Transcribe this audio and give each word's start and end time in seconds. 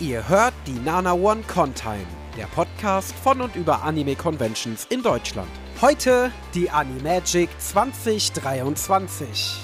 Ihr 0.00 0.28
hört 0.28 0.54
die 0.66 0.72
Nana 0.72 1.12
One 1.12 1.42
Contime, 1.42 2.04
der 2.36 2.46
Podcast 2.46 3.14
von 3.22 3.40
und 3.40 3.54
über 3.54 3.84
Anime 3.84 4.16
Conventions 4.16 4.88
in 4.90 5.04
Deutschland. 5.04 5.48
Heute 5.80 6.32
die 6.52 6.68
Animagic 6.68 7.48
2023. 7.60 9.63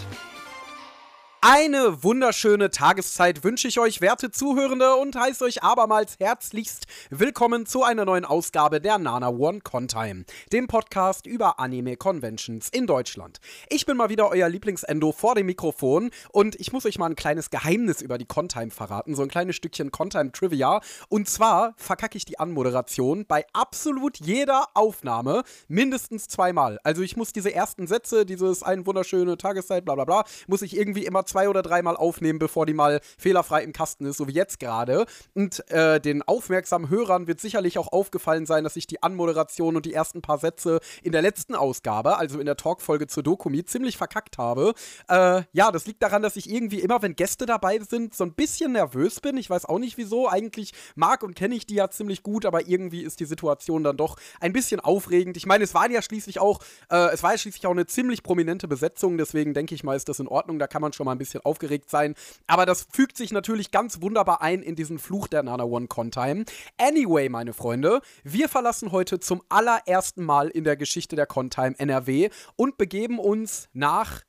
Eine 1.42 2.02
wunderschöne 2.02 2.68
Tageszeit 2.68 3.44
wünsche 3.44 3.66
ich 3.66 3.80
euch, 3.80 4.02
werte 4.02 4.30
Zuhörende, 4.30 4.96
und 4.96 5.16
heiße 5.16 5.42
euch 5.42 5.62
abermals 5.62 6.18
herzlichst 6.20 6.84
willkommen 7.08 7.64
zu 7.64 7.82
einer 7.82 8.04
neuen 8.04 8.26
Ausgabe 8.26 8.78
der 8.78 8.98
Nana 8.98 9.30
One 9.30 9.60
Contime, 9.62 10.26
dem 10.52 10.66
Podcast 10.66 11.26
über 11.26 11.58
Anime 11.58 11.96
Conventions 11.96 12.68
in 12.68 12.86
Deutschland. 12.86 13.40
Ich 13.70 13.86
bin 13.86 13.96
mal 13.96 14.10
wieder 14.10 14.28
euer 14.28 14.50
Lieblingsendo 14.50 15.12
vor 15.12 15.34
dem 15.34 15.46
Mikrofon 15.46 16.10
und 16.30 16.60
ich 16.60 16.74
muss 16.74 16.84
euch 16.84 16.98
mal 16.98 17.06
ein 17.06 17.16
kleines 17.16 17.48
Geheimnis 17.48 18.02
über 18.02 18.18
die 18.18 18.26
Contime 18.26 18.70
verraten, 18.70 19.14
so 19.14 19.22
ein 19.22 19.28
kleines 19.28 19.56
Stückchen 19.56 19.90
Contime 19.90 20.32
Trivia. 20.32 20.82
Und 21.08 21.26
zwar 21.26 21.72
verkacke 21.78 22.18
ich 22.18 22.26
die 22.26 22.38
Anmoderation 22.38 23.24
bei 23.24 23.46
absolut 23.54 24.18
jeder 24.18 24.66
Aufnahme 24.74 25.44
mindestens 25.68 26.28
zweimal. 26.28 26.78
Also 26.84 27.00
ich 27.00 27.16
muss 27.16 27.32
diese 27.32 27.54
ersten 27.54 27.86
Sätze, 27.86 28.26
dieses 28.26 28.62
eine 28.62 28.84
wunderschöne 28.84 29.38
Tageszeit, 29.38 29.86
bla 29.86 29.94
bla 29.94 30.04
bla, 30.04 30.24
muss 30.46 30.60
ich 30.60 30.76
irgendwie 30.76 31.06
immer 31.06 31.24
zwei 31.30 31.48
oder 31.48 31.62
dreimal 31.62 31.96
aufnehmen, 31.96 32.38
bevor 32.38 32.66
die 32.66 32.74
mal 32.74 33.00
fehlerfrei 33.18 33.62
im 33.62 33.72
Kasten 33.72 34.04
ist, 34.04 34.16
so 34.16 34.28
wie 34.28 34.32
jetzt 34.32 34.58
gerade. 34.60 35.06
Und 35.34 35.68
äh, 35.70 36.00
den 36.00 36.22
aufmerksamen 36.22 36.90
Hörern 36.90 37.26
wird 37.26 37.40
sicherlich 37.40 37.78
auch 37.78 37.88
aufgefallen 37.92 38.46
sein, 38.46 38.64
dass 38.64 38.76
ich 38.76 38.86
die 38.86 39.02
Anmoderation 39.02 39.76
und 39.76 39.86
die 39.86 39.94
ersten 39.94 40.22
paar 40.22 40.38
Sätze 40.38 40.80
in 41.02 41.12
der 41.12 41.22
letzten 41.22 41.54
Ausgabe, 41.54 42.18
also 42.18 42.38
in 42.38 42.46
der 42.46 42.56
Talkfolge 42.56 43.06
zur 43.06 43.22
Dokumi, 43.22 43.64
ziemlich 43.64 43.96
verkackt 43.96 44.38
habe. 44.38 44.74
Äh, 45.08 45.42
ja, 45.52 45.70
das 45.70 45.86
liegt 45.86 46.02
daran, 46.02 46.22
dass 46.22 46.36
ich 46.36 46.50
irgendwie 46.50 46.80
immer, 46.80 47.00
wenn 47.02 47.14
Gäste 47.14 47.46
dabei 47.46 47.78
sind, 47.78 48.14
so 48.14 48.24
ein 48.24 48.34
bisschen 48.34 48.72
nervös 48.72 49.20
bin. 49.20 49.36
Ich 49.36 49.48
weiß 49.48 49.66
auch 49.66 49.78
nicht 49.78 49.96
wieso. 49.96 50.28
Eigentlich 50.28 50.72
mag 50.96 51.22
und 51.22 51.34
kenne 51.34 51.54
ich 51.54 51.66
die 51.66 51.74
ja 51.74 51.90
ziemlich 51.90 52.22
gut, 52.22 52.44
aber 52.44 52.66
irgendwie 52.66 53.02
ist 53.02 53.20
die 53.20 53.24
Situation 53.24 53.84
dann 53.84 53.96
doch 53.96 54.16
ein 54.40 54.52
bisschen 54.52 54.80
aufregend. 54.80 55.36
Ich 55.36 55.46
meine, 55.46 55.64
es 55.64 55.74
war 55.74 55.90
ja 55.90 56.02
schließlich 56.02 56.40
auch, 56.40 56.60
äh, 56.90 57.12
es 57.12 57.22
war 57.22 57.32
ja 57.32 57.38
schließlich 57.38 57.66
auch 57.66 57.70
eine 57.70 57.86
ziemlich 57.86 58.22
prominente 58.22 58.68
Besetzung, 58.68 59.16
deswegen 59.16 59.54
denke 59.54 59.74
ich 59.74 59.84
mal, 59.84 59.96
ist 59.96 60.08
das 60.08 60.20
in 60.20 60.28
Ordnung. 60.28 60.58
Da 60.58 60.66
kann 60.66 60.82
man 60.82 60.92
schon 60.92 61.04
mal 61.04 61.12
ein 61.12 61.18
bisschen 61.20 61.44
aufgeregt 61.44 61.88
sein. 61.88 62.16
Aber 62.48 62.66
das 62.66 62.88
fügt 62.92 63.16
sich 63.16 63.30
natürlich 63.30 63.70
ganz 63.70 64.02
wunderbar 64.02 64.42
ein 64.42 64.62
in 64.62 64.74
diesen 64.74 64.98
Fluch 64.98 65.28
der 65.28 65.44
Nana 65.44 65.62
One 65.64 65.86
Contime. 65.86 66.44
Anyway, 66.78 67.28
meine 67.28 67.52
Freunde, 67.52 68.00
wir 68.24 68.48
verlassen 68.48 68.90
heute 68.90 69.20
zum 69.20 69.42
allerersten 69.48 70.24
Mal 70.24 70.48
in 70.48 70.64
der 70.64 70.76
Geschichte 70.76 71.14
der 71.14 71.26
Contime 71.26 71.78
NRW 71.78 72.30
und 72.56 72.76
begeben 72.76 73.20
uns 73.20 73.68
nach 73.72 74.22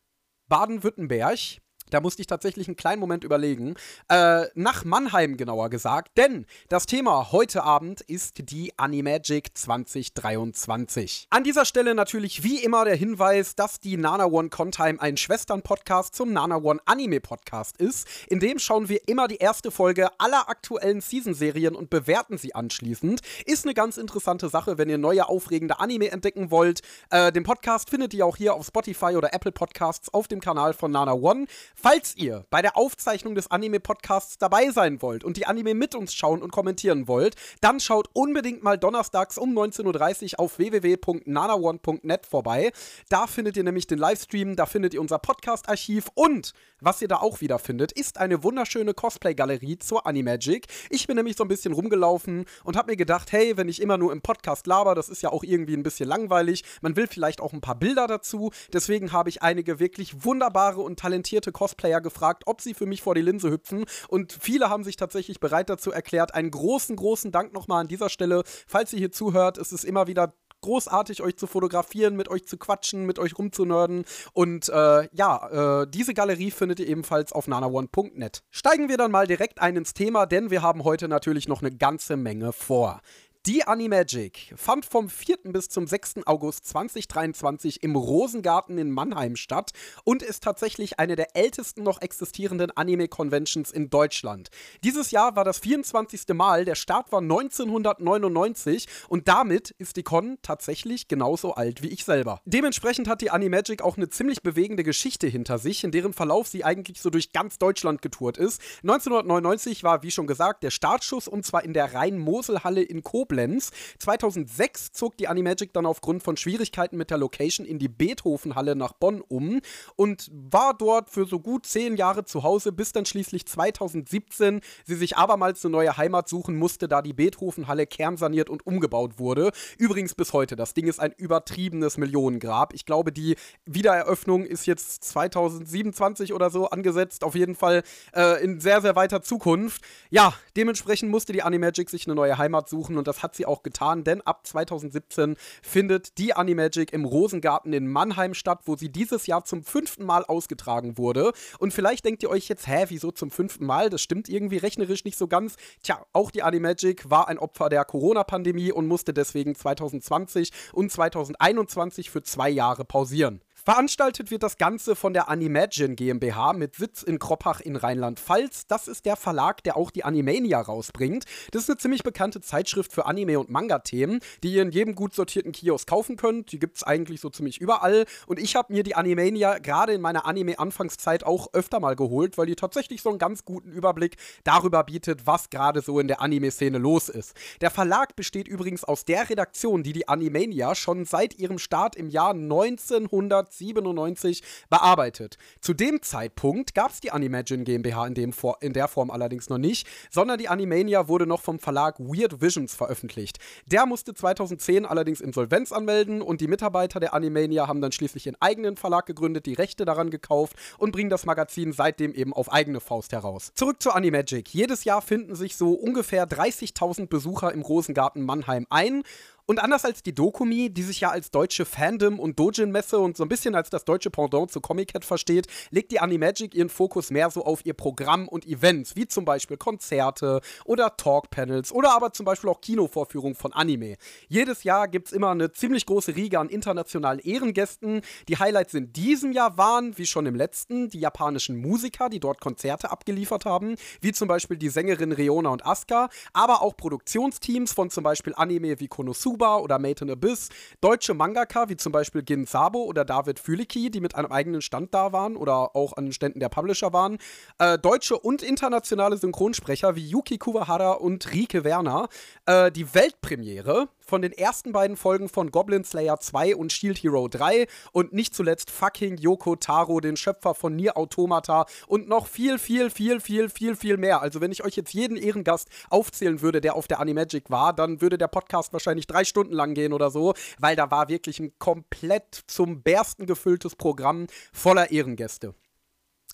Baden-Württemberg 0.47 1.62
da 1.92 2.02
musste 2.02 2.22
ich 2.22 2.28
tatsächlich 2.28 2.67
einen 2.67 2.78
kleinen 2.78 3.00
Moment 3.00 3.23
überlegen. 3.23 3.75
Äh, 4.09 4.45
nach 4.56 4.84
Mannheim 4.86 5.38
genauer 5.38 5.70
gesagt, 5.70 6.17
denn 6.17 6.45
das 6.70 6.86
Thema 6.86 7.31
heute 7.31 7.64
Abend 7.64 8.02
ist 8.02 8.50
die 8.50 8.73
Animagic 8.78 9.58
2023. 9.58 11.28
An 11.30 11.44
dieser 11.44 11.66
Stelle 11.66 11.94
natürlich 11.94 12.44
wie 12.44 12.64
immer 12.64 12.86
der 12.86 12.95
Hinweis, 12.95 13.56
dass 13.56 13.80
die 13.80 13.97
Nana 13.97 14.25
One 14.25 14.50
Contime 14.50 15.02
ein 15.02 15.17
Schwestern-Podcast 15.17 16.16
zum 16.16 16.34
Nana 16.34 16.58
One 16.58 16.80
Anime-Podcast 16.86 17.78
ist. 17.78 18.08
In 18.28 18.39
dem 18.39 18.59
schauen 18.59 18.89
wir 18.89 19.08
immer 19.08 19.28
die 19.28 19.38
erste 19.38 19.69
Folge 19.69 20.09
aller 20.17 20.50
aktuellen 20.50 21.02
Season-Serien 21.02 21.75
und 21.75 21.89
bewerten 21.89 22.38
sie 22.38 22.56
anschließend. 22.56 23.22
Ist 23.45 23.66
eine 23.66 23.73
ganz 23.73 23.97
interessante 23.97 24.50
Sache, 24.50 24.78
wenn 24.78 24.89
ihr 24.89 24.97
neue 24.97 25.28
aufregende 25.28 25.80
Anime 25.80 26.12
entdecken 26.12 26.52
wollt. 26.52 26.81
Äh, 27.09 27.31
den 27.31 27.44
Podcast 27.44 27.89
findet 27.89 28.14
ihr 28.14 28.25
auch 28.25 28.38
hier 28.38 28.53
auf 28.53 28.67
Spotify 28.67 29.16
oder 29.16 29.34
Apple 29.34 29.52
Podcasts 29.52 30.14
auf 30.14 30.28
dem 30.28 30.39
Kanal 30.39 30.73
von 30.73 30.92
Nana 30.92 31.14
One. 31.14 31.45
Falls 31.84 32.16
ihr 32.16 32.46
bei 32.52 32.62
der 32.62 32.78
Aufzeichnung 32.78 33.34
des 33.34 33.50
Anime-Podcasts 33.50 34.38
dabei 34.38 34.70
sein 34.70 35.02
wollt 35.02 35.24
und 35.24 35.36
die 35.36 35.48
Anime 35.48 35.74
mit 35.74 35.96
uns 35.96 36.14
schauen 36.14 36.44
und 36.44 36.52
kommentieren 36.52 37.08
wollt, 37.08 37.36
dann 37.60 37.80
schaut 37.80 38.08
unbedingt 38.14 38.62
mal 38.62 38.78
donnerstags 38.78 39.40
um 39.40 39.58
19.30 39.58 40.34
Uhr 40.34 40.40
auf 40.42 40.59
www.nanaone.net 40.59 42.28
vorbei. 42.28 42.72
Da 43.09 43.26
findet 43.26 43.58
ihr 43.58 43.64
nämlich 43.64 43.88
den 43.88 43.97
Livestream, 43.97 44.56
da 44.56 44.68
findet 44.68 44.94
ihr 44.94 45.02
unser 45.02 45.18
Podcast-Archiv 45.18 46.12
und 46.14 46.53
was 46.81 47.02
ihr 47.02 47.08
da 47.08 47.18
auch 47.18 47.42
wieder 47.42 47.58
findet, 47.58 47.92
ist 47.92 48.19
eine 48.19 48.44
wunderschöne 48.44 48.94
Cosplay-Galerie 48.94 49.80
zur 49.80 50.06
Animagic. 50.06 50.68
Ich 50.92 51.08
bin 51.08 51.16
nämlich 51.16 51.36
so 51.36 51.44
ein 51.44 51.48
bisschen 51.48 51.74
rumgelaufen 51.74 52.46
und 52.63 52.75
habe 52.75 52.92
mir 52.92 52.98
gedacht, 52.98 53.31
hey, 53.31 53.58
wenn 53.58 53.69
ich 53.69 53.81
immer 53.81 53.98
nur 53.98 54.12
im 54.12 54.22
Podcast 54.22 54.68
laber, 54.68 54.94
das 54.94 55.09
ist 55.09 55.24
ja 55.24 55.31
auch 55.31 55.44
irgendwie 55.44 55.75
ein 55.75 55.84
bisschen 55.84 56.08
langweilig. 56.08 56.63
Man 56.81 56.96
will 56.96 57.08
vielleicht 57.08 57.42
auch 57.42 57.53
ein 57.53 57.62
paar 57.62 57.75
Bilder 57.75 58.06
dazu. 58.06 58.52
Deswegen 58.72 59.12
habe 59.12 59.30
ich 59.30 59.42
einige 59.42 59.80
wirklich 59.80 60.25
wunderbare 60.25 60.81
und 60.81 61.00
talentierte 61.00 61.52
Cosplay 61.52 61.71
Cosplayer 61.72 62.02
gefragt, 62.02 62.44
ob 62.46 62.62
sie 62.62 62.74
für 62.74 62.86
mich 62.86 63.02
vor 63.02 63.16
die 63.16 63.22
Linse 63.22 63.50
hüpfen. 63.50 63.86
Und 64.08 64.38
viele 64.40 64.70
haben 64.70 64.84
sich 64.84 64.96
tatsächlich 64.98 65.40
bereit 65.40 65.70
dazu 65.70 65.92
erklärt. 65.92 66.34
Einen 66.34 66.52
großen, 66.52 66.96
großen 66.96 67.32
Dank 67.32 67.54
nochmal 67.54 67.82
an 67.82 67.88
dieser 67.88 68.09
Stelle. 68.09 68.44
Falls 68.68 68.94
ihr 68.94 69.00
hier 69.00 69.12
zuhört, 69.12 69.58
es 69.58 69.72
ist 69.72 69.86
immer 69.86 70.08
wieder 70.08 70.34
großartig, 70.62 71.24
euch 71.24 71.38
zu 71.38 71.48
fotografieren, 71.48 72.16
mit 72.16 72.30
euch 72.30 72.46
zu 72.46 72.58
quatschen, 72.58 73.06
mit 73.06 73.18
euch 73.18 73.38
rumzunörden. 73.38 74.06
Und 74.34 74.70
äh, 74.70 75.08
ja, 75.12 75.81
äh, 75.81 75.88
diese 75.90 76.14
Galerie 76.14 76.52
findet 76.52 76.80
ihr 76.80 76.88
ebenfalls 76.88 77.31
auf 77.34 77.48
nanaone.net. 77.48 78.44
Steigen 78.52 78.88
wir 78.88 78.98
dann 78.98 79.10
mal 79.10 79.26
direkt 79.26 79.60
ein 79.60 79.76
ins 79.76 79.96
Thema, 79.96 80.28
denn 80.28 80.52
wir 80.52 80.62
haben 80.62 80.84
heute 80.84 81.08
natürlich 81.08 81.48
noch 81.48 81.62
eine 81.62 81.72
ganze 81.72 82.16
Menge 82.16 82.54
vor. 82.54 83.02
Die 83.47 83.63
Animagic 83.63 84.53
fand 84.56 84.85
vom 84.85 85.09
4. 85.09 85.38
bis 85.46 85.68
zum 85.68 85.88
6. 85.88 86.28
August 86.28 86.63
2023 86.68 87.81
im 87.81 87.96
Rosengarten 87.96 88.78
in 88.78 88.91
Mannheim 88.91 89.35
statt 89.35 89.72
und 90.03 90.22
ist 90.22 90.44
tatsächlich 90.44 91.00
eine 91.00 91.16
der 91.16 91.35
ältesten 91.35 91.81
noch 91.81 92.01
existierenden 92.01 92.69
Anime-Conventions 92.69 93.72
in 93.72 93.90
Deutschland. 93.90 94.51
Dieses 94.84 95.09
Jahr 95.09 95.35
war 95.35 95.44
das 95.44 95.57
24. 95.57 96.35
Mal, 96.35 96.66
der 96.66 96.75
Start 96.75 97.12
war 97.12 97.22
1999 97.22 98.85
und 99.09 99.28
damit 99.28 99.72
ist 99.72 99.97
die 99.97 100.03
Con 100.03 100.38
tatsächlich 100.44 101.07
genauso 101.07 101.56
alt 101.56 101.81
wie 101.81 101.90
ich 101.90 102.06
selber. 102.06 102.41
Dementsprechend 102.46 103.07
hat 103.07 103.22
die 103.22 103.31
Animagic 103.31 103.81
auch 103.81 103.97
eine 103.97 104.09
ziemlich 104.09 104.44
bewegende 104.44 104.84
Geschichte 104.84 105.25
hinter 105.25 105.57
sich, 105.57 105.84
in 105.84 105.90
deren 105.90 106.13
Verlauf 106.13 106.47
sie 106.47 106.63
eigentlich 106.63 107.01
so 107.01 107.09
durch 107.09 107.34
ganz 107.34 107.57
Deutschland 107.57 108.03
getourt 108.03 108.38
ist. 108.38 108.62
1999 108.84 109.84
war, 109.84 110.03
wie 110.03 110.12
schon 110.12 110.28
gesagt, 110.28 110.62
der 110.62 110.69
Startschuss 110.69 111.28
und 111.28 111.44
zwar 111.44 111.66
in 111.66 111.74
der 111.74 111.96
Rhein-Mosel-Halle 111.96 112.84
in 112.84 113.01
Koblenz 113.01 113.31
Koblenz. 113.31 113.72
2006 114.00 114.92
zog 114.92 115.16
die 115.18 115.28
Animagic 115.28 115.72
dann 115.74 115.86
aufgrund 115.86 116.22
von 116.22 116.36
Schwierigkeiten 116.36 116.97
mit 116.97 117.09
der 117.09 117.18
Location 117.18 117.66
in 117.66 117.80
die 117.80 117.88
Beethovenhalle 117.88 118.75
nach 118.75 118.94
Bonn 118.94 119.22
um 119.22 119.62
und 119.96 120.30
war 120.34 120.74
dort 120.78 121.09
für 121.09 121.25
so 121.25 121.40
gut 121.40 121.66
zehn 121.66 121.96
Jahre 121.96 122.25
zu 122.25 122.44
Hause, 122.44 122.72
bis 122.72 122.92
dann 122.92 123.06
schließlich 123.06 123.46
2017 123.46 124.59
sie 124.86 124.96
sich 124.96 125.16
abermals 125.16 125.64
eine 125.64 125.72
neue 125.72 125.96
Heimat 125.96 126.28
suchen 126.28 126.58
musste, 126.58 126.88
da 126.90 127.02
die 127.02 127.14
Beethovenhalle 127.14 127.88
kernsaniert 127.88 128.50
und 128.50 128.66
umgebaut 128.68 129.18
wurde. 129.18 129.52
Übrigens 129.78 130.13
bis 130.13 130.34
heute. 130.34 130.56
Das 130.58 130.74
Ding 130.74 130.88
ist 130.88 131.00
ein 131.00 131.13
übertriebenes 131.16 131.98
Millionengrab. 131.98 132.74
Ich 132.74 132.86
glaube, 132.86 133.13
die 133.13 133.36
Wiedereröffnung 133.66 134.44
ist 134.44 134.66
jetzt 134.66 135.06
2027 135.06 136.34
oder 136.34 136.50
so 136.50 136.69
angesetzt. 136.69 137.24
Auf 137.24 137.36
jeden 137.36 137.56
Fall 137.56 137.84
äh, 138.13 138.44
in 138.44 138.59
sehr, 138.59 138.81
sehr 138.81 138.96
weiter 138.96 139.22
Zukunft. 139.22 139.81
Ja, 140.09 140.34
dementsprechend 140.58 141.09
musste 141.12 141.31
die 141.31 141.44
Animagic 141.44 141.90
sich 141.90 142.08
eine 142.08 142.16
neue 142.16 142.38
Heimat 142.38 142.68
suchen 142.68 142.98
und 142.98 143.08
das 143.08 143.21
hat 143.24 143.36
sie 143.36 143.46
auch 143.46 143.64
getan, 143.64 144.04
denn 144.04 144.22
ab 144.22 144.46
2017 144.46 145.36
findet 145.62 146.18
die 146.18 146.34
Animagic 146.34 146.94
im 146.94 147.06
Rosengarten 147.06 147.74
in 147.74 147.88
Mannheim 147.88 148.34
statt, 148.34 148.62
wo 148.66 148.76
sie 148.76 148.90
dieses 148.90 149.28
Jahr 149.28 149.46
zum 149.46 149.64
fünften 149.64 150.06
Mal 150.06 150.24
ausgetragen 150.26 150.98
wurde. 150.98 151.31
Und 151.60 151.74
vielleicht 151.74 152.06
denkt 152.06 152.24
ihr 152.24 152.30
euch 152.30 152.48
jetzt, 152.48 152.68
hä, 152.68 152.86
wieso 152.90 153.12
zum 153.12 153.31
fünften 153.31 153.66
Mal? 153.66 153.90
Das 153.90 154.02
stimmt 154.02 154.30
irgendwie 154.30 154.58
rechnerisch 154.58 155.06
nicht 155.06 155.18
so 155.18 155.28
ganz. 155.28 155.56
Tja, 155.84 156.06
auch 156.14 156.31
die 156.31 156.44
Animagic 156.44 157.10
war 157.10 157.28
ein 157.28 157.40
Opfer 157.40 157.70
der 157.70 157.86
Corona-Pandemie 157.86 158.72
und 158.72 158.88
musste 158.88 159.14
deswegen 159.14 159.56
2020 159.56 160.52
und 160.74 160.92
2021 160.92 162.10
für 162.10 162.24
zwei 162.24 162.50
Jahre 162.50 162.86
pausieren. 162.86 163.42
Veranstaltet 163.64 164.32
wird 164.32 164.42
das 164.42 164.58
Ganze 164.58 164.96
von 164.96 165.14
der 165.14 165.30
Animagine 165.30 165.94
GmbH 165.94 166.54
mit 166.54 166.74
Sitz 166.74 167.04
in 167.04 167.20
Kroppach 167.20 167.62
in 167.62 167.76
Rheinland-Pfalz. 167.76 168.66
Das 168.66 168.88
ist 168.88 169.06
der 169.06 169.16
Verlag, 169.16 169.62
der 169.64 169.78
auch 169.78 169.92
die 169.92 170.04
Animania 170.04 170.60
rausbringt. 170.60 171.26
Das 171.52 171.64
ist 171.64 171.70
eine 171.70 171.78
ziemlich 171.78 172.02
bekannte 172.02 172.42
Zeitschrift 172.42 172.92
für 172.92 173.06
Anime- 173.06 173.38
und 173.38 173.52
Manga-Themen, 173.52 174.19
die 174.42 174.54
ihr 174.54 174.63
in 174.63 174.72
jedem 174.72 174.96
gut 174.96 175.13
sortierten 175.13 175.52
Kiosk 175.52 175.88
kaufen 175.88 176.16
könnt. 176.16 176.52
Die 176.52 176.58
gibt 176.58 176.78
es 176.78 176.84
eigentlich 176.84 177.22
so 177.22 177.30
ziemlich 177.30 177.62
überall. 177.62 178.06
Und 178.25 178.40
ich 178.40 178.56
habe 178.56 178.74
mir 178.74 178.81
die 178.81 178.96
Animania 178.96 179.60
gerade 179.60 179.94
in 179.94 180.02
meiner 180.02 180.25
Anime-Anfangszeit 180.25 181.24
auch 181.24 181.54
öfter 181.54 181.80
mal 181.80 181.96
geholt, 181.96 182.40
weil 182.40 182.48
die 182.48 182.56
tatsächlich 182.56 183.04
so 183.04 183.10
einen 183.10 183.19
ganz 183.19 183.46
guten 183.46 183.72
Überblick 183.72 184.18
darüber 184.44 184.84
bietet, 184.84 185.28
was 185.28 185.52
gerade 185.52 185.81
so 185.81 186.00
in 186.00 186.07
der 186.07 186.19
Anime-Szene 186.19 186.80
los 186.80 187.10
ist. 187.10 187.36
Der 187.62 187.69
Verlag 187.69 188.16
besteht 188.16 188.48
übrigens 188.48 188.84
aus 188.84 189.06
der 189.06 189.30
Redaktion, 189.30 189.84
die 189.84 189.94
die 189.94 190.07
Animania 190.07 190.74
schon 190.74 191.06
seit 191.06 191.38
ihrem 191.38 191.60
Start 191.60 191.96
im 191.96 192.10
Jahr 192.10 192.31
1900 192.31 193.50
1997 193.51 194.42
bearbeitet. 194.69 195.38
Zu 195.59 195.74
dem 195.74 196.01
Zeitpunkt 196.01 196.74
gab 196.74 196.92
es 196.92 197.01
die 197.01 197.12
Animagine 197.12 197.63
GmbH 197.63 198.07
in, 198.07 198.13
dem 198.13 198.33
For 198.33 198.57
in 198.62 198.74
der 198.74 198.88
Form 198.88 199.12
allerdings 199.12 199.50
noch 199.50 199.57
nicht, 199.57 199.88
sondern 200.09 200.38
die 200.38 200.48
Animania 200.48 201.07
wurde 201.07 201.27
noch 201.27 201.42
vom 201.42 201.59
Verlag 201.59 202.00
Weird 202.00 202.42
Visions 202.42 202.74
veröffentlicht. 202.74 203.39
Der 203.65 203.86
musste 203.86 204.13
2010 204.13 204.86
allerdings 204.86 205.21
Insolvenz 205.21 205.71
anmelden 205.71 206.21
und 206.21 206.42
die 206.42 206.48
Mitarbeiter 206.48 207.00
der 207.00 207.13
Animania 207.13 207.68
haben 207.68 207.81
dann 207.81 207.92
schließlich 207.92 208.25
ihren 208.25 208.38
eigenen 208.39 208.77
Verlag 208.77 209.06
gegründet, 209.06 209.45
die 209.45 209.54
Rechte 209.54 209.86
daran 209.86 210.09
gekauft 210.09 210.56
und 210.77 210.92
bringen 210.92 211.09
das 211.09 211.25
Magazin 211.25 211.74
seitdem 211.74 212.13
eben 212.13 212.33
auf 212.33 212.51
eigene 212.51 212.80
Faust 212.80 213.12
heraus. 213.12 213.51
Zurück 213.56 213.81
zu 213.81 213.92
Animagic. 213.92 214.54
Jedes 214.54 214.86
Jahr 214.86 215.01
finden 215.01 215.36
sich 215.36 215.56
so 215.56 215.74
ungefähr 215.74 216.27
30.000 216.27 217.07
Besucher 217.07 217.51
im 217.51 217.62
Rosengarten 217.62 218.24
Mannheim 218.24 218.65
ein 218.69 219.04
und 219.46 219.60
anders 219.60 219.86
als 219.86 220.04
die 220.04 220.14
Dokumi, 220.14 220.70
die 220.70 220.84
sich 220.84 221.02
ja 221.02 221.10
als 221.10 221.32
deutsche 221.32 221.66
Fandom- 221.66 222.20
und 222.20 222.40
Dojin-Messe 222.40 222.98
und 222.98 223.18
so 223.18 223.24
ein 223.24 223.30
bisschen 223.30 223.56
als 223.56 223.70
das 223.70 223.86
deutsche 223.86 224.10
Pendant 224.10 224.52
zu 224.52 224.62
Comic-Cat 224.62 225.06
versteht, 225.06 225.48
legt 225.72 225.92
die 225.92 226.00
Animagic 226.00 226.56
ihren 226.56 226.70
Fokus 226.70 227.10
mehr 227.10 227.30
so 227.30 227.44
auf 227.44 227.66
ihr 227.66 227.74
Programm 227.74 228.28
und 228.28 228.48
Events, 228.48 228.96
wie 228.96 229.08
zum 229.08 229.26
Beispiel 229.26 229.58
Konzerte 229.58 230.42
oder 230.66 230.96
Talk-Panels 230.96 231.72
oder 231.72 231.92
aber 231.96 232.14
zum 232.14 232.26
Beispiel 232.26 232.50
auch 232.50 232.62
Kinovorführungen 232.62 233.36
von 233.36 233.54
Anime. 233.54 233.98
Jedes 234.28 234.64
Jahr 234.64 234.88
gibt 234.88 235.08
es 235.08 235.14
immer 235.14 235.32
eine 235.32 235.52
ziemlich 235.52 235.86
große 235.86 236.16
Riege 236.16 236.40
an 236.40 236.50
internationalen 236.50 237.20
Ehrengästen. 237.20 238.02
Die 238.28 238.38
Highlights 238.38 238.74
in 238.74 238.94
diesem 238.94 239.32
Jahr 239.32 239.58
waren, 239.58 239.98
wie 239.98 240.06
schon 240.06 240.26
im 240.26 240.36
letzten, 240.36 240.90
die 240.90 241.00
japanischen 241.00 241.58
Musiker, 241.58 242.10
die 242.10 242.20
dort 242.20 242.40
Konzerte 242.40 242.92
abgeliefert 242.92 243.46
haben, 243.46 243.76
wie 244.00 244.12
zum 244.12 244.28
Beispiel 244.28 244.58
die 244.58 244.70
Sängerin 244.70 245.12
Reona 245.12 245.50
und 245.50 245.66
Asuka, 245.66 246.10
aber 246.34 246.62
auch 246.62 246.78
Produktionsteams 246.78 247.74
von 247.74 247.90
zum 247.90 248.04
Beispiel 248.04 248.34
Anime 248.36 248.80
wie 248.80 248.88
Konosuba 248.88 249.41
Tsuba 249.42 249.58
oder 249.58 249.80
Made 249.80 250.04
in 250.04 250.12
Abyss, 250.12 250.50
deutsche 250.82 251.14
Mangaka 251.14 251.68
wie 251.68 251.76
zum 251.76 251.92
Beispiel 251.92 252.24
Gin 252.24 252.46
Sabo 252.46 252.84
oder 252.84 253.04
David 253.04 253.40
Fülicki, 253.40 253.90
die 253.90 254.00
mit 254.00 254.16
einem 254.16 254.32
eigenen 254.32 254.62
Stand 254.62 254.94
da 254.94 255.12
waren 255.12 255.36
oder 255.36 255.76
auch 255.76 255.94
an 255.94 256.06
den 256.06 256.14
Ständen 256.14 256.40
der 256.40 256.50
Publisher 256.50 256.94
waren, 256.94 257.18
äh, 257.58 257.80
deutsche 257.80 258.20
und 258.20 258.44
internationale 258.44 259.18
Synchronsprecher 259.18 259.96
wie 259.96 260.08
Yuki 260.08 260.38
Kuwahara 260.38 260.92
und 260.92 261.32
Rike 261.34 261.64
Werner, 261.64 262.08
äh, 262.46 262.72
die 262.72 262.94
Weltpremiere 262.94 263.88
von 264.12 264.22
den 264.22 264.34
ersten 264.34 264.74
beiden 264.74 264.98
Folgen 264.98 265.30
von 265.30 265.52
Goblin 265.52 265.86
Slayer 265.86 266.19
2 266.19 266.58
und 266.58 266.74
Shield 266.74 267.02
Hero 267.02 267.30
3 267.30 267.66
und 267.94 268.12
nicht 268.12 268.36
zuletzt 268.36 268.69
fucking 268.69 269.16
Yoko 269.16 269.56
Taro, 269.56 270.02
den 270.02 270.18
Schöpfer 270.18 270.54
von 270.54 270.75
Nier 270.75 270.98
Automata 270.98 271.66
und 271.88 272.10
noch 272.10 272.28
viel, 272.28 272.60
viel, 272.60 272.90
viel, 272.90 273.22
viel, 273.22 273.48
viel, 273.48 273.78
viel 273.78 273.96
mehr. 273.96 274.22
Also 274.22 274.42
wenn 274.42 274.52
ich 274.52 274.66
euch 274.66 274.75
jetzt 274.75 274.94
jeden 274.94 275.16
Ehrengast 275.16 275.69
aufzählen 275.90 276.42
würde, 276.42 276.60
der 276.60 276.75
auf 276.75 276.90
der 276.90 277.00
Animagic 277.00 277.50
war, 277.50 277.72
dann 277.72 278.02
würde 278.02 278.18
der 278.18 278.28
Podcast 278.28 278.74
wahrscheinlich 278.74 279.08
drei 279.08 279.24
Stunden 279.24 279.54
lang 279.54 279.75
gehen 279.75 279.94
oder 279.94 280.12
so, 280.12 280.34
weil 280.60 280.75
da 280.75 280.92
war 280.92 281.07
wirklich 281.07 281.40
ein 281.40 281.57
komplett 281.57 282.44
zum 282.48 282.81
Bersten 282.81 283.25
gefülltes 283.25 283.78
Programm 283.78 284.28
voller 284.52 284.92
Ehrengäste. 284.92 285.56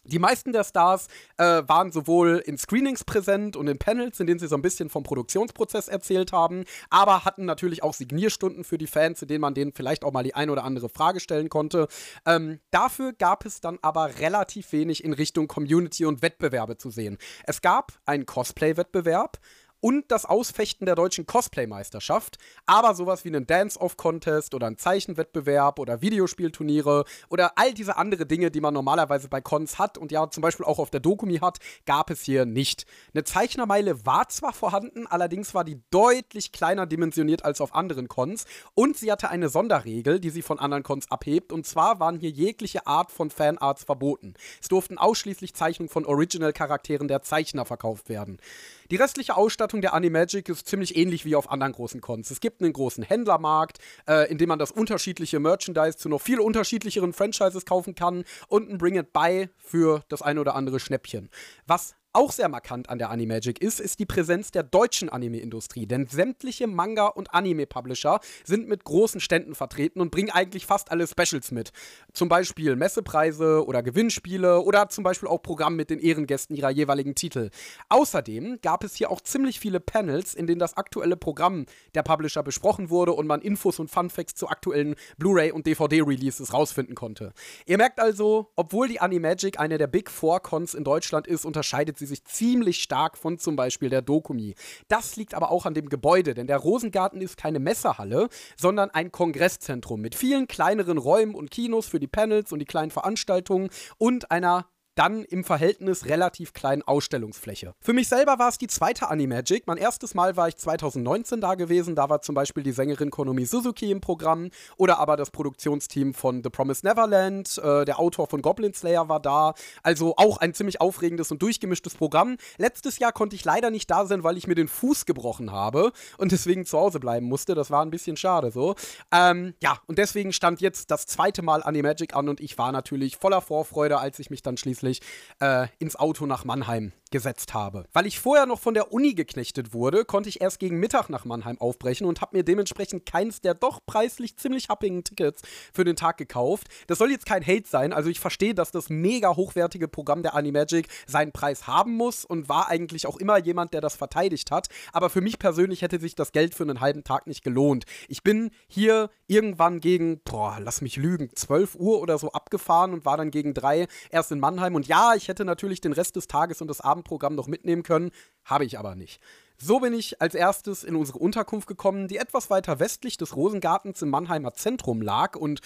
Die 0.07 0.19
meisten 0.19 0.53
der 0.53 0.63
Stars 0.63 1.07
äh, 1.37 1.63
waren 1.67 1.91
sowohl 1.91 2.41
in 2.45 2.57
Screenings 2.57 3.03
präsent 3.03 3.55
und 3.55 3.67
in 3.67 3.77
Panels, 3.77 4.19
in 4.19 4.27
denen 4.27 4.39
sie 4.39 4.47
so 4.47 4.55
ein 4.55 4.61
bisschen 4.61 4.89
vom 4.89 5.03
Produktionsprozess 5.03 5.87
erzählt 5.87 6.31
haben, 6.31 6.63
aber 6.89 7.25
hatten 7.25 7.45
natürlich 7.45 7.83
auch 7.83 7.93
Signierstunden 7.93 8.63
für 8.63 8.77
die 8.77 8.87
Fans, 8.87 9.21
in 9.21 9.27
denen 9.27 9.41
man 9.41 9.53
denen 9.53 9.73
vielleicht 9.73 10.03
auch 10.03 10.13
mal 10.13 10.23
die 10.23 10.35
ein 10.35 10.49
oder 10.49 10.63
andere 10.63 10.89
Frage 10.89 11.19
stellen 11.19 11.49
konnte. 11.49 11.87
Ähm, 12.25 12.59
dafür 12.71 13.13
gab 13.13 13.45
es 13.45 13.59
dann 13.59 13.79
aber 13.81 14.19
relativ 14.19 14.71
wenig 14.71 15.03
in 15.03 15.13
Richtung 15.13 15.47
Community 15.47 16.05
und 16.05 16.21
Wettbewerbe 16.21 16.77
zu 16.77 16.89
sehen. 16.89 17.17
Es 17.43 17.61
gab 17.61 17.93
einen 18.05 18.25
Cosplay-Wettbewerb, 18.25 19.39
und 19.79 20.11
das 20.11 20.25
Ausfechten 20.25 20.85
der 20.85 20.95
deutschen 20.95 21.25
Cosplay-Meisterschaft, 21.25 22.37
aber 22.65 22.95
sowas 22.95 23.25
wie 23.25 23.29
einen 23.29 23.47
Dance-Off-Contest 23.47 24.53
oder 24.53 24.67
einen 24.67 24.77
Zeichenwettbewerb 24.77 25.79
oder 25.79 26.01
Videospielturniere 26.01 27.05
oder 27.29 27.53
all 27.57 27.73
diese 27.73 27.97
andere 27.97 28.25
Dinge, 28.25 28.51
die 28.51 28.61
man 28.61 28.73
normalerweise 28.73 29.27
bei 29.29 29.41
Cons 29.41 29.79
hat 29.79 29.97
und 29.97 30.11
ja 30.11 30.29
zum 30.29 30.41
Beispiel 30.41 30.65
auch 30.65 30.79
auf 30.79 30.89
der 30.89 30.99
Dokumi 30.99 31.37
hat, 31.37 31.59
gab 31.85 32.09
es 32.09 32.21
hier 32.23 32.45
nicht. 32.45 32.85
Eine 33.13 33.23
Zeichnermeile 33.23 34.05
war 34.05 34.29
zwar 34.29 34.53
vorhanden, 34.53 35.07
allerdings 35.07 35.53
war 35.53 35.63
die 35.63 35.81
deutlich 35.91 36.51
kleiner 36.51 36.85
dimensioniert 36.85 37.45
als 37.45 37.61
auf 37.61 37.75
anderen 37.75 38.07
Cons 38.07 38.45
und 38.73 38.97
sie 38.97 39.11
hatte 39.11 39.29
eine 39.29 39.49
Sonderregel, 39.49 40.19
die 40.19 40.29
sie 40.29 40.41
von 40.41 40.59
anderen 40.59 40.83
Cons 40.83 41.11
abhebt 41.11 41.51
und 41.51 41.65
zwar 41.65 41.99
waren 41.99 42.19
hier 42.19 42.29
jegliche 42.29 42.87
Art 42.87 43.11
von 43.11 43.29
Fanarts 43.29 43.83
verboten. 43.83 44.33
Es 44.61 44.67
durften 44.67 44.97
ausschließlich 44.97 45.53
Zeichnungen 45.53 45.89
von 45.89 46.05
Original-Charakteren 46.05 47.07
der 47.07 47.21
Zeichner 47.21 47.65
verkauft 47.65 48.09
werden. 48.09 48.39
Die 48.89 48.95
restliche 48.95 49.35
Ausstattung 49.35 49.81
der 49.81 49.93
Animagic 49.93 50.47
ist 50.47 50.65
ziemlich 50.65 50.95
ähnlich 50.95 51.25
wie 51.25 51.35
auf 51.35 51.51
anderen 51.51 51.73
großen 51.73 51.99
Cons. 51.99 52.31
Es 52.31 52.39
gibt 52.39 52.61
einen 52.61 52.71
großen 52.71 53.03
Händlermarkt, 53.03 53.79
äh, 54.07 54.31
in 54.31 54.37
dem 54.37 54.47
man 54.47 54.59
das 54.59 54.71
unterschiedliche 54.71 55.41
Merchandise 55.41 55.97
zu 55.97 56.07
noch 56.07 56.21
viel 56.21 56.39
unterschiedlicheren 56.39 57.11
Franchises 57.11 57.65
kaufen 57.65 57.95
kann 57.95 58.23
und 58.47 58.69
ein 58.69 58.77
Bring 58.77 58.95
It 58.95 59.11
Buy 59.11 59.49
für 59.57 60.05
das 60.07 60.21
eine 60.21 60.39
oder 60.39 60.55
andere 60.55 60.79
Schnäppchen. 60.79 61.29
Was 61.65 61.96
auch 62.17 62.31
sehr 62.31 62.49
markant 62.49 62.89
an 62.89 62.97
der 62.97 63.11
Animagic 63.11 63.61
ist, 63.61 63.79
ist 63.79 63.99
die 63.99 64.07
Präsenz 64.07 64.49
der 64.49 64.63
deutschen 64.63 65.07
Anime-Industrie. 65.07 65.85
Denn 65.85 66.07
sämtliche 66.07 66.65
Manga- 66.65 67.09
und 67.09 67.31
Anime-Publisher 67.31 68.19
sind 68.43 68.67
mit 68.67 68.83
großen 68.83 69.21
Ständen 69.21 69.53
vertreten 69.53 70.01
und 70.01 70.09
bringen 70.09 70.31
eigentlich 70.31 70.65
fast 70.65 70.89
alle 70.89 71.05
Specials 71.05 71.51
mit. 71.51 71.71
Zum 72.13 72.27
Beispiel 72.27 72.75
Messepreise 72.75 73.63
oder 73.63 73.83
Gewinnspiele 73.83 74.61
oder 74.61 74.89
zum 74.89 75.03
Beispiel 75.03 75.29
auch 75.29 75.43
Programm 75.43 75.75
mit 75.75 75.91
den 75.91 75.99
Ehrengästen 75.99 76.55
ihrer 76.55 76.71
jeweiligen 76.71 77.13
Titel. 77.13 77.51
Außerdem 77.89 78.61
gab 78.63 78.83
es 78.83 78.95
hier 78.95 79.11
auch 79.11 79.21
ziemlich 79.21 79.59
viele 79.59 79.79
Panels, 79.79 80.33
in 80.33 80.47
denen 80.47 80.59
das 80.59 80.75
aktuelle 80.75 81.17
Programm 81.17 81.67
der 81.93 82.01
Publisher 82.01 82.41
besprochen 82.41 82.89
wurde 82.89 83.13
und 83.13 83.27
man 83.27 83.41
Infos 83.41 83.77
und 83.77 83.91
Funfacts 83.91 84.33
zu 84.33 84.47
aktuellen 84.47 84.95
Blu-ray 85.19 85.51
und 85.51 85.67
DVD-Releases 85.67 86.51
rausfinden 86.51 86.95
konnte. 86.95 87.33
Ihr 87.67 87.77
merkt 87.77 87.99
also, 87.99 88.51
obwohl 88.55 88.87
die 88.87 89.01
Animagic 89.01 89.59
eine 89.59 89.77
der 89.77 89.85
Big 89.85 90.09
Four 90.09 90.39
Cons 90.39 90.73
in 90.73 90.83
Deutschland 90.83 91.27
ist, 91.27 91.45
unterscheidet 91.45 91.99
sie 91.99 92.06
sich 92.07 92.23
ziemlich 92.25 92.81
stark 92.81 93.17
von 93.17 93.37
zum 93.37 93.55
Beispiel 93.55 93.89
der 93.89 94.01
Dokumi. 94.01 94.55
Das 94.87 95.15
liegt 95.15 95.33
aber 95.33 95.51
auch 95.51 95.65
an 95.65 95.73
dem 95.73 95.89
Gebäude, 95.89 96.33
denn 96.33 96.47
der 96.47 96.57
Rosengarten 96.57 97.21
ist 97.21 97.37
keine 97.37 97.59
Messehalle, 97.59 98.29
sondern 98.55 98.89
ein 98.89 99.11
Kongresszentrum 99.11 100.01
mit 100.01 100.15
vielen 100.15 100.47
kleineren 100.47 100.97
Räumen 100.97 101.35
und 101.35 101.51
Kinos 101.51 101.87
für 101.87 101.99
die 101.99 102.07
Panels 102.07 102.51
und 102.51 102.59
die 102.59 102.65
kleinen 102.65 102.91
Veranstaltungen 102.91 103.69
und 103.97 104.31
einer 104.31 104.67
dann 104.97 105.23
im 105.23 105.43
Verhältnis 105.43 106.05
relativ 106.05 106.53
kleinen 106.53 106.81
Ausstellungsfläche. 106.81 107.73
Für 107.79 107.93
mich 107.93 108.07
selber 108.07 108.39
war 108.39 108.49
es 108.49 108.57
die 108.57 108.67
zweite 108.67 109.09
Animagic. 109.09 109.67
Mein 109.67 109.77
erstes 109.77 110.15
Mal 110.15 110.35
war 110.35 110.47
ich 110.47 110.57
2019 110.57 111.39
da 111.39 111.55
gewesen. 111.55 111.95
Da 111.95 112.09
war 112.09 112.21
zum 112.21 112.33
Beispiel 112.33 112.63
die 112.63 112.71
Sängerin 112.71 113.11
Konomi 113.11 113.45
Suzuki 113.45 113.91
im 113.91 114.01
Programm 114.01 114.49
oder 114.75 114.97
aber 114.97 115.15
das 115.15 115.29
Produktionsteam 115.29 116.13
von 116.13 116.41
The 116.43 116.49
Promised 116.49 116.83
Neverland. 116.83 117.59
Äh, 117.59 117.85
der 117.85 117.99
Autor 117.99 118.27
von 118.27 118.41
Goblin 118.41 118.73
Slayer 118.73 119.07
war 119.07 119.19
da. 119.19 119.53
Also 119.83 120.15
auch 120.17 120.37
ein 120.37 120.53
ziemlich 120.55 120.81
aufregendes 120.81 121.31
und 121.31 121.41
durchgemischtes 121.41 121.93
Programm. 121.93 122.37
Letztes 122.57 122.97
Jahr 122.97 123.11
konnte 123.11 123.35
ich 123.35 123.45
leider 123.45 123.69
nicht 123.69 123.91
da 123.91 124.05
sein, 124.07 124.23
weil 124.23 124.37
ich 124.37 124.47
mir 124.47 124.55
den 124.55 124.67
Fuß 124.67 125.05
gebrochen 125.05 125.51
habe 125.51 125.91
und 126.17 126.31
deswegen 126.31 126.65
zu 126.65 126.77
Hause 126.77 126.99
bleiben 126.99 127.27
musste. 127.27 127.53
Das 127.53 127.69
war 127.69 127.83
ein 127.83 127.91
bisschen 127.91 128.17
schade 128.17 128.49
so. 128.49 128.73
Ähm, 129.11 129.53
ja, 129.61 129.77
und 129.85 129.99
deswegen 129.99 130.33
stand 130.33 130.59
jetzt 130.59 130.89
das 130.89 131.05
zweite 131.05 131.43
Mal 131.43 131.61
Animagic 131.61 132.15
an 132.15 132.29
und 132.29 132.41
ich 132.41 132.57
war 132.57 132.71
natürlich 132.71 133.17
voller 133.17 133.41
Vorfreude, 133.41 133.99
als 133.99 134.17
ich 134.17 134.31
mich 134.31 134.41
dann 134.41 134.57
schließlich 134.57 134.86
tatsächlich 134.87 135.01
äh, 135.39 135.67
ins 135.79 135.95
Auto 135.95 136.25
nach 136.25 136.45
Mannheim 136.45 136.93
gesetzt 137.11 137.53
habe. 137.53 137.85
Weil 137.93 138.05
ich 138.05 138.19
vorher 138.19 138.45
noch 138.45 138.59
von 138.59 138.73
der 138.73 138.91
Uni 138.91 139.13
geknechtet 139.13 139.73
wurde, 139.73 140.05
konnte 140.05 140.29
ich 140.29 140.41
erst 140.41 140.59
gegen 140.59 140.77
Mittag 140.77 141.09
nach 141.09 141.25
Mannheim 141.25 141.59
aufbrechen 141.59 142.05
und 142.05 142.21
habe 142.21 142.35
mir 142.35 142.43
dementsprechend 142.43 143.05
keins 143.05 143.41
der 143.41 143.53
doch 143.53 143.79
preislich 143.85 144.37
ziemlich 144.37 144.69
happigen 144.69 145.03
Tickets 145.03 145.41
für 145.73 145.83
den 145.83 145.95
Tag 145.95 146.17
gekauft. 146.17 146.67
Das 146.87 146.97
soll 146.97 147.11
jetzt 147.11 147.25
kein 147.25 147.45
Hate 147.45 147.67
sein, 147.67 147.93
also 147.93 148.09
ich 148.09 148.19
verstehe, 148.19 148.53
dass 148.53 148.71
das 148.71 148.89
mega 148.89 149.35
hochwertige 149.35 149.87
Programm 149.87 150.23
der 150.23 150.35
Animagic 150.35 150.87
seinen 151.05 151.31
Preis 151.31 151.67
haben 151.67 151.95
muss 151.95 152.25
und 152.25 152.49
war 152.49 152.67
eigentlich 152.67 153.07
auch 153.07 153.17
immer 153.17 153.37
jemand, 153.37 153.73
der 153.73 153.81
das 153.81 153.95
verteidigt 153.95 154.51
hat. 154.51 154.67
Aber 154.91 155.09
für 155.09 155.21
mich 155.21 155.39
persönlich 155.39 155.81
hätte 155.81 155.99
sich 155.99 156.15
das 156.15 156.31
Geld 156.31 156.55
für 156.55 156.63
einen 156.63 156.81
halben 156.81 157.03
Tag 157.03 157.27
nicht 157.27 157.43
gelohnt. 157.43 157.85
Ich 158.07 158.23
bin 158.23 158.51
hier 158.67 159.09
irgendwann 159.27 159.79
gegen, 159.79 160.19
boah, 160.23 160.57
lass 160.59 160.81
mich 160.81 160.97
lügen, 160.97 161.29
12 161.33 161.75
Uhr 161.75 162.01
oder 162.01 162.17
so 162.17 162.31
abgefahren 162.31 162.93
und 162.93 163.05
war 163.05 163.17
dann 163.17 163.31
gegen 163.31 163.53
drei 163.53 163.87
erst 164.09 164.31
in 164.31 164.39
Mannheim 164.39 164.75
und 164.77 164.87
ja, 164.87 165.15
ich 165.15 165.27
hätte 165.27 165.43
natürlich 165.43 165.81
den 165.81 165.91
Rest 165.91 166.15
des 166.15 166.27
Tages 166.27 166.61
und 166.61 166.67
des 166.67 166.81
Abendprogramms 166.81 167.35
noch 167.35 167.47
mitnehmen 167.47 167.81
können, 167.81 168.11
habe 168.45 168.63
ich 168.63 168.77
aber 168.77 168.95
nicht. 168.95 169.19
So 169.57 169.79
bin 169.79 169.91
ich 169.91 170.21
als 170.21 170.35
erstes 170.35 170.83
in 170.83 170.95
unsere 170.95 171.17
Unterkunft 171.17 171.67
gekommen, 171.67 172.07
die 172.07 172.17
etwas 172.17 172.51
weiter 172.51 172.79
westlich 172.79 173.17
des 173.17 173.35
Rosengartens 173.35 174.03
im 174.03 174.11
Mannheimer 174.11 174.53
Zentrum 174.53 175.01
lag 175.01 175.35
und 175.35 175.61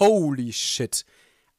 holy 0.00 0.52
shit. 0.52 1.04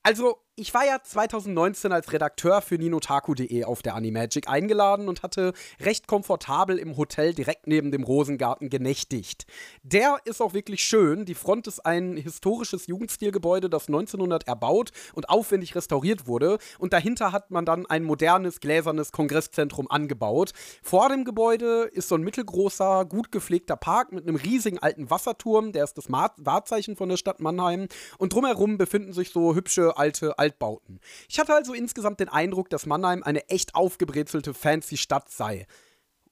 Also, 0.03 0.39
ich 0.59 0.73
war 0.73 0.85
ja 0.85 1.01
2019 1.01 1.93
als 1.93 2.11
Redakteur 2.11 2.61
für 2.61 2.75
ninotaku.de 2.75 3.63
auf 3.63 3.81
der 3.81 3.95
Animagic 3.95 4.49
eingeladen 4.49 5.07
und 5.07 5.23
hatte 5.23 5.53
recht 5.79 6.05
komfortabel 6.05 6.77
im 6.77 6.97
Hotel 6.97 7.33
direkt 7.33 7.67
neben 7.67 7.91
dem 7.91 8.03
Rosengarten 8.03 8.69
genächtigt. 8.69 9.45
Der 9.83 10.17
ist 10.25 10.41
auch 10.41 10.53
wirklich 10.53 10.83
schön. 10.83 11.23
Die 11.23 11.35
Front 11.35 11.67
ist 11.67 11.85
ein 11.85 12.17
historisches 12.17 12.87
Jugendstilgebäude, 12.87 13.69
das 13.69 13.87
1900 13.87 14.47
erbaut 14.47 14.91
und 15.13 15.29
aufwendig 15.29 15.75
restauriert 15.75 16.27
wurde. 16.27 16.57
Und 16.77 16.91
dahinter 16.91 17.31
hat 17.31 17.51
man 17.51 17.63
dann 17.63 17.85
ein 17.85 18.03
modernes, 18.03 18.59
gläsernes 18.59 19.13
Kongresszentrum 19.13 19.89
angebaut. 19.89 20.51
Vor 20.83 21.07
dem 21.07 21.23
Gebäude 21.23 21.83
ist 21.93 22.09
so 22.09 22.15
ein 22.15 22.21
mittelgroßer, 22.21 23.05
gut 23.05 23.31
gepflegter 23.31 23.77
Park 23.77 24.11
mit 24.11 24.27
einem 24.27 24.35
riesigen 24.35 24.79
alten 24.79 25.09
Wasserturm. 25.09 25.71
Der 25.71 25.85
ist 25.85 25.97
das 25.97 26.11
Wahrzeichen 26.11 26.97
von 26.97 27.07
der 27.07 27.17
Stadt 27.17 27.39
Mannheim. 27.39 27.87
Und 28.17 28.33
drumherum 28.33 28.77
befinden 28.77 29.13
sich 29.13 29.29
so 29.29 29.55
hübsche 29.55 29.97
alte 29.97 30.37
Altbauten. 30.49 30.99
Ich 31.29 31.39
hatte 31.39 31.53
also 31.53 31.73
insgesamt 31.73 32.19
den 32.19 32.29
Eindruck, 32.29 32.69
dass 32.69 32.85
Mannheim 32.85 33.23
eine 33.23 33.47
echt 33.49 33.75
aufgebrezelte, 33.75 34.53
fancy 34.53 34.97
Stadt 34.97 35.29
sei. 35.29 35.67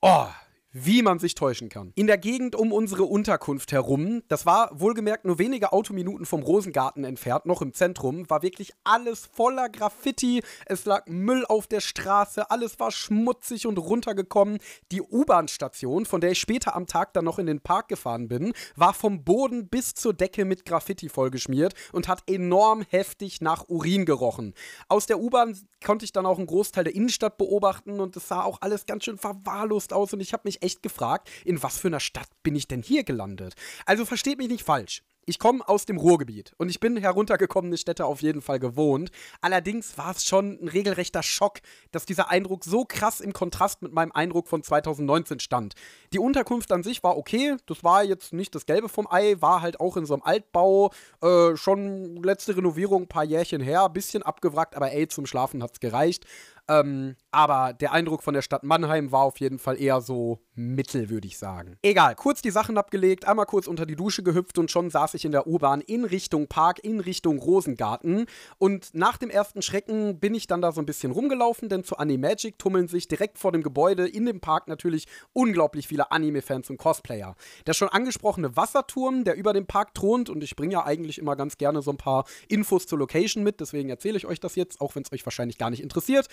Oh, 0.01 0.27
wie 0.71 1.01
man 1.01 1.19
sich 1.19 1.36
täuschen 1.36 1.69
kann. 1.69 1.91
In 1.95 2.07
der 2.07 2.17
Gegend 2.17 2.55
um 2.55 2.71
unsere 2.71 3.03
Unterkunft 3.03 3.71
herum, 3.71 4.21
das 4.27 4.45
war 4.45 4.69
wohlgemerkt 4.74 5.25
nur 5.25 5.39
wenige 5.39 5.71
Autominuten 5.71 6.25
vom 6.25 6.43
Rosengarten 6.43 7.03
entfernt, 7.03 7.45
noch 7.45 7.62
im 7.62 7.74
Zentrum, 7.74 8.29
war 8.29 8.41
wirklich 8.41 8.74
alles 8.83 9.27
voller 9.31 9.69
Graffiti. 9.69 10.43
Es 10.65 10.86
lag 10.86 11.07
Müll 11.07 11.45
auf 11.45 11.67
der 11.67 11.79
Straße, 11.79 12.51
alles 12.51 12.79
war 12.79 12.91
schmutzig 12.91 13.65
und 13.65 13.77
runtergekommen. 13.77 14.59
Die 14.91 15.01
U-Bahn-Station, 15.01 16.05
von 16.05 16.21
der 16.21 16.31
ich 16.31 16.39
später 16.39 16.75
am 16.75 16.86
Tag 16.86 17.13
dann 17.13 17.25
noch 17.25 17.39
in 17.39 17.45
den 17.45 17.62
Park 17.62 17.88
gefahren 17.88 18.27
bin, 18.27 18.53
war 18.75 18.93
vom 18.93 19.24
Boden 19.24 19.69
bis 19.69 19.93
zur 19.93 20.13
Decke 20.13 20.45
mit 20.45 20.65
Graffiti 20.65 21.09
vollgeschmiert 21.09 21.74
und 21.91 22.07
hat 22.07 22.24
enorm 22.29 22.83
heftig 22.89 23.41
nach 23.41 23.67
Urin 23.69 24.05
gerochen. 24.05 24.53
Aus 24.89 25.05
der 25.05 25.19
U-Bahn 25.19 25.57
konnte 25.83 26.05
ich 26.05 26.12
dann 26.12 26.25
auch 26.25 26.38
einen 26.38 26.47
Großteil 26.47 26.83
der 26.83 26.95
Innenstadt 26.95 27.38
beobachten 27.38 28.00
und 28.00 28.15
es 28.15 28.27
sah 28.27 28.43
auch 28.43 28.62
alles 28.62 28.86
ganz 28.86 29.05
schön 29.05 29.17
verwahrlost 29.17 29.93
aus 29.93 30.13
und 30.13 30.19
ich 30.19 30.33
habe 30.33 30.41
mich 30.45 30.57
echt 30.62 30.84
gefragt, 30.84 31.30
in 31.46 31.62
was 31.64 31.78
für 31.78 31.88
einer 31.88 32.00
Stadt 32.00 32.30
bin 32.44 32.56
ich 32.56 32.68
denn 32.68 32.82
hier 32.82 33.04
gelandet? 33.04 33.56
Also 33.86 34.06
versteht 34.06 34.38
mich 34.38 34.50
nicht 34.50 34.64
falsch. 34.64 35.04
Ich 35.30 35.40
komme 35.40 35.68
aus 35.68 35.86
dem 35.86 35.98
Ruhrgebiet 35.98 36.54
und 36.58 36.70
ich 36.70 36.80
bin 36.80 36.96
heruntergekommene 36.96 37.78
Städte 37.78 38.06
auf 38.06 38.22
jeden 38.22 38.42
Fall 38.42 38.60
gewohnt. 38.60 39.10
Allerdings 39.42 39.98
war 39.98 40.12
es 40.12 40.24
schon 40.24 40.58
ein 40.62 40.70
regelrechter 40.70 41.22
Schock, 41.22 41.60
dass 41.92 42.06
dieser 42.06 42.30
Eindruck 42.30 42.64
so 42.64 42.86
krass 42.86 43.20
im 43.20 43.34
Kontrast 43.34 43.82
mit 43.82 43.92
meinem 43.92 44.14
Eindruck 44.14 44.48
von 44.48 44.64
2019 44.64 45.42
stand. 45.42 45.74
Die 46.14 46.20
Unterkunft 46.20 46.72
an 46.72 46.82
sich 46.82 47.04
war 47.04 47.18
okay, 47.18 47.58
das 47.66 47.84
war 47.84 48.06
jetzt 48.06 48.32
nicht 48.32 48.56
das 48.56 48.66
Gelbe 48.66 48.88
vom 48.88 49.06
Ei, 49.12 49.36
war 49.42 49.62
halt 49.62 49.82
auch 49.82 49.98
in 49.98 50.06
so 50.06 50.14
einem 50.14 50.24
Altbau, 50.24 50.92
äh, 51.22 51.58
schon 51.58 52.24
letzte 52.24 52.56
Renovierung, 52.56 53.02
ein 53.02 53.10
paar 53.10 53.26
Jährchen 53.26 53.60
her, 53.60 53.90
bisschen 53.90 54.24
abgewrackt, 54.24 54.78
aber 54.78 54.94
ey, 54.94 55.10
zum 55.10 55.26
Schlafen 55.26 55.62
hat 55.62 55.74
es 55.74 55.82
gereicht. 55.82 56.26
Ähm, 56.69 57.15
aber 57.31 57.74
der 57.74 57.91
Eindruck 57.91 58.24
von 58.24 58.33
der 58.33 58.41
Stadt 58.41 58.63
Mannheim 58.63 59.12
war 59.12 59.21
auf 59.21 59.39
jeden 59.39 59.59
Fall 59.59 59.79
eher 59.79 60.01
so 60.01 60.39
mittel, 60.55 61.09
würde 61.09 61.27
ich 61.27 61.38
sagen. 61.38 61.77
Egal, 61.83 62.15
kurz 62.15 62.41
die 62.41 62.50
Sachen 62.51 62.77
abgelegt, 62.77 63.25
einmal 63.25 63.45
kurz 63.45 63.67
unter 63.67 63.86
die 63.86 63.95
Dusche 63.95 64.24
gehüpft 64.24 64.57
und 64.57 64.71
schon 64.71 64.89
saß 64.89 65.13
ich 65.13 65.24
in 65.24 65.31
der 65.31 65.47
U-Bahn 65.47 65.81
in 65.81 66.03
Richtung 66.03 66.47
Park, 66.47 66.79
in 66.83 67.00
Richtung 67.00 67.38
Rosengarten. 67.38 68.25
Und 68.57 68.93
nach 68.93 69.17
dem 69.17 69.29
ersten 69.29 69.62
Schrecken 69.62 70.19
bin 70.19 70.33
ich 70.33 70.47
dann 70.47 70.62
da 70.62 70.71
so 70.71 70.81
ein 70.81 70.86
bisschen 70.86 71.12
rumgelaufen, 71.12 71.69
denn 71.69 71.83
zu 71.83 71.97
Animagic 71.97 72.57
tummeln 72.57 72.88
sich 72.88 73.07
direkt 73.07 73.38
vor 73.38 73.51
dem 73.51 73.62
Gebäude 73.62 74.07
in 74.07 74.25
dem 74.25 74.39
Park 74.39 74.67
natürlich 74.67 75.05
unglaublich 75.33 75.88
viele 75.88 76.12
Anime-Fans 76.12 76.69
und 76.69 76.77
Cosplayer. 76.77 77.36
Der 77.67 77.74
schon 77.74 77.89
angesprochene 77.89 78.55
Wasserturm, 78.57 79.24
der 79.24 79.36
über 79.36 79.53
dem 79.53 79.67
Park 79.67 79.93
thront, 79.93 80.29
und 80.29 80.43
ich 80.43 80.55
bringe 80.55 80.74
ja 80.74 80.86
eigentlich 80.86 81.19
immer 81.19 81.36
ganz 81.36 81.57
gerne 81.57 81.81
so 81.81 81.91
ein 81.91 81.97
paar 81.97 82.25
Infos 82.47 82.88
zur 82.88 82.97
Location 82.97 83.43
mit, 83.43 83.59
deswegen 83.59 83.89
erzähle 83.89 84.17
ich 84.17 84.25
euch 84.25 84.39
das 84.39 84.55
jetzt, 84.55 84.81
auch 84.81 84.95
wenn 84.95 85.03
es 85.03 85.12
euch 85.12 85.25
wahrscheinlich 85.25 85.57
gar 85.57 85.69
nicht 85.69 85.83
interessiert. 85.83 86.27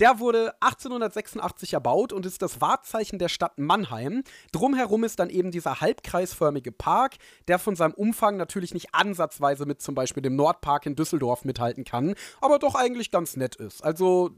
Der 0.00 0.18
wurde 0.18 0.54
1886 0.60 1.74
erbaut 1.74 2.12
und 2.12 2.26
ist 2.26 2.42
das 2.42 2.60
Wahrzeichen 2.60 3.18
der 3.18 3.28
Stadt 3.28 3.58
Mannheim. 3.58 4.22
Drumherum 4.52 5.04
ist 5.04 5.18
dann 5.18 5.30
eben 5.30 5.50
dieser 5.50 5.80
halbkreisförmige 5.80 6.72
Park, 6.72 7.16
der 7.48 7.58
von 7.58 7.76
seinem 7.76 7.94
Umfang 7.94 8.36
natürlich 8.36 8.74
nicht 8.74 8.94
ansatzweise 8.94 9.66
mit 9.66 9.82
zum 9.82 9.94
Beispiel 9.94 10.22
dem 10.22 10.36
Nordpark 10.36 10.86
in 10.86 10.96
Düsseldorf 10.96 11.44
mithalten 11.44 11.84
kann, 11.84 12.14
aber 12.40 12.58
doch 12.58 12.74
eigentlich 12.74 13.10
ganz 13.10 13.36
nett 13.36 13.56
ist. 13.56 13.84
Also 13.84 14.30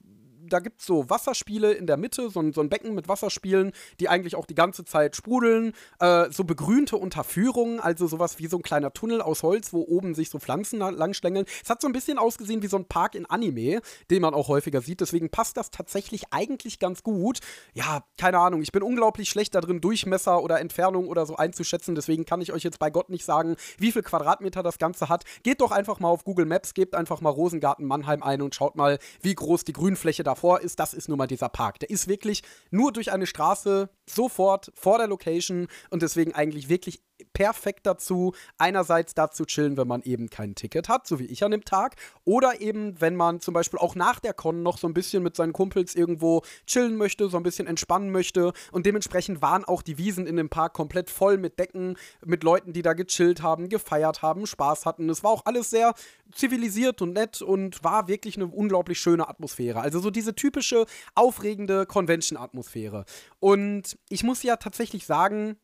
da 0.53 0.61
gibt 0.61 0.81
es 0.81 0.87
so 0.87 1.09
Wasserspiele 1.09 1.73
in 1.73 1.87
der 1.87 1.97
Mitte, 1.97 2.31
so 2.31 2.41
ein, 2.41 2.53
so 2.53 2.61
ein, 2.61 2.69
Becken 2.69 2.95
mit 2.95 3.09
Wasserspielen, 3.09 3.73
die 4.01 4.09
eigentlich 4.09 4.37
auch 4.37 4.47
die 4.47 4.55
ganze 4.55 4.85
Zeit 4.85 5.17
sprudeln. 5.17 5.73
Äh, 5.99 6.31
so 6.31 6.45
begrünte 6.45 6.97
Unterführungen, 6.97 7.81
also 7.81 8.07
sowas 8.07 8.39
wie 8.39 8.47
so 8.47 8.59
ein 8.59 8.63
kleiner 8.63 8.93
Tunnel 8.93 9.23
aus 9.23 9.43
Holz, 9.43 9.73
wo 9.73 9.83
oben 9.83 10.15
sich 10.15 10.31
so 10.31 10.39
Pflanzen 10.39 10.79
langschlängeln. 10.79 11.47
Es 11.63 11.71
hat 11.71 11.81
so 11.81 11.89
ein 11.89 11.93
bisschen 11.93 12.19
ausgesehen 12.19 12.63
wie 12.63 12.67
so 12.67 12.77
ein 12.77 12.85
Park 12.85 13.15
in 13.15 13.27
Anime, 13.27 13.81
den 14.11 14.23
man 14.23 14.35
auch 14.35 14.49
häufiger 14.49 14.81
sieht. 14.81 15.01
Deswegen 15.01 15.31
passt 15.31 15.57
das 15.57 15.71
tatsächlich 15.71 16.25
eigentlich 16.31 16.79
ganz 16.79 17.03
gut. 17.03 17.41
Ja, 17.73 18.05
keine 18.19 18.39
Ahnung. 18.39 18.63
Ich 18.63 18.73
bin 18.73 18.83
unglaublich 18.83 19.31
schlecht 19.31 19.55
darin, 19.55 19.81
Durchmesser 19.81 20.43
oder 20.43 20.61
Entfernung 20.61 21.09
oder 21.09 21.27
so 21.27 21.37
einzuschätzen. 21.37 21.95
Deswegen 21.95 22.25
kann 22.25 22.41
ich 22.41 22.53
euch 22.53 22.63
jetzt 22.63 22.79
bei 22.79 22.91
Gott 22.91 23.09
nicht 23.09 23.25
sagen, 23.25 23.57
wie 23.79 23.93
viel 23.93 24.03
Quadratmeter 24.03 24.63
das 24.63 24.79
Ganze 24.79 25.09
hat. 25.09 25.25
Geht 25.43 25.61
doch 25.61 25.71
einfach 25.71 26.01
mal 26.01 26.09
auf 26.09 26.25
Google 26.25 26.47
Maps, 26.47 26.75
gebt 26.75 26.95
einfach 26.95 27.21
mal 27.21 27.31
Rosengarten 27.31 27.87
Mannheim 27.87 28.23
ein 28.23 28.43
und 28.43 28.55
schaut 28.55 28.77
mal, 28.77 28.99
wie 29.23 29.35
groß 29.35 29.65
die 29.65 29.73
Grünfläche 29.73 30.23
davor 30.23 30.42
davor 30.43 30.61
ist, 30.61 30.81
das 30.81 30.93
ist 30.93 31.09
nun 31.09 31.19
mal 31.19 31.29
dieser 31.29 31.49
Park. 31.49 31.79
Der 31.79 31.91
ist 31.91 32.09
wirklich 32.09 32.43
nur 32.71 32.93
durch 32.93 33.13
eine 33.13 33.27
Straße 33.27 33.89
sofort 34.09 34.73
vor 34.75 34.99
der 34.99 35.07
Location 35.07 35.69
und 35.91 36.03
deswegen 36.03 36.35
eigentlich 36.35 36.69
wirklich 36.69 37.01
perfekt 37.33 37.87
dazu, 37.87 38.35
einerseits 38.59 39.15
dazu 39.15 39.45
chillen, 39.45 39.77
wenn 39.77 39.89
man 39.89 40.03
eben 40.03 40.31
kein 40.31 40.55
Ticket 40.55 40.89
hat, 40.89 41.07
so 41.07 41.19
wie 41.19 41.27
ich 41.27 41.45
an 41.45 41.51
dem 41.51 41.65
Tag, 41.65 41.97
oder 42.25 42.61
eben, 42.61 43.01
wenn 43.01 43.17
man 43.17 43.41
zum 43.41 43.55
Beispiel 43.55 43.79
auch 43.79 43.95
nach 43.95 44.21
der 44.21 44.35
Con 44.35 44.63
noch 44.63 44.79
so 44.79 44.87
ein 44.87 44.95
bisschen 44.95 45.23
mit 45.23 45.37
seinen 45.37 45.53
Kumpels 45.53 45.95
irgendwo 45.95 46.43
chillen 46.67 46.97
möchte, 46.97 47.29
so 47.29 47.37
ein 47.37 47.43
bisschen 47.43 47.67
entspannen 47.67 48.11
möchte. 48.11 48.53
Und 48.71 48.87
dementsprechend 48.87 49.43
waren 49.43 49.65
auch 49.65 49.83
die 49.83 49.99
Wiesen 49.99 50.27
in 50.27 50.37
dem 50.37 50.49
Park 50.49 50.75
komplett 50.75 51.11
voll 51.11 51.39
mit 51.39 51.59
Decken, 51.59 51.97
mit 52.25 52.43
Leuten, 52.45 52.73
die 52.73 52.83
da 52.83 52.93
gechillt 52.93 53.43
haben, 53.43 53.69
gefeiert 53.69 54.23
haben, 54.23 54.47
Spaß 54.47 54.87
hatten. 54.87 55.09
Es 55.11 55.23
war 55.23 55.31
auch 55.31 55.47
alles 55.47 55.71
sehr 55.71 55.95
zivilisiert 56.35 57.03
und 57.03 57.13
nett 57.13 57.43
und 57.43 57.83
war 57.85 58.09
wirklich 58.09 58.37
eine 58.37 58.47
unglaublich 58.47 58.99
schöne 58.99 59.29
Atmosphäre. 59.29 59.81
Also 59.81 60.01
so 60.01 60.11
diese 60.11 60.35
typische 60.35 60.87
aufregende 61.15 61.87
Convention-Atmosphäre. 61.87 63.05
Und 63.41 63.99
ich 64.09 64.23
muss 64.23 64.43
ja 64.43 64.57
tatsächlich 64.57 65.07
sagen, 65.07 65.57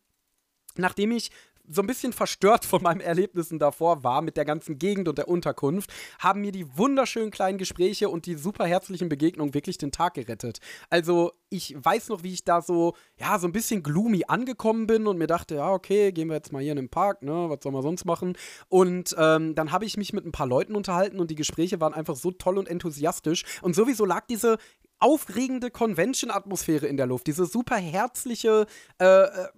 nachdem 0.77 1.13
ich 1.13 1.31
so 1.71 1.83
ein 1.83 1.87
bisschen 1.87 2.13
verstört 2.13 2.65
von 2.65 2.83
meinen 2.83 3.01
Erlebnissen 3.01 3.59
davor 3.59 4.05
war 4.05 4.23
mit 4.23 4.37
der 4.37 4.45
ganzen 4.45 4.79
Gegend 4.79 5.09
und 5.09 5.19
der 5.19 5.29
Unterkunft, 5.29 5.93
haben 6.19 6.41
mir 6.41 6.53
die 6.53 6.77
wunderschönen 6.77 7.31
kleinen 7.31 7.59
Gespräche 7.59 8.09
und 8.09 8.27
die 8.27 8.35
super 8.35 8.67
herzlichen 8.67 9.09
Begegnungen 9.09 9.55
wirklich 9.55 9.79
den 9.79 9.93
Tag 9.93 10.15
gerettet. 10.15 10.59
Also, 10.91 11.33
ich 11.51 11.75
weiß 11.79 12.09
noch, 12.09 12.23
wie 12.23 12.33
ich 12.33 12.45
da 12.45 12.61
so, 12.61 12.95
ja, 13.19 13.39
so 13.39 13.47
ein 13.47 13.53
bisschen 13.53 13.83
gloomy 13.83 14.25
angekommen 14.29 14.87
bin 14.87 15.07
und 15.07 15.19
mir 15.19 15.27
dachte, 15.27 15.57
ja, 15.57 15.71
okay, 15.71 16.13
gehen 16.13 16.29
wir 16.29 16.37
jetzt 16.37 16.53
mal 16.53 16.63
hier 16.63 16.73
in 16.73 16.77
den 16.77 16.91
Park, 16.91 17.23
ne, 17.23 17.47
was 17.49 17.63
soll 17.63 17.73
man 17.73 17.83
sonst 17.83 18.05
machen? 18.05 18.37
Und 18.69 19.15
ähm, 19.19 19.55
dann 19.55 19.73
habe 19.73 19.85
ich 19.85 19.97
mich 19.97 20.13
mit 20.13 20.27
ein 20.27 20.33
paar 20.33 20.47
Leuten 20.47 20.75
unterhalten 20.75 21.21
und 21.21 21.31
die 21.31 21.35
Gespräche 21.35 21.81
waren 21.81 21.95
einfach 21.95 22.17
so 22.17 22.31
toll 22.31 22.59
und 22.59 22.69
enthusiastisch 22.69 23.45
und 23.63 23.75
sowieso 23.75 24.05
lag 24.05 24.27
diese 24.27 24.59
aufregende 24.99 25.71
Convention-Atmosphäre 25.71 26.87
in 26.87 26.97
der 26.97 27.07
Luft, 27.07 27.27
diese 27.27 27.47
super 27.47 27.77
herzliche, 27.77 28.67
äh, 29.01 29.05
äh 29.05 29.49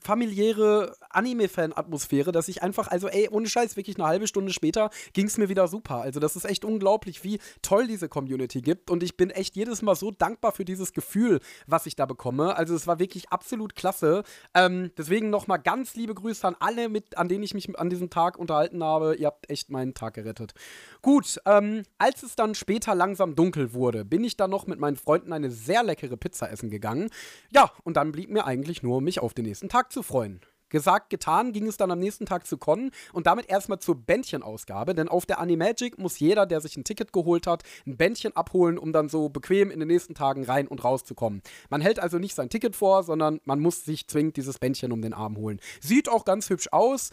familiäre 0.00 0.96
Anime-Fan-Atmosphäre, 1.10 2.32
dass 2.32 2.48
ich 2.48 2.62
einfach, 2.62 2.88
also 2.88 3.08
ey, 3.08 3.28
ohne 3.30 3.48
Scheiß, 3.48 3.76
wirklich 3.76 3.96
eine 3.96 4.06
halbe 4.06 4.26
Stunde 4.26 4.52
später 4.52 4.90
ging 5.12 5.26
es 5.26 5.38
mir 5.38 5.48
wieder 5.48 5.68
super. 5.68 5.96
Also 5.96 6.20
das 6.20 6.36
ist 6.36 6.44
echt 6.44 6.64
unglaublich, 6.64 7.24
wie 7.24 7.38
toll 7.62 7.86
diese 7.86 8.08
Community 8.08 8.62
gibt 8.62 8.90
und 8.90 9.02
ich 9.02 9.16
bin 9.16 9.30
echt 9.30 9.56
jedes 9.56 9.82
Mal 9.82 9.94
so 9.94 10.10
dankbar 10.10 10.52
für 10.52 10.64
dieses 10.64 10.92
Gefühl, 10.92 11.40
was 11.66 11.86
ich 11.86 11.96
da 11.96 12.06
bekomme. 12.06 12.56
Also 12.56 12.74
es 12.74 12.86
war 12.86 12.98
wirklich 12.98 13.28
absolut 13.30 13.74
klasse. 13.74 14.22
Ähm, 14.54 14.90
deswegen 14.96 15.30
nochmal 15.30 15.58
ganz 15.58 15.94
liebe 15.94 16.14
Grüße 16.14 16.46
an 16.46 16.56
alle, 16.60 16.88
mit, 16.88 17.18
an 17.18 17.28
denen 17.28 17.42
ich 17.42 17.54
mich 17.54 17.78
an 17.78 17.90
diesem 17.90 18.10
Tag 18.10 18.38
unterhalten 18.38 18.82
habe. 18.82 19.14
Ihr 19.16 19.26
habt 19.26 19.50
echt 19.50 19.70
meinen 19.70 19.94
Tag 19.94 20.14
gerettet. 20.14 20.54
Gut, 21.02 21.38
ähm, 21.46 21.82
als 21.98 22.22
es 22.22 22.36
dann 22.36 22.54
später 22.54 22.94
langsam 22.94 23.34
dunkel 23.34 23.72
wurde, 23.74 24.04
bin 24.04 24.24
ich 24.24 24.36
dann 24.36 24.50
noch 24.50 24.66
mit 24.66 24.78
meinen 24.78 24.96
Freunden 24.96 25.32
eine 25.32 25.50
sehr 25.50 25.82
leckere 25.82 26.16
Pizza 26.16 26.50
essen 26.50 26.70
gegangen. 26.70 27.10
Ja, 27.50 27.70
und 27.84 27.96
dann 27.96 28.12
blieb 28.12 28.30
mir 28.30 28.44
eigentlich 28.44 28.82
nur, 28.82 29.00
mich 29.00 29.20
auf 29.20 29.34
den 29.34 29.44
nächsten 29.44 29.68
Tag 29.68 29.81
zu 29.90 30.02
freuen. 30.02 30.40
Gesagt, 30.72 31.10
getan, 31.10 31.52
ging 31.52 31.66
es 31.66 31.76
dann 31.76 31.90
am 31.90 31.98
nächsten 31.98 32.24
Tag 32.24 32.46
zu 32.46 32.56
Con 32.56 32.92
und 33.12 33.26
damit 33.26 33.50
erstmal 33.50 33.78
zur 33.78 33.94
Bändchenausgabe, 33.94 34.94
denn 34.94 35.08
auf 35.08 35.26
der 35.26 35.38
Animagic 35.38 35.98
muss 35.98 36.18
jeder, 36.18 36.46
der 36.46 36.62
sich 36.62 36.78
ein 36.78 36.84
Ticket 36.84 37.12
geholt 37.12 37.46
hat, 37.46 37.62
ein 37.86 37.98
Bändchen 37.98 38.34
abholen, 38.34 38.78
um 38.78 38.90
dann 38.90 39.10
so 39.10 39.28
bequem 39.28 39.70
in 39.70 39.80
den 39.80 39.88
nächsten 39.88 40.14
Tagen 40.14 40.44
rein 40.44 40.66
und 40.66 40.82
raus 40.82 41.04
zu 41.04 41.14
kommen. 41.14 41.42
Man 41.68 41.82
hält 41.82 41.98
also 41.98 42.18
nicht 42.18 42.34
sein 42.34 42.48
Ticket 42.48 42.74
vor, 42.74 43.02
sondern 43.02 43.38
man 43.44 43.60
muss 43.60 43.84
sich 43.84 44.08
zwingend 44.08 44.38
dieses 44.38 44.58
Bändchen 44.58 44.92
um 44.92 45.02
den 45.02 45.12
Arm 45.12 45.36
holen. 45.36 45.60
Sieht 45.82 46.08
auch 46.08 46.24
ganz 46.24 46.48
hübsch 46.48 46.68
aus. 46.72 47.10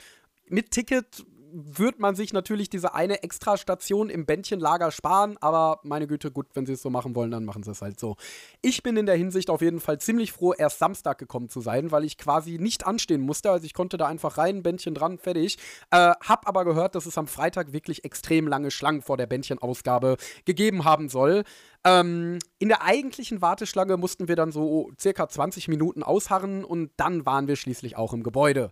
Mit 0.47 0.71
Ticket 0.71 1.25
würde 1.51 1.99
man 1.99 2.15
sich 2.15 2.33
natürlich 2.33 2.69
diese 2.69 2.93
eine 2.93 3.23
Extrastation 3.23 4.09
im 4.09 4.25
Bändchenlager 4.25 4.91
sparen, 4.91 5.37
aber 5.41 5.79
meine 5.83 6.07
Güte, 6.07 6.31
gut, 6.31 6.47
wenn 6.53 6.65
sie 6.65 6.73
es 6.73 6.81
so 6.81 6.89
machen 6.89 7.15
wollen, 7.15 7.31
dann 7.31 7.45
machen 7.45 7.63
sie 7.63 7.71
es 7.71 7.81
halt 7.81 7.99
so. 7.99 8.15
Ich 8.61 8.83
bin 8.83 8.97
in 8.97 9.05
der 9.05 9.15
Hinsicht 9.15 9.49
auf 9.49 9.61
jeden 9.61 9.79
Fall 9.79 9.99
ziemlich 9.99 10.31
froh, 10.31 10.53
erst 10.53 10.79
Samstag 10.79 11.17
gekommen 11.17 11.49
zu 11.49 11.61
sein, 11.61 11.91
weil 11.91 12.03
ich 12.03 12.17
quasi 12.17 12.57
nicht 12.57 12.85
anstehen 12.85 13.21
musste. 13.21 13.51
Also 13.51 13.65
ich 13.65 13.73
konnte 13.73 13.97
da 13.97 14.07
einfach 14.07 14.37
rein, 14.37 14.63
Bändchen 14.63 14.93
dran, 14.93 15.17
fertig. 15.17 15.57
Äh, 15.91 16.13
hab 16.21 16.47
aber 16.47 16.65
gehört, 16.65 16.95
dass 16.95 17.05
es 17.05 17.17
am 17.17 17.27
Freitag 17.27 17.73
wirklich 17.73 18.03
extrem 18.05 18.47
lange 18.47 18.71
Schlangen 18.71 19.01
vor 19.01 19.17
der 19.17 19.27
Bändchenausgabe 19.27 20.17
gegeben 20.45 20.85
haben 20.85 21.09
soll. 21.09 21.43
Ähm, 21.85 22.39
in 22.57 22.67
der 22.67 22.83
eigentlichen 22.83 23.41
Warteschlange 23.41 23.97
mussten 23.97 24.27
wir 24.27 24.35
dann 24.35 24.51
so 24.51 24.91
circa 24.99 25.29
20 25.29 25.67
Minuten 25.69 26.03
ausharren 26.03 26.63
und 26.63 26.91
dann 26.97 27.25
waren 27.25 27.47
wir 27.47 27.55
schließlich 27.55 27.95
auch 27.95 28.13
im 28.13 28.23
Gebäude. 28.23 28.71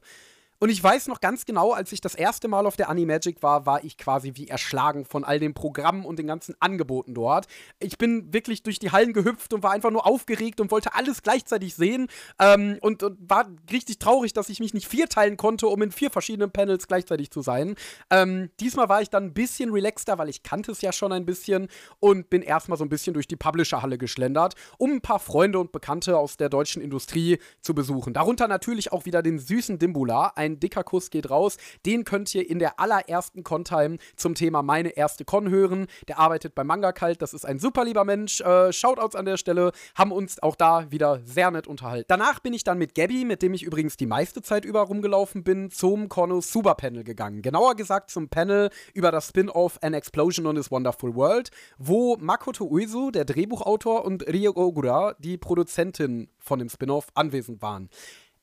Und 0.60 0.70
ich 0.70 0.84
weiß 0.84 1.08
noch 1.08 1.22
ganz 1.22 1.46
genau, 1.46 1.72
als 1.72 1.92
ich 1.92 2.02
das 2.02 2.16
erste 2.16 2.48
Mal 2.48 2.66
auf 2.66 2.76
der 2.76 2.90
Animagic 2.90 3.44
war, 3.44 3.68
war 3.68 3.84
ich 3.84 3.98
quasi 3.98 4.32
wie 4.36 4.48
erschlagen 4.48 5.06
von 5.06 5.24
all 5.24 5.40
den 5.40 5.54
Programmen 5.54 6.04
und 6.04 6.18
den 6.18 6.26
ganzen 6.26 6.56
Angeboten 6.60 7.14
dort. 7.14 7.46
Ich 7.80 8.00
bin 8.00 8.34
wirklich 8.34 8.64
durch 8.64 8.80
die 8.80 8.92
Hallen 8.92 9.14
gehüpft 9.14 9.54
und 9.54 9.62
war 9.62 9.72
einfach 9.72 9.92
nur 9.92 10.08
aufgeregt 10.08 10.60
und 10.60 10.72
wollte 10.72 10.96
alles 10.96 11.22
gleichzeitig 11.22 11.76
sehen. 11.76 12.08
Ähm, 12.40 12.80
und, 12.82 13.04
und, 13.04 13.18
war 13.30 13.48
richtig 13.72 14.00
traurig, 14.00 14.34
dass 14.34 14.50
ich 14.50 14.60
mich 14.60 14.74
nicht 14.74 14.88
vierteilen 14.88 15.38
konnte, 15.38 15.68
um 15.68 15.82
in 15.84 15.92
vier 15.92 16.10
verschiedenen 16.10 16.52
Panels 16.52 16.88
gleichzeitig 16.88 17.30
zu 17.30 17.42
sein. 17.42 17.76
Ähm, 18.10 18.50
diesmal 18.60 18.90
war 18.90 19.02
ich 19.02 19.12
dann 19.12 19.26
ein 19.26 19.34
bisschen 19.34 19.72
relaxter, 19.72 20.18
weil 20.18 20.30
ich 20.30 20.42
kannte 20.42 20.72
es 20.72 20.82
ja 20.82 20.92
schon 20.92 21.12
ein 21.12 21.26
bisschen 21.26 21.68
und 22.00 22.32
bin 22.32 22.42
erstmal 22.42 22.80
so 22.80 22.86
ein 22.86 22.90
bisschen 22.90 23.14
durch 23.14 23.28
die 23.28 23.36
Publisher-Halle 23.36 24.00
geschlendert, 24.00 24.56
um 24.80 24.92
ein 24.92 25.02
paar 25.02 25.20
Freunde 25.20 25.60
und 25.60 25.72
Bekannte 25.72 26.18
aus 26.18 26.38
der 26.38 26.50
deutschen 26.50 26.82
Industrie 26.82 27.38
zu 27.62 27.76
besuchen. 27.76 28.14
Darunter 28.14 28.48
natürlich 28.48 28.92
auch 28.92 29.06
wieder 29.06 29.22
den 29.22 29.38
süßen 29.38 29.78
Dimbula, 29.78 30.34
ein 30.36 30.47
ein 30.48 30.60
dicker 30.60 30.84
Kuss 30.84 31.10
geht 31.10 31.30
raus. 31.30 31.58
Den 31.86 32.04
könnt 32.04 32.34
ihr 32.34 32.50
in 32.50 32.60
der 32.60 32.80
allerersten 32.80 33.44
Con-Time 33.44 33.98
zum 34.16 34.36
Thema 34.36 34.64
Meine 34.64 34.90
erste 34.90 35.26
Con 35.26 35.50
hören. 35.50 35.88
Der 36.08 36.20
arbeitet 36.20 36.56
bei 36.56 36.64
Manga 36.64 36.92
Kalt. 36.92 37.22
Das 37.22 37.34
ist 37.34 37.46
ein 37.46 37.60
super 37.60 37.86
lieber 37.86 38.04
Mensch. 38.04 38.42
Äh, 38.42 38.74
Shoutouts 38.74 39.16
an 39.16 39.26
der 39.26 39.38
Stelle. 39.38 39.72
Haben 39.96 40.12
uns 40.12 40.42
auch 40.42 40.56
da 40.56 40.90
wieder 40.92 41.22
sehr 41.26 41.52
nett 41.52 41.68
unterhalten. 41.68 42.06
Danach 42.08 42.40
bin 42.40 42.54
ich 42.54 42.64
dann 42.64 42.78
mit 42.78 42.96
Gabby, 42.96 43.26
mit 43.26 43.42
dem 43.42 43.54
ich 43.54 43.64
übrigens 43.64 43.98
die 43.98 44.06
meiste 44.06 44.42
Zeit 44.42 44.66
über 44.66 44.82
rumgelaufen 44.82 45.44
bin, 45.44 45.70
zum 45.70 46.10
Super 46.42 46.76
Panel 46.76 47.04
gegangen. 47.04 47.42
Genauer 47.42 47.76
gesagt 47.76 48.10
zum 48.12 48.30
Panel 48.30 48.70
über 48.94 49.12
das 49.12 49.30
Spin-off 49.30 49.78
An 49.82 49.94
Explosion 49.94 50.46
on 50.48 50.56
This 50.56 50.72
Wonderful 50.72 51.16
World, 51.16 51.52
wo 51.78 52.18
Makoto 52.18 52.66
Uesu, 52.66 53.12
der 53.12 53.26
Drehbuchautor, 53.26 54.06
und 54.06 54.28
Ryo 54.28 54.52
Ogura, 54.56 55.16
die 55.20 55.38
Produzentin 55.38 56.30
von 56.40 56.60
dem 56.60 56.70
Spin-off, 56.70 57.08
anwesend 57.14 57.62
waren. 57.62 57.90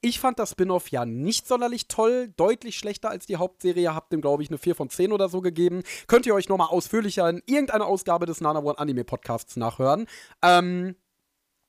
Ich 0.05 0.21
fand 0.21 0.39
das 0.39 0.51
Spin-off 0.51 0.89
ja 0.89 1.07
nicht 1.07 1.49
sonderlich 1.49 1.89
toll, 1.89 2.31
deutlich 2.37 2.77
schlechter 2.77 3.09
als 3.09 3.25
die 3.25 3.37
Hauptserie, 3.37 3.95
habt 3.95 4.13
dem, 4.13 4.21
glaube 4.21 4.43
ich, 4.43 4.51
eine 4.51 4.59
4 4.59 4.75
von 4.75 4.91
10 4.91 5.13
oder 5.13 5.31
so 5.31 5.41
gegeben. 5.41 5.83
Könnt 6.09 6.27
ihr 6.27 6.35
euch 6.35 6.51
nochmal 6.51 6.67
ausführlicher 6.69 7.27
in 7.31 7.43
irgendeiner 7.47 7.87
Ausgabe 7.87 8.27
des 8.27 8.43
Nana 8.43 8.59
One 8.59 8.79
Anime 8.79 9.05
Podcasts 9.05 9.57
nachhören. 9.57 10.07
Ähm, 10.43 10.95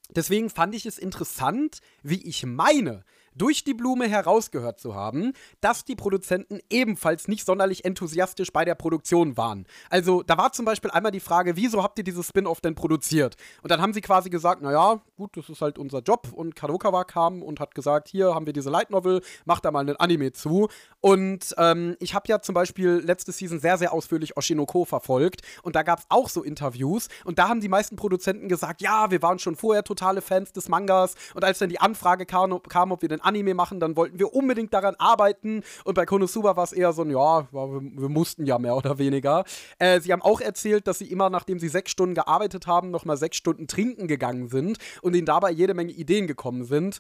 deswegen 0.10 0.50
fand 0.50 0.75
ich 0.75 0.86
es 0.86 0.98
interessant, 0.98 1.80
wie 2.04 2.27
ich 2.27 2.46
meine, 2.46 3.06
durch 3.36 3.63
die 3.63 3.74
Blume 3.74 4.08
herausgehört 4.08 4.80
zu 4.80 4.96
haben, 4.96 5.34
dass 5.62 5.86
die 5.86 5.96
Produzenten 5.96 6.60
ebenfalls 6.70 7.27
nicht 7.27 7.46
sonderlich 7.46 7.86
enthusiastisch 7.86 8.51
bei 8.51 8.65
der 8.65 8.75
Produktion 8.75 9.38
waren. 9.38 9.65
Also 9.89 10.24
da 10.24 10.38
war 10.38 10.51
zum 10.54 10.65
Beispiel 10.65 10.92
einmal 10.92 11.12
die 11.12 11.20
Frage, 11.20 11.56
wieso 11.56 11.84
habt 11.84 11.98
ihr 11.98 12.04
dieses 12.04 12.27
Spin-off 12.27 12.62
denn 12.62 12.75
produziert? 12.75 13.36
Und 13.62 13.72
dann 13.72 13.82
haben 13.82 13.94
sie 13.94 14.01
quasi 14.01 14.30
gesagt, 14.30 14.62
naja, 14.62 15.01
gut, 15.18 15.36
das 15.38 15.50
ist 15.50 15.62
halt 15.62 15.77
unser 15.77 16.00
Job. 16.00 16.30
Und 16.34 16.56
Kadokawa 16.56 17.04
kam 17.04 17.44
und 17.44 17.60
hat 17.60 17.75
gesagt, 17.75 18.08
hier 18.08 18.34
haben 18.34 18.46
wir 18.46 18.54
diese 18.54 18.70
Light 18.70 18.89
Novel, 18.89 19.22
macht 19.46 19.65
da 19.65 19.72
mal 19.72 19.82
einen 19.82 19.98
Anime 19.98 20.32
zu. 20.32 20.70
Und 21.01 21.54
ähm, 21.58 21.96
ich 22.00 22.15
habe 22.15 22.27
ja 22.27 22.42
zum 22.42 22.56
Beispiel 22.56 23.01
letzte 23.04 23.32
Season 23.32 23.60
sehr, 23.60 23.77
sehr 23.77 23.94
ausführlich 23.94 24.38
Oshinoko 24.38 24.86
verfolgt. 24.86 25.42
Und 25.62 25.75
da 25.75 25.84
gab 25.84 26.00
es 26.00 26.06
auch 26.10 26.30
so 26.30 26.44
Interviews. 26.44 27.10
Und 27.25 27.38
da 27.39 27.50
haben 27.50 27.62
die 27.62 27.70
meisten 27.70 27.96
Produzenten 27.96 28.48
gesagt, 28.48 28.82
ja, 28.82 29.12
wir 29.12 29.22
waren 29.22 29.39
schon 29.39 29.56
vorher 29.56 29.84
totale 29.84 30.22
Fans 30.22 30.54
des 30.54 30.70
Mangas. 30.70 31.15
Und 31.34 31.44
als 31.44 31.60
dann 31.60 31.70
die 31.70 31.80
Anfrage 31.80 32.25
kam, 32.25 32.60
kam 32.70 32.92
ob 32.92 33.01
wir 33.01 33.10
den 33.10 33.22
Anime 33.25 33.53
machen, 33.53 33.79
dann 33.79 33.96
wollten 33.96 34.20
wir 34.20 34.34
unbedingt 34.34 34.74
daran 34.74 34.96
arbeiten. 34.98 35.63
Und 35.84 35.96
bei 35.96 36.05
Konosuba 36.05 36.55
war 36.55 36.63
es 36.63 36.74
eher 36.74 36.94
so 36.94 37.03
ein, 37.03 37.10
ja, 37.10 37.48
wir, 37.51 37.82
wir, 37.82 38.10
mussten 38.10 38.46
ja 38.46 38.58
mehr 38.60 38.75
oder 38.75 38.98
weniger. 38.98 39.44
Äh, 39.79 40.00
sie 40.00 40.12
haben 40.12 40.22
auch 40.22 40.41
erzählt, 40.41 40.88
dass 40.88 41.00
sie 41.00 41.12
immer, 41.12 41.29
nachdem 41.29 41.60
sie 41.60 41.67
sechs 41.67 41.91
Stunden 41.91 42.15
gearbeitet 42.15 42.67
haben, 42.67 42.91
nochmal 42.91 43.17
sechs 43.17 43.38
Stunden 43.38 43.67
trinken 43.67 44.08
gegangen 44.08 44.48
sind 44.48 44.77
und 45.01 45.15
ihnen 45.15 45.25
dabei 45.25 45.51
jede 45.51 45.74
Menge 45.74 45.91
Ideen 45.91 46.27
gekommen 46.27 46.63
sind. 46.63 47.00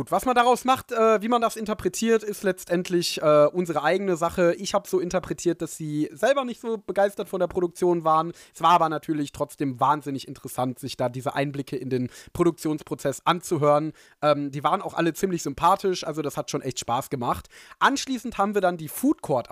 Gut, 0.00 0.12
was 0.12 0.24
man 0.24 0.34
daraus 0.34 0.64
macht, 0.64 0.92
äh, 0.92 1.20
wie 1.20 1.28
man 1.28 1.42
das 1.42 1.56
interpretiert, 1.56 2.22
ist 2.22 2.42
letztendlich 2.42 3.20
äh, 3.20 3.44
unsere 3.52 3.82
eigene 3.82 4.16
Sache. 4.16 4.54
Ich 4.54 4.72
habe 4.72 4.88
so 4.88 4.98
interpretiert, 4.98 5.60
dass 5.60 5.76
sie 5.76 6.08
selber 6.10 6.46
nicht 6.46 6.62
so 6.62 6.78
begeistert 6.78 7.28
von 7.28 7.38
der 7.38 7.48
Produktion 7.48 8.02
waren. 8.02 8.32
Es 8.54 8.62
war 8.62 8.70
aber 8.70 8.88
natürlich 8.88 9.32
trotzdem 9.32 9.78
wahnsinnig 9.78 10.26
interessant, 10.26 10.78
sich 10.78 10.96
da 10.96 11.10
diese 11.10 11.34
Einblicke 11.34 11.76
in 11.76 11.90
den 11.90 12.08
Produktionsprozess 12.32 13.20
anzuhören. 13.26 13.92
Ähm, 14.22 14.50
die 14.50 14.64
waren 14.64 14.80
auch 14.80 14.94
alle 14.94 15.12
ziemlich 15.12 15.42
sympathisch, 15.42 16.02
also 16.04 16.22
das 16.22 16.38
hat 16.38 16.50
schon 16.50 16.62
echt 16.62 16.80
Spaß 16.80 17.10
gemacht. 17.10 17.50
Anschließend 17.78 18.38
haben 18.38 18.54
wir 18.54 18.62
dann 18.62 18.78
die 18.78 18.88
Food 18.88 19.20
Court 19.20 19.50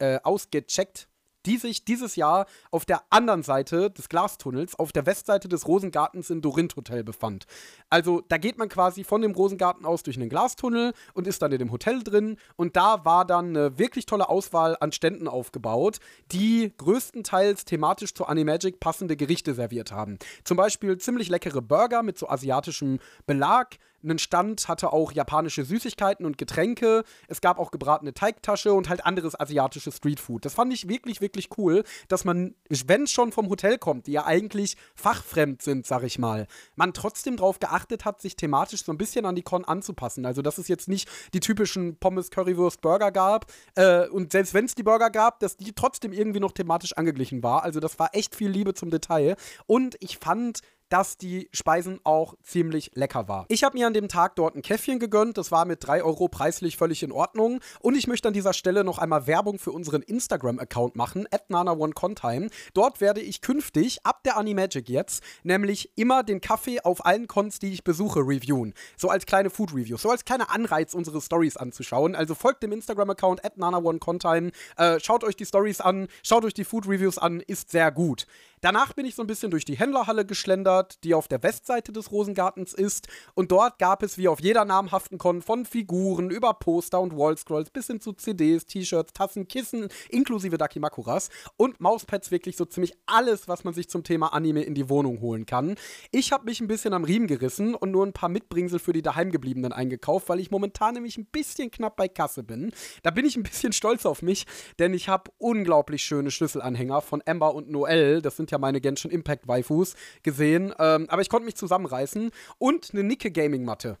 äh, 0.00 0.18
ausgecheckt 0.24 1.06
die 1.46 1.56
sich 1.56 1.84
dieses 1.84 2.16
Jahr 2.16 2.46
auf 2.70 2.84
der 2.84 3.02
anderen 3.10 3.42
Seite 3.42 3.90
des 3.90 4.08
Glastunnels, 4.08 4.78
auf 4.78 4.92
der 4.92 5.06
Westseite 5.06 5.48
des 5.48 5.66
Rosengartens 5.66 6.30
im 6.30 6.42
Dorint 6.42 6.76
Hotel 6.76 7.04
befand. 7.04 7.46
Also 7.88 8.22
da 8.28 8.36
geht 8.36 8.58
man 8.58 8.68
quasi 8.68 9.04
von 9.04 9.22
dem 9.22 9.32
Rosengarten 9.32 9.86
aus 9.86 10.02
durch 10.02 10.16
einen 10.16 10.28
Glastunnel 10.28 10.92
und 11.14 11.26
ist 11.26 11.40
dann 11.40 11.52
in 11.52 11.58
dem 11.58 11.72
Hotel 11.72 12.02
drin 12.02 12.36
und 12.56 12.76
da 12.76 13.04
war 13.04 13.24
dann 13.24 13.48
eine 13.48 13.78
wirklich 13.78 14.06
tolle 14.06 14.28
Auswahl 14.28 14.76
an 14.80 14.92
Ständen 14.92 15.28
aufgebaut, 15.28 15.98
die 16.32 16.72
größtenteils 16.76 17.64
thematisch 17.64 18.14
zur 18.14 18.28
Animagic 18.28 18.80
passende 18.80 19.16
Gerichte 19.16 19.54
serviert 19.54 19.92
haben. 19.92 20.18
Zum 20.44 20.56
Beispiel 20.56 20.98
ziemlich 20.98 21.28
leckere 21.28 21.62
Burger 21.62 22.02
mit 22.02 22.18
so 22.18 22.28
asiatischem 22.28 22.98
Belag, 23.26 23.78
einen 24.02 24.18
Stand 24.18 24.68
hatte 24.68 24.92
auch 24.92 25.12
japanische 25.12 25.64
Süßigkeiten 25.64 26.24
und 26.26 26.38
Getränke. 26.38 27.04
Es 27.28 27.40
gab 27.40 27.58
auch 27.58 27.70
gebratene 27.70 28.14
Teigtasche 28.14 28.72
und 28.72 28.88
halt 28.88 29.04
anderes 29.04 29.38
asiatisches 29.38 29.96
Streetfood. 29.96 30.44
Das 30.44 30.54
fand 30.54 30.72
ich 30.72 30.88
wirklich, 30.88 31.20
wirklich 31.20 31.48
cool, 31.58 31.84
dass 32.08 32.24
man, 32.24 32.54
wenn 32.68 33.04
es 33.04 33.10
schon 33.10 33.32
vom 33.32 33.48
Hotel 33.48 33.78
kommt, 33.78 34.06
die 34.06 34.12
ja 34.12 34.26
eigentlich 34.26 34.76
fachfremd 34.94 35.62
sind, 35.62 35.86
sag 35.86 36.02
ich 36.02 36.18
mal, 36.18 36.46
man 36.76 36.92
trotzdem 36.92 37.36
darauf 37.36 37.58
geachtet 37.58 38.04
hat, 38.04 38.20
sich 38.20 38.36
thematisch 38.36 38.84
so 38.84 38.92
ein 38.92 38.98
bisschen 38.98 39.26
an 39.26 39.34
die 39.34 39.42
Con 39.42 39.64
anzupassen. 39.64 40.26
Also, 40.26 40.42
dass 40.42 40.58
es 40.58 40.68
jetzt 40.68 40.88
nicht 40.88 41.08
die 41.34 41.40
typischen 41.40 41.98
Pommes, 41.98 42.30
Currywurst, 42.30 42.80
Burger 42.80 43.12
gab. 43.12 43.52
Äh, 43.74 44.08
und 44.08 44.32
selbst 44.32 44.54
wenn 44.54 44.64
es 44.64 44.74
die 44.74 44.82
Burger 44.82 45.10
gab, 45.10 45.40
dass 45.40 45.56
die 45.56 45.72
trotzdem 45.72 46.12
irgendwie 46.12 46.40
noch 46.40 46.52
thematisch 46.52 46.96
angeglichen 46.96 47.42
war. 47.42 47.62
Also, 47.62 47.80
das 47.80 47.98
war 47.98 48.10
echt 48.14 48.34
viel 48.34 48.50
Liebe 48.50 48.74
zum 48.74 48.90
Detail. 48.90 49.36
Und 49.66 49.96
ich 50.00 50.18
fand, 50.18 50.60
dass 50.88 51.18
die 51.18 51.48
Speisen 51.52 52.00
auch 52.04 52.34
ziemlich 52.42 52.90
lecker 52.94 53.28
war. 53.28 53.46
Ich 53.48 53.64
habe 53.64 53.76
mir 53.76 53.86
an 53.86 53.94
dem 53.94 54.08
Tag 54.08 54.36
dort 54.36 54.54
ein 54.54 54.62
Käffchen 54.62 54.98
gegönnt. 54.98 55.38
Das 55.38 55.50
war 55.50 55.64
mit 55.64 55.86
3 55.86 56.02
Euro 56.02 56.28
preislich 56.28 56.76
völlig 56.76 57.02
in 57.02 57.12
Ordnung. 57.12 57.60
Und 57.80 57.96
ich 57.96 58.06
möchte 58.06 58.28
an 58.28 58.34
dieser 58.34 58.52
Stelle 58.52 58.84
noch 58.84 58.98
einmal 58.98 59.26
Werbung 59.26 59.58
für 59.58 59.72
unseren 59.72 60.02
Instagram-Account 60.02 60.96
machen, 60.96 61.26
at 61.30 61.50
nana1contime. 61.50 62.50
Dort 62.74 63.00
werde 63.00 63.20
ich 63.20 63.40
künftig, 63.40 64.04
ab 64.04 64.22
der 64.24 64.36
Animagic 64.36 64.88
jetzt, 64.88 65.22
nämlich 65.42 65.90
immer 65.96 66.22
den 66.22 66.40
Kaffee 66.40 66.80
auf 66.80 67.04
allen 67.04 67.26
Cons, 67.26 67.58
die 67.58 67.72
ich 67.72 67.84
besuche, 67.84 68.20
reviewen. 68.20 68.74
So 68.96 69.08
als 69.08 69.26
kleine 69.26 69.50
Food-Review, 69.50 69.96
so 69.96 70.10
als 70.10 70.24
kleiner 70.24 70.50
Anreiz, 70.50 70.94
unsere 70.94 71.20
Stories 71.20 71.56
anzuschauen. 71.56 72.14
Also 72.14 72.34
folgt 72.34 72.62
dem 72.62 72.72
Instagram-Account 72.72 73.44
at 73.44 73.56
nana1contime. 73.56 74.52
Äh, 74.76 75.00
schaut 75.00 75.24
euch 75.24 75.36
die 75.36 75.46
Stories 75.46 75.80
an, 75.80 76.08
schaut 76.22 76.44
euch 76.44 76.54
die 76.54 76.64
Food-Reviews 76.64 77.18
an, 77.18 77.40
ist 77.40 77.70
sehr 77.70 77.90
gut. 77.90 78.26
Danach 78.60 78.94
bin 78.94 79.06
ich 79.06 79.14
so 79.14 79.22
ein 79.22 79.26
bisschen 79.26 79.50
durch 79.50 79.64
die 79.64 79.76
Händlerhalle 79.76 80.24
geschlendert, 80.24 81.04
die 81.04 81.14
auf 81.14 81.28
der 81.28 81.42
Westseite 81.42 81.92
des 81.92 82.10
Rosengartens 82.10 82.72
ist. 82.72 83.08
Und 83.34 83.52
dort 83.52 83.78
gab 83.78 84.02
es 84.02 84.18
wie 84.18 84.28
auf 84.28 84.40
jeder 84.40 84.64
namhaften 84.64 85.18
Con 85.18 85.42
von 85.42 85.66
Figuren 85.66 86.30
über 86.30 86.54
Poster 86.54 87.00
und 87.00 87.16
Wallscrolls 87.16 87.70
bis 87.70 87.88
hin 87.88 88.00
zu 88.00 88.12
CDs, 88.12 88.66
T-Shirts, 88.66 89.12
Tassen, 89.12 89.46
Kissen, 89.46 89.88
inklusive 90.08 90.56
Dakimakuras 90.58 91.28
und 91.56 91.80
Mauspads 91.80 92.30
wirklich 92.30 92.56
so 92.56 92.64
ziemlich 92.64 92.94
alles, 93.06 93.46
was 93.46 93.64
man 93.64 93.74
sich 93.74 93.88
zum 93.88 94.04
Thema 94.04 94.32
Anime 94.32 94.62
in 94.62 94.74
die 94.74 94.88
Wohnung 94.88 95.20
holen 95.20 95.46
kann. 95.46 95.76
Ich 96.10 96.32
habe 96.32 96.44
mich 96.44 96.60
ein 96.60 96.66
bisschen 96.66 96.94
am 96.94 97.04
Riemen 97.04 97.26
gerissen 97.26 97.74
und 97.74 97.90
nur 97.90 98.06
ein 98.06 98.12
paar 98.12 98.28
Mitbringsel 98.28 98.78
für 98.78 98.92
die 98.92 99.02
daheimgebliebenen 99.02 99.72
eingekauft, 99.72 100.28
weil 100.28 100.40
ich 100.40 100.50
momentan 100.50 100.94
nämlich 100.94 101.18
ein 101.18 101.26
bisschen 101.26 101.70
knapp 101.70 101.96
bei 101.96 102.08
Kasse 102.08 102.42
bin. 102.42 102.72
Da 103.02 103.10
bin 103.10 103.26
ich 103.26 103.36
ein 103.36 103.42
bisschen 103.42 103.72
stolz 103.72 104.06
auf 104.06 104.22
mich, 104.22 104.46
denn 104.78 104.94
ich 104.94 105.08
habe 105.08 105.30
unglaublich 105.38 106.02
schöne 106.02 106.30
Schlüsselanhänger 106.30 107.00
von 107.02 107.20
Ember 107.20 107.54
und 107.54 107.70
Noel. 107.70 108.22
Das 108.22 108.36
sind 108.36 108.45
sind 108.46 108.52
ja 108.52 108.58
meine 108.58 108.80
Genshin 108.80 109.10
Impact 109.10 109.48
Waifus 109.48 109.96
gesehen. 110.22 110.72
Ähm, 110.78 111.06
aber 111.08 111.20
ich 111.22 111.28
konnte 111.28 111.46
mich 111.46 111.56
zusammenreißen. 111.56 112.30
Und 112.58 112.90
eine 112.92 113.02
Nicke 113.02 113.32
Gaming 113.32 113.64
Matte. 113.64 113.98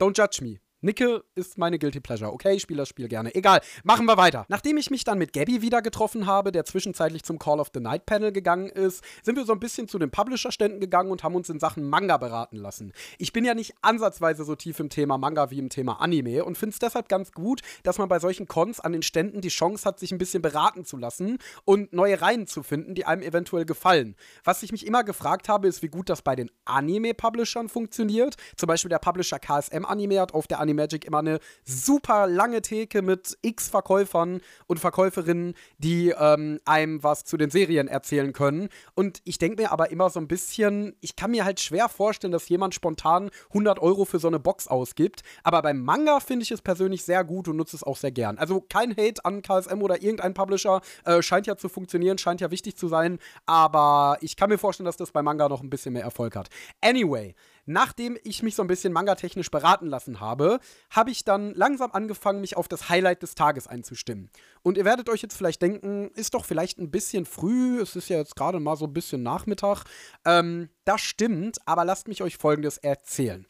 Don't 0.00 0.16
judge 0.16 0.42
me. 0.42 0.63
Nicke 0.84 1.24
ist 1.34 1.56
meine 1.56 1.78
Guilty 1.78 2.00
Pleasure. 2.00 2.30
Okay, 2.30 2.56
ich 2.56 2.62
spiele 2.62 2.82
das 2.82 2.90
Spiel 2.90 3.08
gerne. 3.08 3.34
Egal, 3.34 3.62
machen 3.84 4.04
wir 4.04 4.18
weiter. 4.18 4.44
Nachdem 4.50 4.76
ich 4.76 4.90
mich 4.90 5.02
dann 5.02 5.16
mit 5.16 5.32
Gabby 5.32 5.62
wieder 5.62 5.80
getroffen 5.80 6.26
habe, 6.26 6.52
der 6.52 6.66
zwischenzeitlich 6.66 7.22
zum 7.22 7.38
Call 7.38 7.58
of 7.58 7.70
the 7.72 7.80
Night 7.80 8.04
Panel 8.04 8.32
gegangen 8.32 8.68
ist, 8.68 9.02
sind 9.22 9.36
wir 9.36 9.46
so 9.46 9.54
ein 9.54 9.60
bisschen 9.60 9.88
zu 9.88 9.98
den 9.98 10.10
Publisher-Ständen 10.10 10.80
gegangen 10.80 11.10
und 11.10 11.24
haben 11.24 11.36
uns 11.36 11.48
in 11.48 11.58
Sachen 11.58 11.88
Manga 11.88 12.18
beraten 12.18 12.58
lassen. 12.58 12.92
Ich 13.16 13.32
bin 13.32 13.46
ja 13.46 13.54
nicht 13.54 13.72
ansatzweise 13.80 14.44
so 14.44 14.56
tief 14.56 14.78
im 14.78 14.90
Thema 14.90 15.16
Manga 15.16 15.50
wie 15.50 15.58
im 15.58 15.70
Thema 15.70 16.02
Anime 16.02 16.44
und 16.44 16.58
finde 16.58 16.74
es 16.74 16.80
deshalb 16.80 17.08
ganz 17.08 17.32
gut, 17.32 17.62
dass 17.82 17.96
man 17.96 18.10
bei 18.10 18.18
solchen 18.18 18.46
Cons 18.46 18.78
an 18.78 18.92
den 18.92 19.00
Ständen 19.00 19.40
die 19.40 19.48
Chance 19.48 19.86
hat, 19.88 19.98
sich 19.98 20.12
ein 20.12 20.18
bisschen 20.18 20.42
beraten 20.42 20.84
zu 20.84 20.98
lassen 20.98 21.38
und 21.64 21.94
neue 21.94 22.20
Reihen 22.20 22.46
zu 22.46 22.62
finden, 22.62 22.94
die 22.94 23.06
einem 23.06 23.22
eventuell 23.22 23.64
gefallen. 23.64 24.16
Was 24.44 24.62
ich 24.62 24.70
mich 24.70 24.86
immer 24.86 25.02
gefragt 25.02 25.48
habe, 25.48 25.66
ist, 25.66 25.80
wie 25.80 25.88
gut 25.88 26.10
das 26.10 26.20
bei 26.20 26.36
den 26.36 26.50
Anime-Publishern 26.66 27.70
funktioniert. 27.70 28.34
Zum 28.56 28.66
Beispiel 28.66 28.90
der 28.90 28.98
Publisher 28.98 29.38
KSM 29.38 29.86
Anime 29.86 30.20
hat 30.20 30.34
auf 30.34 30.46
der 30.46 30.60
Anime 30.60 30.73
Magic 30.74 31.04
immer 31.04 31.18
eine 31.18 31.38
super 31.64 32.26
lange 32.26 32.62
Theke 32.62 33.02
mit 33.02 33.36
x 33.42 33.68
Verkäufern 33.68 34.40
und 34.66 34.78
Verkäuferinnen, 34.80 35.54
die 35.78 36.14
ähm, 36.18 36.60
einem 36.64 37.02
was 37.02 37.24
zu 37.24 37.36
den 37.36 37.50
Serien 37.50 37.88
erzählen 37.88 38.32
können. 38.32 38.68
Und 38.94 39.20
ich 39.24 39.38
denke 39.38 39.62
mir 39.62 39.72
aber 39.72 39.90
immer 39.90 40.10
so 40.10 40.20
ein 40.20 40.28
bisschen, 40.28 40.96
ich 41.00 41.16
kann 41.16 41.30
mir 41.30 41.44
halt 41.44 41.60
schwer 41.60 41.88
vorstellen, 41.88 42.32
dass 42.32 42.48
jemand 42.48 42.74
spontan 42.74 43.30
100 43.48 43.78
Euro 43.78 44.04
für 44.04 44.18
so 44.18 44.28
eine 44.28 44.38
Box 44.38 44.68
ausgibt. 44.68 45.22
Aber 45.42 45.62
beim 45.62 45.82
Manga 45.82 46.20
finde 46.20 46.44
ich 46.44 46.50
es 46.50 46.62
persönlich 46.62 47.04
sehr 47.04 47.24
gut 47.24 47.48
und 47.48 47.56
nutze 47.56 47.76
es 47.76 47.82
auch 47.82 47.96
sehr 47.96 48.12
gern. 48.12 48.38
Also 48.38 48.60
kein 48.60 48.96
Hate 48.96 49.24
an 49.24 49.42
KSM 49.42 49.82
oder 49.82 50.02
irgendein 50.02 50.34
Publisher. 50.34 50.80
Äh, 51.04 51.22
scheint 51.22 51.46
ja 51.46 51.56
zu 51.56 51.68
funktionieren, 51.68 52.18
scheint 52.18 52.40
ja 52.40 52.50
wichtig 52.50 52.76
zu 52.76 52.88
sein. 52.88 53.18
Aber 53.46 54.18
ich 54.20 54.36
kann 54.36 54.50
mir 54.50 54.58
vorstellen, 54.58 54.86
dass 54.86 54.96
das 54.96 55.12
bei 55.12 55.22
Manga 55.22 55.48
noch 55.48 55.62
ein 55.62 55.70
bisschen 55.70 55.92
mehr 55.92 56.02
Erfolg 56.02 56.36
hat. 56.36 56.48
Anyway, 56.80 57.34
nachdem 57.66 58.18
ich 58.24 58.42
mich 58.42 58.54
so 58.54 58.62
ein 58.62 58.68
bisschen 58.68 58.92
mangatechnisch 58.92 59.50
beraten 59.50 59.86
lassen 59.86 60.20
habe, 60.20 60.60
habe 60.90 61.10
ich 61.10 61.24
dann 61.24 61.54
langsam 61.54 61.92
angefangen, 61.92 62.40
mich 62.40 62.56
auf 62.56 62.68
das 62.68 62.88
Highlight 62.88 63.22
des 63.22 63.34
Tages 63.34 63.66
einzustimmen. 63.66 64.30
Und 64.62 64.76
ihr 64.76 64.84
werdet 64.84 65.08
euch 65.08 65.22
jetzt 65.22 65.36
vielleicht 65.36 65.62
denken, 65.62 66.10
ist 66.14 66.34
doch 66.34 66.44
vielleicht 66.44 66.78
ein 66.78 66.90
bisschen 66.90 67.26
früh, 67.26 67.80
es 67.80 67.96
ist 67.96 68.08
ja 68.08 68.18
jetzt 68.18 68.36
gerade 68.36 68.60
mal 68.60 68.76
so 68.76 68.86
ein 68.86 68.92
bisschen 68.92 69.22
Nachmittag. 69.22 69.84
Ähm, 70.24 70.68
das 70.84 71.00
stimmt, 71.00 71.58
aber 71.66 71.84
lasst 71.84 72.08
mich 72.08 72.22
euch 72.22 72.36
Folgendes 72.36 72.78
erzählen. 72.78 73.46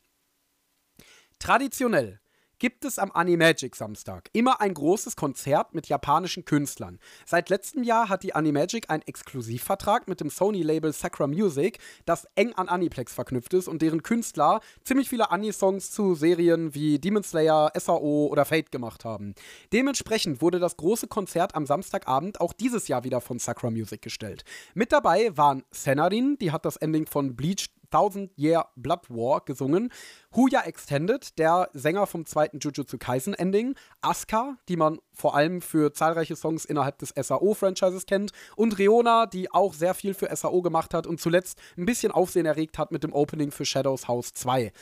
Traditionell 1.39 2.21
gibt 2.65 2.87
es 2.87 2.99
am 2.99 3.13
Animagic 3.13 3.77
Samstag 3.77 4.31
immer 4.33 4.63
ein 4.63 4.73
großes 4.73 5.17
Konzert 5.17 5.75
mit 5.75 5.87
japanischen 5.89 6.47
Künstlern. 6.47 6.99
Seit 7.27 7.51
letztem 7.51 7.83
Jahr 7.83 8.09
hat 8.09 8.23
die 8.23 8.35
Animagic 8.35 8.89
einen 8.89 9.03
Exklusivvertrag 9.03 10.09
mit 10.09 10.21
dem 10.21 10.31
Sony-Label 10.31 10.95
Sakura 10.95 11.27
Music, 11.27 11.79
das 12.07 12.27
eng 12.37 12.55
an 12.55 12.71
Aniplex 12.71 13.13
verknüpft 13.13 13.53
ist 13.53 13.69
und 13.69 13.83
deren 13.83 14.03
Künstler 14.03 14.63
ziemlich 14.83 15.11
viele 15.11 15.31
Ani-Songs 15.31 15.91
zu 15.91 16.15
Serien 16.15 16.75
wie 16.75 16.99
Demon 16.99 17.23
Slayer, 17.23 17.71
SAO 17.77 18.29
oder 18.29 18.47
Fate 18.47 18.73
gemacht 18.73 19.05
haben. 19.05 19.35
Dementsprechend 19.75 20.41
wurde 20.41 20.59
das 20.59 20.79
große 20.79 21.07
Konzert 21.07 21.55
am 21.55 21.67
Samstagabend 21.67 22.41
auch 22.41 22.55
dieses 22.55 22.89
Jahr 22.89 23.05
wieder 23.05 23.21
von 23.21 23.39
Sakura 23.39 23.73
Music 23.73 24.01
gestellt. 24.01 24.43
Mit 24.73 24.91
dabei 24.91 25.37
waren 25.37 25.65
Senarin, 25.71 26.39
die 26.41 26.51
hat 26.51 26.65
das 26.65 26.79
Ending 26.79 27.05
von 27.05 27.37
Bleach 27.37 27.69
Thousand 27.95 28.33
Year 28.37 28.67
Blood 28.75 29.09
War 29.09 29.41
gesungen. 29.45 29.93
Huya 30.35 30.63
Extended, 30.63 31.39
der 31.39 31.71
Sänger 31.75 32.09
vom 32.09 32.27
zweiten 32.27 32.59
Jujutsu 32.59 32.99
Kaisen 32.99 33.35
Ending. 33.35 33.77
Asuka, 34.01 34.57
die 34.69 34.77
man 34.77 34.99
vor 35.13 35.37
allem 35.37 35.63
für 35.63 35.93
zahlreiche 35.93 36.35
Songs 36.35 36.65
innerhalb 36.65 36.99
des 36.99 37.11
SAO-Franchises 37.11 38.07
kennt. 38.07 38.33
Und 38.57 38.81
Reona, 38.81 39.27
die 39.27 39.53
auch 39.53 39.75
sehr 39.75 39.95
viel 39.95 40.13
für 40.13 40.35
SAO 40.35 40.61
gemacht 40.61 40.93
hat 40.93 41.07
und 41.07 41.21
zuletzt 41.21 41.61
ein 41.79 41.87
bisschen 41.87 42.11
Aufsehen 42.11 42.47
erregt 42.47 42.79
hat 42.79 42.91
mit 42.91 43.05
dem 43.05 43.13
Opening 43.13 43.53
für 43.53 43.65
Shadows 43.65 44.09
House 44.09 44.33
2. 44.33 44.73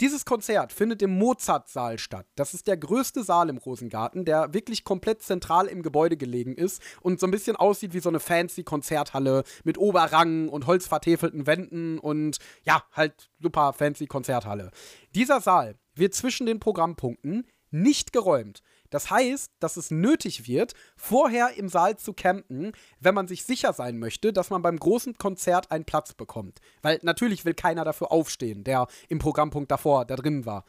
Dieses 0.00 0.24
Konzert 0.24 0.72
findet 0.72 1.02
im 1.02 1.18
Mozart-Saal 1.18 1.98
statt. 1.98 2.26
Das 2.36 2.54
ist 2.54 2.68
der 2.68 2.76
größte 2.76 3.24
Saal 3.24 3.48
im 3.48 3.58
Rosengarten, 3.58 4.24
der 4.24 4.54
wirklich 4.54 4.84
komplett 4.84 5.22
zentral 5.22 5.66
im 5.66 5.82
Gebäude 5.82 6.16
gelegen 6.16 6.54
ist 6.54 6.80
und 7.00 7.18
so 7.18 7.26
ein 7.26 7.32
bisschen 7.32 7.56
aussieht 7.56 7.94
wie 7.94 7.98
so 7.98 8.08
eine 8.08 8.20
fancy 8.20 8.62
Konzerthalle 8.62 9.42
mit 9.64 9.76
Oberrang 9.76 10.50
und 10.50 10.68
holzvertäfelten 10.68 11.48
Wänden 11.48 11.98
und 11.98 12.38
ja, 12.62 12.84
halt 12.92 13.28
super 13.40 13.72
fancy 13.72 14.06
Konzerthalle. 14.06 14.70
Dieser 15.16 15.40
Saal 15.40 15.74
wird 15.96 16.14
zwischen 16.14 16.46
den 16.46 16.60
Programmpunkten 16.60 17.44
nicht 17.72 18.12
geräumt. 18.12 18.62
Das 18.90 19.10
heißt, 19.10 19.52
dass 19.60 19.76
es 19.76 19.90
nötig 19.90 20.48
wird, 20.48 20.74
vorher 20.96 21.56
im 21.56 21.68
Saal 21.68 21.96
zu 21.96 22.12
campen, 22.12 22.72
wenn 23.00 23.14
man 23.14 23.28
sich 23.28 23.44
sicher 23.44 23.72
sein 23.72 23.98
möchte, 23.98 24.32
dass 24.32 24.50
man 24.50 24.62
beim 24.62 24.78
großen 24.78 25.18
Konzert 25.18 25.70
einen 25.70 25.84
Platz 25.84 26.14
bekommt. 26.14 26.60
Weil 26.82 26.98
natürlich 27.02 27.44
will 27.44 27.54
keiner 27.54 27.84
dafür 27.84 28.12
aufstehen, 28.12 28.64
der 28.64 28.86
im 29.08 29.18
Programmpunkt 29.18 29.70
davor 29.70 30.04
da 30.04 30.16
drin 30.16 30.46
war. 30.46 30.64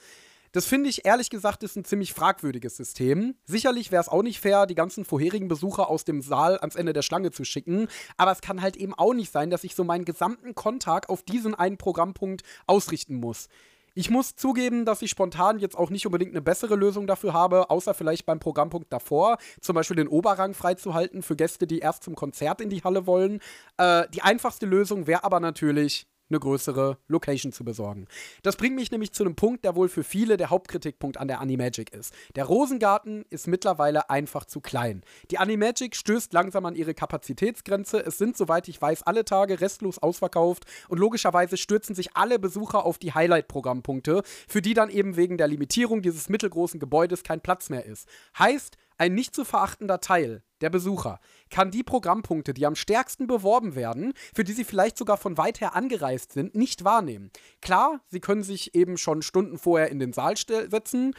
Das 0.52 0.66
finde 0.66 0.90
ich 0.90 1.06
ehrlich 1.06 1.30
gesagt 1.30 1.62
ist 1.62 1.76
ein 1.76 1.86
ziemlich 1.86 2.14
fragwürdiges 2.14 2.76
System. 2.76 3.36
Sicherlich 3.46 3.92
wäre 3.92 4.02
es 4.02 4.10
auch 4.10 4.24
nicht 4.24 4.40
fair, 4.40 4.66
die 4.66 4.74
ganzen 4.74 5.06
vorherigen 5.06 5.48
Besucher 5.48 5.90
aus 5.90 6.06
dem 6.06 6.24
Saal 6.24 6.58
ans 6.58 6.76
Ende 6.76 6.92
der 6.92 7.04
Schlange 7.04 7.30
zu 7.30 7.44
schicken, 7.46 7.88
aber 8.18 8.32
es 8.32 8.42
kann 8.42 8.64
halt 8.64 8.76
eben 8.76 8.96
auch 8.96 9.14
nicht 9.14 9.32
sein, 9.32 9.52
dass 9.52 9.64
ich 9.64 9.76
so 9.76 9.84
meinen 9.84 10.06
gesamten 10.06 10.56
Kontakt 10.56 11.10
auf 11.10 11.22
diesen 11.22 11.54
einen 11.54 11.78
Programmpunkt 11.78 12.42
ausrichten 12.66 13.16
muss. 13.18 13.48
Ich 13.94 14.10
muss 14.10 14.36
zugeben, 14.36 14.86
dass 14.86 15.02
ich 15.02 15.10
spontan 15.10 15.60
jetzt 15.60 15.78
auch 15.78 15.90
nicht 15.90 16.06
unbedingt 16.06 16.32
eine 16.32 16.42
bessere 16.42 16.76
Lösung 16.76 17.08
dafür 17.08 17.34
habe, 17.34 17.70
außer 17.70 17.94
vielleicht 17.94 18.26
beim 18.26 18.40
Programmpunkt 18.40 18.92
davor, 18.92 19.38
zum 19.62 19.76
Beispiel 19.76 19.98
den 19.98 20.08
Oberrang 20.08 20.54
freizuhalten 20.54 21.22
für 21.22 21.36
Gäste, 21.36 21.68
die 21.68 21.80
erst 21.80 22.04
zum 22.04 22.16
Konzert 22.16 22.62
in 22.62 22.70
die 22.70 22.84
Halle 22.84 23.08
wollen. 23.08 23.40
Äh, 23.78 24.08
die 24.14 24.22
einfachste 24.22 24.66
Lösung 24.66 25.08
wäre 25.08 25.24
aber 25.24 25.40
natürlich 25.40 26.08
eine 26.30 26.40
größere 26.40 26.98
Location 27.08 27.52
zu 27.52 27.64
besorgen. 27.64 28.08
Das 28.44 28.56
bringt 28.56 28.76
mich 28.76 28.92
nämlich 28.92 29.12
zu 29.12 29.24
einem 29.24 29.36
Punkt, 29.36 29.66
der 29.66 29.76
wohl 29.76 29.90
für 29.90 30.04
viele 30.04 30.38
der 30.38 30.50
Hauptkritikpunkt 30.50 31.18
an 31.18 31.28
der 31.28 31.42
Animagic 31.42 31.94
ist. 31.94 32.14
Der 32.36 32.46
Rosengarten 32.46 33.26
ist 33.30 33.48
mittlerweile 33.48 34.10
einfach 34.10 34.46
zu 34.46 34.62
klein. 34.62 35.04
Die 35.32 35.38
Animagic 35.38 35.96
stößt 35.96 36.34
langsam 36.34 36.66
an 36.66 36.76
ihre 36.76 36.94
Kapazitätsgrenze. 36.94 38.00
Es 38.06 38.18
sind, 38.18 38.38
soweit 38.38 38.68
ich 38.68 38.82
weiß, 38.82 39.04
alle 39.04 39.26
Tage 39.26 39.62
restlos 39.62 40.00
ausverkauft 40.00 40.66
und 40.88 41.00
logischerweise 41.00 41.58
stürzen 41.58 41.96
sich 41.96 42.16
alle 42.16 42.40
Besucher 42.40 42.86
auf 42.86 42.98
die 42.98 43.14
Highlight-Programmpunkte, 43.14 44.24
für 44.48 44.62
die 44.62 44.74
dann 44.74 44.90
eben 44.90 45.16
wegen 45.16 45.38
der 45.38 45.48
Limitierung 45.48 46.02
dieses 46.02 46.30
mittelgroßen 46.30 46.80
Gebäudes 46.80 47.24
kein 47.24 47.42
Platz 47.42 47.70
mehr 47.70 47.86
ist. 47.86 48.08
Heißt, 48.38 48.78
ein 49.00 49.16
nicht 49.16 49.34
zu 49.34 49.46
verachtender 49.46 50.00
Teil 50.00 50.44
der 50.62 50.70
Besucher 50.70 51.20
kann 51.50 51.72
die 51.72 51.84
Programmpunkte, 51.84 52.54
die 52.54 52.66
am 52.66 52.76
stärksten 52.76 53.28
beworben 53.28 53.76
werden, 53.76 54.14
für 54.34 54.44
die 54.44 54.52
sie 54.52 54.66
vielleicht 54.66 54.98
sogar 54.98 55.18
von 55.18 55.38
weit 55.38 55.62
her 55.62 55.76
angereist 55.76 56.34
sind, 56.34 56.56
nicht 56.56 56.84
wahrnehmen. 56.84 57.32
Klar, 57.62 58.02
sie 58.08 58.20
können 58.20 58.44
sich 58.44 58.76
eben 58.76 58.98
schon 58.98 59.22
Stunden 59.22 59.58
vorher 59.58 59.90
in 59.90 60.00
den 60.00 60.14
Saal 60.14 60.36
setzen. 60.38 61.14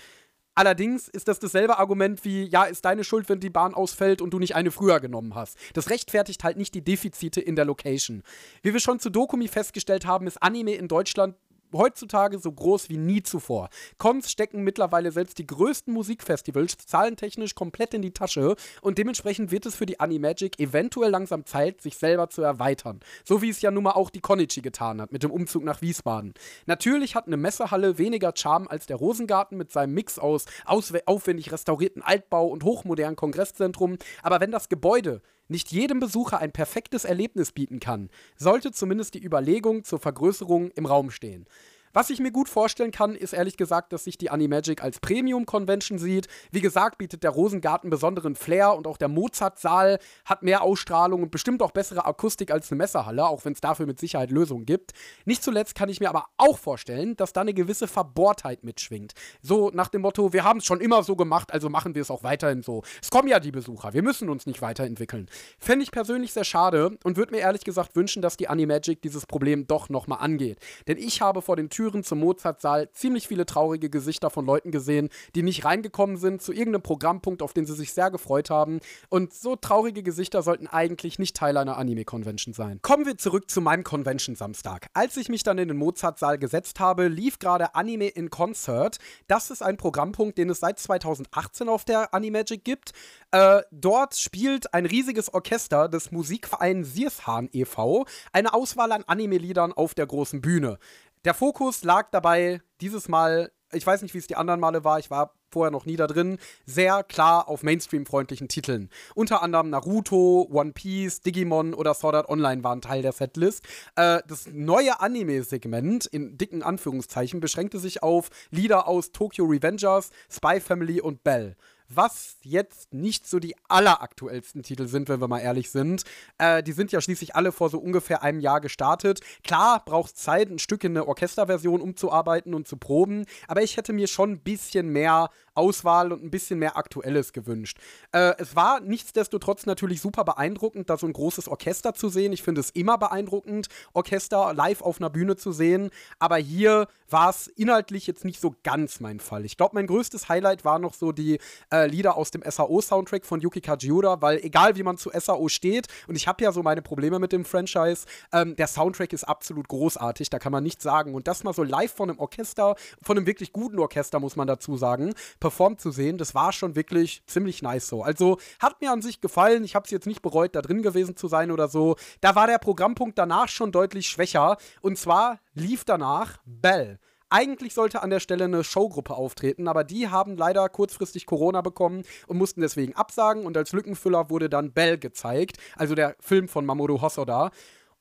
Allerdings 0.54 1.08
ist 1.08 1.28
das 1.28 1.38
dasselbe 1.38 1.78
Argument 1.78 2.24
wie, 2.24 2.44
ja, 2.44 2.64
ist 2.64 2.84
deine 2.84 3.04
Schuld, 3.04 3.28
wenn 3.28 3.40
die 3.40 3.50
Bahn 3.50 3.72
ausfällt 3.72 4.20
und 4.20 4.30
du 4.30 4.38
nicht 4.38 4.56
eine 4.56 4.70
früher 4.70 5.00
genommen 5.00 5.34
hast. 5.34 5.56
Das 5.74 5.88
rechtfertigt 5.88 6.44
halt 6.44 6.58
nicht 6.58 6.74
die 6.74 6.84
Defizite 6.84 7.40
in 7.40 7.56
der 7.56 7.64
Location. 7.64 8.22
Wie 8.62 8.72
wir 8.72 8.80
schon 8.80 9.00
zu 9.00 9.10
Dokumi 9.10 9.48
festgestellt 9.48 10.04
haben, 10.04 10.26
ist 10.26 10.42
Anime 10.42 10.74
in 10.74 10.88
Deutschland 10.88 11.34
heutzutage 11.72 12.38
so 12.38 12.52
groß 12.52 12.88
wie 12.88 12.96
nie 12.96 13.22
zuvor. 13.22 13.68
Cons 13.98 14.30
stecken 14.30 14.62
mittlerweile 14.62 15.12
selbst 15.12 15.38
die 15.38 15.46
größten 15.46 15.92
Musikfestivals 15.92 16.76
zahlentechnisch 16.78 17.54
komplett 17.54 17.94
in 17.94 18.02
die 18.02 18.12
Tasche 18.12 18.56
und 18.83 18.98
dementsprechend 18.98 19.50
wird 19.50 19.66
es 19.66 19.74
für 19.74 19.87
die 19.87 20.00
Animagic 20.00 20.59
eventuell 20.59 21.11
langsam 21.11 21.46
Zeit, 21.46 21.80
sich 21.80 21.96
selber 21.96 22.30
zu 22.30 22.42
erweitern. 22.42 23.00
So 23.24 23.42
wie 23.42 23.50
es 23.50 23.62
ja 23.62 23.70
nun 23.70 23.85
mal 23.85 23.92
auch 23.92 24.11
die 24.11 24.20
Konichi 24.20 24.61
getan 24.61 25.00
hat 25.00 25.12
mit 25.12 25.22
dem 25.22 25.30
Umzug 25.30 25.64
nach 25.64 25.83
Wiesbaden. 25.83 26.35
Natürlich 26.66 27.14
hat 27.14 27.26
eine 27.26 27.37
Messehalle 27.37 27.98
weniger 27.98 28.33
Charme 28.35 28.68
als 28.68 28.87
der 28.87 28.96
Rosengarten 28.96 29.56
mit 29.56 29.72
seinem 29.72 29.94
Mix 29.94 30.18
aus 30.18 30.46
aufwendig 30.64 31.52
restaurierten 31.52 32.02
Altbau 32.02 32.46
und 32.46 32.64
hochmodernen 32.64 33.16
Kongresszentrum, 33.16 33.98
aber 34.22 34.40
wenn 34.40 34.50
das 34.50 34.68
Gebäude 34.68 35.22
nicht 35.50 35.70
jedem 35.72 36.00
Besucher 36.00 36.38
ein 36.38 36.52
perfektes 36.52 37.04
Erlebnis 37.04 37.52
bieten 37.52 37.80
kann, 37.80 38.08
sollte 38.36 38.72
zumindest 38.72 39.14
die 39.14 39.24
Überlegung 39.24 39.84
zur 39.84 39.98
Vergrößerung 39.98 40.70
im 40.70 40.86
Raum 40.86 41.10
stehen. 41.10 41.46
Was 41.92 42.09
ich 42.09 42.20
mir 42.20 42.31
gut 42.31 42.48
vorstellen 42.48 42.92
kann, 42.92 43.16
ist 43.16 43.33
ehrlich 43.33 43.57
gesagt, 43.57 43.92
dass 43.92 44.05
sich 44.05 44.16
die 44.16 44.31
Animagic 44.31 44.81
als 44.81 45.00
Premium-Convention 45.00 45.98
sieht. 45.98 46.29
Wie 46.53 46.61
gesagt, 46.61 46.98
bietet 46.98 47.24
der 47.24 47.33
Rosengarten 47.33 47.90
besonderen 47.90 48.37
Flair 48.37 48.76
und 48.76 48.87
auch 48.87 48.96
der 48.96 49.09
Mozart-Saal 49.09 49.98
hat 50.24 50.44
mehr 50.44 50.62
Ausstrahlung 50.62 51.24
und 51.24 51.33
bestimmt 51.33 51.62
auch 51.62 51.72
bessere 51.72 52.05
Akustik 52.05 52.53
als 52.53 52.70
eine 52.70 52.79
Messerhalle, 52.79 53.26
auch 53.26 53.44
wenn 53.44 53.55
es 53.55 53.61
dafür 53.61 53.87
mit 53.87 53.98
Sicherheit 53.98 54.31
Lösungen 54.31 54.66
gibt. 54.66 54.92
Nicht 55.24 55.42
zuletzt 55.42 55.74
kann 55.74 55.88
ich 55.88 55.98
mir 55.98 56.11
aber 56.11 56.26
auch 56.37 56.59
vorstellen, 56.59 57.16
dass 57.16 57.33
da 57.33 57.40
eine 57.40 57.55
gewisse 57.55 57.88
Verbohrtheit 57.88 58.62
mitschwingt. 58.62 59.14
So 59.42 59.72
nach 59.74 59.88
dem 59.88 60.03
Motto, 60.03 60.33
wir 60.33 60.44
haben 60.44 60.61
es 60.61 60.66
schon 60.66 60.81
immer 60.81 61.03
so 61.03 61.16
gemacht, 61.16 61.53
also 61.53 61.68
machen 61.70 61.96
wir 61.96 62.03
es 62.03 62.11
auch 62.12 62.22
weiterhin 62.22 62.62
so. 62.62 62.85
Es 63.03 63.11
kommen 63.11 63.26
ja 63.26 63.40
die 63.40 63.50
Besucher, 63.50 63.94
wir 63.94 64.03
müssen 64.03 64.29
uns 64.29 64.46
nicht 64.46 64.62
weiterentwickeln. 64.62 65.29
Fände 65.59 65.83
ich 65.83 65.90
persönlich 65.90 66.33
sehr 66.33 66.44
schade 66.44 66.96
und 67.03 67.16
würde 67.16 67.33
mir 67.33 67.40
ehrlich 67.40 67.64
gesagt 67.64 67.96
wünschen, 67.96 68.22
dass 68.22 68.37
die 68.37 68.46
Animagic 68.46 69.03
dieses 69.03 69.26
Problem 69.26 69.66
doch 69.66 69.88
nochmal 69.88 70.20
angeht. 70.20 70.61
Denn 70.87 70.96
ich 70.96 71.20
habe 71.20 71.42
vor 71.42 71.57
den 71.57 71.68
Türen 71.68 71.79
Türen 71.80 72.04
zum 72.04 72.18
Mozartsaal 72.18 72.90
ziemlich 72.92 73.26
viele 73.26 73.46
traurige 73.46 73.88
Gesichter 73.88 74.28
von 74.28 74.44
Leuten 74.44 74.70
gesehen, 74.70 75.08
die 75.34 75.42
nicht 75.42 75.64
reingekommen 75.64 76.18
sind 76.18 76.42
zu 76.42 76.52
irgendeinem 76.52 76.82
Programmpunkt, 76.82 77.40
auf 77.40 77.54
den 77.54 77.64
sie 77.64 77.72
sich 77.72 77.94
sehr 77.94 78.10
gefreut 78.10 78.50
haben. 78.50 78.80
Und 79.08 79.32
so 79.32 79.56
traurige 79.56 80.02
Gesichter 80.02 80.42
sollten 80.42 80.66
eigentlich 80.66 81.18
nicht 81.18 81.34
Teil 81.34 81.56
einer 81.56 81.78
Anime-Convention 81.78 82.52
sein. 82.52 82.80
Kommen 82.82 83.06
wir 83.06 83.16
zurück 83.16 83.50
zu 83.50 83.62
meinem 83.62 83.82
Convention-Samstag. 83.82 84.88
Als 84.92 85.16
ich 85.16 85.30
mich 85.30 85.42
dann 85.42 85.56
in 85.56 85.68
den 85.68 85.78
Mozartsaal 85.78 86.36
gesetzt 86.36 86.80
habe, 86.80 87.08
lief 87.08 87.38
gerade 87.38 87.74
Anime 87.74 88.08
in 88.08 88.28
Concert. 88.28 88.98
Das 89.26 89.50
ist 89.50 89.62
ein 89.62 89.78
Programmpunkt, 89.78 90.36
den 90.36 90.50
es 90.50 90.60
seit 90.60 90.78
2018 90.78 91.70
auf 91.70 91.86
der 91.86 92.12
Animagic 92.12 92.62
gibt. 92.62 92.92
Äh, 93.30 93.62
dort 93.70 94.16
spielt 94.16 94.74
ein 94.74 94.84
riesiges 94.84 95.32
Orchester 95.32 95.88
des 95.88 96.12
Musikvereins 96.12 96.92
Siershahn 96.92 97.48
e.V. 97.52 98.04
eine 98.32 98.52
Auswahl 98.52 98.92
an 98.92 99.04
Anime-Liedern 99.06 99.72
auf 99.72 99.94
der 99.94 100.06
großen 100.06 100.42
Bühne. 100.42 100.78
Der 101.26 101.35
Fokus 101.35 101.85
lag 101.85 102.09
dabei 102.12 102.62
dieses 102.80 103.06
Mal, 103.09 103.52
ich 103.72 103.87
weiß 103.87 104.00
nicht, 104.00 104.14
wie 104.14 104.18
es 104.18 104.26
die 104.26 104.37
anderen 104.37 104.59
Male 104.59 104.85
war, 104.85 104.98
ich 104.98 105.11
war 105.11 105.35
vorher 105.50 105.70
noch 105.70 105.85
nie 105.85 105.96
da 105.96 106.06
drin, 106.06 106.38
sehr 106.64 107.04
klar 107.04 107.46
auf 107.46 107.62
Mainstream-freundlichen 107.62 108.48
Titeln. 108.48 108.88
Unter 109.14 109.42
anderem 109.42 109.68
Naruto, 109.68 110.48
One 110.50 110.72
Piece, 110.72 111.20
Digimon 111.20 111.74
oder 111.74 111.92
Sword 111.92 112.14
Art 112.14 112.28
Online 112.30 112.64
waren 112.64 112.80
Teil 112.80 113.02
der 113.02 113.12
Setlist. 113.12 113.64
Äh, 113.96 114.20
das 114.26 114.46
neue 114.50 115.00
Anime-Segment, 115.00 116.06
in 116.06 116.38
dicken 116.38 116.62
Anführungszeichen, 116.62 117.40
beschränkte 117.40 117.80
sich 117.80 118.02
auf 118.02 118.30
Lieder 118.50 118.88
aus 118.88 119.12
Tokyo 119.12 119.44
Revengers, 119.44 120.11
Spy 120.30 120.59
Family 120.59 121.02
und 121.02 121.22
Bell 121.22 121.54
was 121.94 122.37
jetzt 122.42 122.94
nicht 122.94 123.26
so 123.26 123.38
die 123.38 123.57
alleraktuellsten 123.68 124.62
Titel 124.62 124.87
sind, 124.87 125.09
wenn 125.09 125.20
wir 125.20 125.29
mal 125.29 125.40
ehrlich 125.40 125.70
sind. 125.70 126.05
Äh, 126.38 126.62
die 126.62 126.72
sind 126.72 126.92
ja 126.92 127.00
schließlich 127.00 127.35
alle 127.35 127.53
vor 127.53 127.68
so 127.68 127.79
ungefähr 127.79 128.22
einem 128.22 128.40
Jahr 128.40 128.61
gestartet. 128.61 129.20
Klar, 129.42 129.83
braucht 129.85 130.16
Zeit, 130.16 130.50
ein 130.50 130.59
Stück 130.59 130.85
in 130.85 130.92
eine 130.92 131.07
Orchesterversion 131.07 131.81
umzuarbeiten 131.81 132.55
und 132.55 132.68
zu 132.68 132.76
proben, 132.76 133.26
aber 133.48 133.62
ich 133.62 133.76
hätte 133.76 133.92
mir 133.92 134.07
schon 134.07 134.33
ein 134.33 134.40
bisschen 134.40 134.88
mehr 134.88 135.31
Auswahl 135.55 136.12
und 136.12 136.22
ein 136.22 136.31
bisschen 136.31 136.59
mehr 136.59 136.76
Aktuelles 136.76 137.33
gewünscht. 137.33 137.79
Äh, 138.12 138.35
es 138.38 138.55
war 138.55 138.81
nichtsdestotrotz 138.81 139.66
natürlich 139.66 140.00
super 140.00 140.24
beeindruckend, 140.24 140.88
da 140.88 140.96
so 140.96 141.07
ein 141.07 141.12
großes 141.12 141.48
Orchester 141.48 141.92
zu 141.94 142.09
sehen. 142.09 142.33
Ich 142.33 142.42
finde 142.42 142.61
es 142.61 142.70
immer 142.70 142.98
beeindruckend, 142.98 143.68
Orchester 143.92 144.55
live 144.55 144.81
auf 144.83 145.00
einer 145.00 145.11
Bühne 145.11 145.37
zu 145.37 145.53
sehen, 145.53 145.90
aber 146.18 146.37
hier 146.37 146.87
war 147.09 147.31
es 147.31 147.48
inhaltlich 147.48 148.07
jetzt 148.07 148.24
nicht 148.24 148.40
so 148.40 148.55
ganz 148.62 149.00
mein 149.00 149.20
Fall. 149.20 149.44
Ich 149.44 149.57
glaube, 149.57 149.74
mein 149.74 149.87
größtes 149.87 150.29
Highlight 150.29 150.64
war 150.64 150.79
noch 150.79 150.94
so 150.94 151.12
die 151.12 151.38
äh, 151.72 151.79
Lieder 151.88 152.16
aus 152.16 152.30
dem 152.30 152.42
SAO-Soundtrack 152.44 153.24
von 153.24 153.40
Yuki 153.40 153.60
Kajiura, 153.60 154.20
weil 154.20 154.38
egal 154.38 154.76
wie 154.76 154.82
man 154.82 154.96
zu 154.96 155.10
SAO 155.12 155.48
steht, 155.48 155.86
und 156.06 156.16
ich 156.16 156.28
habe 156.28 156.42
ja 156.42 156.52
so 156.52 156.62
meine 156.62 156.82
Probleme 156.82 157.18
mit 157.18 157.32
dem 157.32 157.44
Franchise, 157.44 158.06
ähm, 158.32 158.56
der 158.56 158.66
Soundtrack 158.66 159.12
ist 159.12 159.24
absolut 159.24 159.68
großartig, 159.68 160.30
da 160.30 160.38
kann 160.38 160.52
man 160.52 160.62
nichts 160.62 160.82
sagen. 160.82 161.14
Und 161.14 161.28
das 161.28 161.44
mal 161.44 161.54
so 161.54 161.62
live 161.62 161.92
von 161.92 162.10
einem 162.10 162.18
Orchester, 162.18 162.76
von 163.02 163.16
einem 163.16 163.26
wirklich 163.26 163.52
guten 163.52 163.78
Orchester, 163.78 164.20
muss 164.20 164.36
man 164.36 164.46
dazu 164.46 164.76
sagen, 164.76 165.14
performt 165.40 165.80
zu 165.80 165.90
sehen, 165.90 166.18
das 166.18 166.34
war 166.34 166.52
schon 166.52 166.76
wirklich 166.76 167.22
ziemlich 167.26 167.62
nice 167.62 167.88
so. 167.88 168.02
Also 168.02 168.38
hat 168.58 168.80
mir 168.80 168.90
an 168.90 169.02
sich 169.02 169.20
gefallen, 169.20 169.64
ich 169.64 169.74
habe 169.74 169.84
es 169.84 169.90
jetzt 169.90 170.06
nicht 170.06 170.22
bereut, 170.22 170.54
da 170.54 170.62
drin 170.62 170.82
gewesen 170.82 171.16
zu 171.16 171.28
sein 171.28 171.50
oder 171.50 171.68
so. 171.68 171.96
Da 172.20 172.34
war 172.34 172.46
der 172.46 172.58
Programmpunkt 172.58 173.18
danach 173.18 173.48
schon 173.48 173.72
deutlich 173.72 174.08
schwächer. 174.08 174.56
Und 174.80 174.98
zwar 174.98 175.40
lief 175.54 175.84
danach 175.84 176.38
Bell. 176.44 176.98
Eigentlich 177.30 177.74
sollte 177.74 178.02
an 178.02 178.10
der 178.10 178.20
Stelle 178.20 178.44
eine 178.44 178.64
Showgruppe 178.64 179.14
auftreten, 179.14 179.68
aber 179.68 179.84
die 179.84 180.08
haben 180.08 180.36
leider 180.36 180.68
kurzfristig 180.68 181.26
Corona 181.26 181.60
bekommen 181.60 182.02
und 182.26 182.38
mussten 182.38 182.60
deswegen 182.60 182.94
absagen. 182.94 183.46
Und 183.46 183.56
als 183.56 183.72
Lückenfüller 183.72 184.30
wurde 184.30 184.50
dann 184.50 184.72
Bell 184.72 184.98
gezeigt, 184.98 185.58
also 185.76 185.94
der 185.94 186.16
Film 186.20 186.48
von 186.48 186.66
Mamoru 186.66 187.00
Hosoda. 187.00 187.50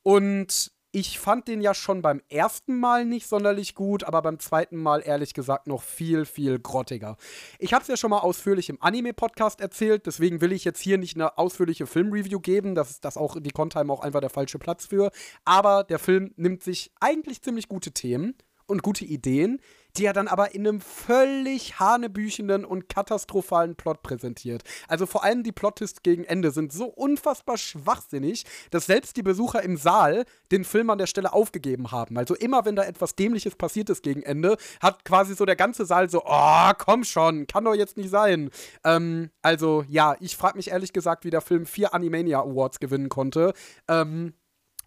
Und 0.01 0.71
ich 0.91 1.19
fand 1.19 1.47
den 1.47 1.61
ja 1.61 1.75
schon 1.75 2.01
beim 2.01 2.19
ersten 2.29 2.79
Mal 2.79 3.05
nicht 3.05 3.27
sonderlich 3.27 3.75
gut, 3.75 4.03
aber 4.03 4.23
beim 4.23 4.39
zweiten 4.39 4.77
Mal 4.77 5.03
ehrlich 5.05 5.35
gesagt 5.35 5.67
noch 5.67 5.83
viel, 5.83 6.25
viel 6.25 6.57
grottiger. 6.57 7.15
Ich 7.59 7.73
habe 7.73 7.83
es 7.83 7.87
ja 7.87 7.95
schon 7.95 8.09
mal 8.09 8.19
ausführlich 8.19 8.69
im 8.69 8.81
Anime-Podcast 8.81 9.61
erzählt, 9.61 10.07
deswegen 10.07 10.41
will 10.41 10.51
ich 10.51 10.65
jetzt 10.65 10.81
hier 10.81 10.97
nicht 10.97 11.15
eine 11.15 11.37
ausführliche 11.37 11.85
Filmreview 11.85 12.39
geben. 12.39 12.73
Das 12.73 12.89
ist 12.89 13.05
das 13.05 13.17
auch 13.17 13.37
die 13.39 13.51
Contime 13.51 13.93
auch 13.93 13.99
einfach 13.99 14.21
der 14.21 14.31
falsche 14.31 14.57
Platz 14.57 14.87
für. 14.87 15.11
Aber 15.45 15.83
der 15.83 15.99
Film 15.99 16.33
nimmt 16.37 16.63
sich 16.63 16.91
eigentlich 16.99 17.43
ziemlich 17.43 17.67
gute 17.67 17.91
Themen 17.91 18.33
und 18.69 18.84
gute 18.84 19.05
Ideen, 19.05 19.60
die 19.97 20.05
er 20.05 20.13
dann 20.13 20.27
aber 20.27 20.53
in 20.53 20.67
einem 20.67 20.82
völlig 20.82 21.79
hanebüchenden 21.79 22.63
und 22.65 22.89
katastrophalen 22.89 23.75
Plot 23.75 24.03
präsentiert. 24.03 24.63
Also 24.88 25.05
vor 25.05 25.23
allem 25.23 25.43
die 25.43 25.51
Plottists 25.51 26.03
gegen 26.03 26.23
Ende 26.23 26.51
sind 26.51 26.71
so 26.71 26.86
unfassbar 26.86 27.58
schwachsinnig, 27.58 28.45
dass 28.71 28.86
selbst 28.86 29.17
die 29.17 29.23
Besucher 29.23 29.63
im 29.63 29.77
Saal 29.77 30.25
den 30.51 30.63
Film 30.63 30.89
an 30.89 30.99
der 30.99 31.08
Stelle 31.08 31.34
aufgegeben 31.34 31.91
haben. 31.91 32.17
Also 32.17 32.36
immer 32.36 32.65
wenn 32.65 32.75
da 32.75 32.84
etwas 32.84 33.15
Dämliches 33.15 33.55
passiert 33.55 33.89
ist 33.89 34.03
gegen 34.03 34.21
Ende, 34.21 34.58
hat 34.79 35.05
quasi 35.05 35.36
so 35.36 35.45
der 35.45 35.55
ganze 35.55 35.86
Saal 35.86 36.10
so, 36.10 36.23
oh, 36.25 36.71
komm 36.77 37.03
schon, 37.03 37.47
kann 37.47 37.65
doch 37.65 37.75
jetzt 37.75 37.97
nicht 37.97 38.10
sein. 38.10 38.51
Ähm, 38.84 39.32
also 39.41 39.84
ja, 39.88 40.15
ich 40.19 40.38
frage 40.38 40.58
mich 40.58 40.69
ehrlich 40.69 40.93
gesagt, 40.93 41.25
wie 41.25 41.29
der 41.29 41.41
Film 41.41 41.65
vier 41.65 41.93
Animania 41.93 42.41
Awards 42.41 42.79
gewinnen 42.79 43.10
konnte. 43.10 43.53
Ähm, 43.88 44.34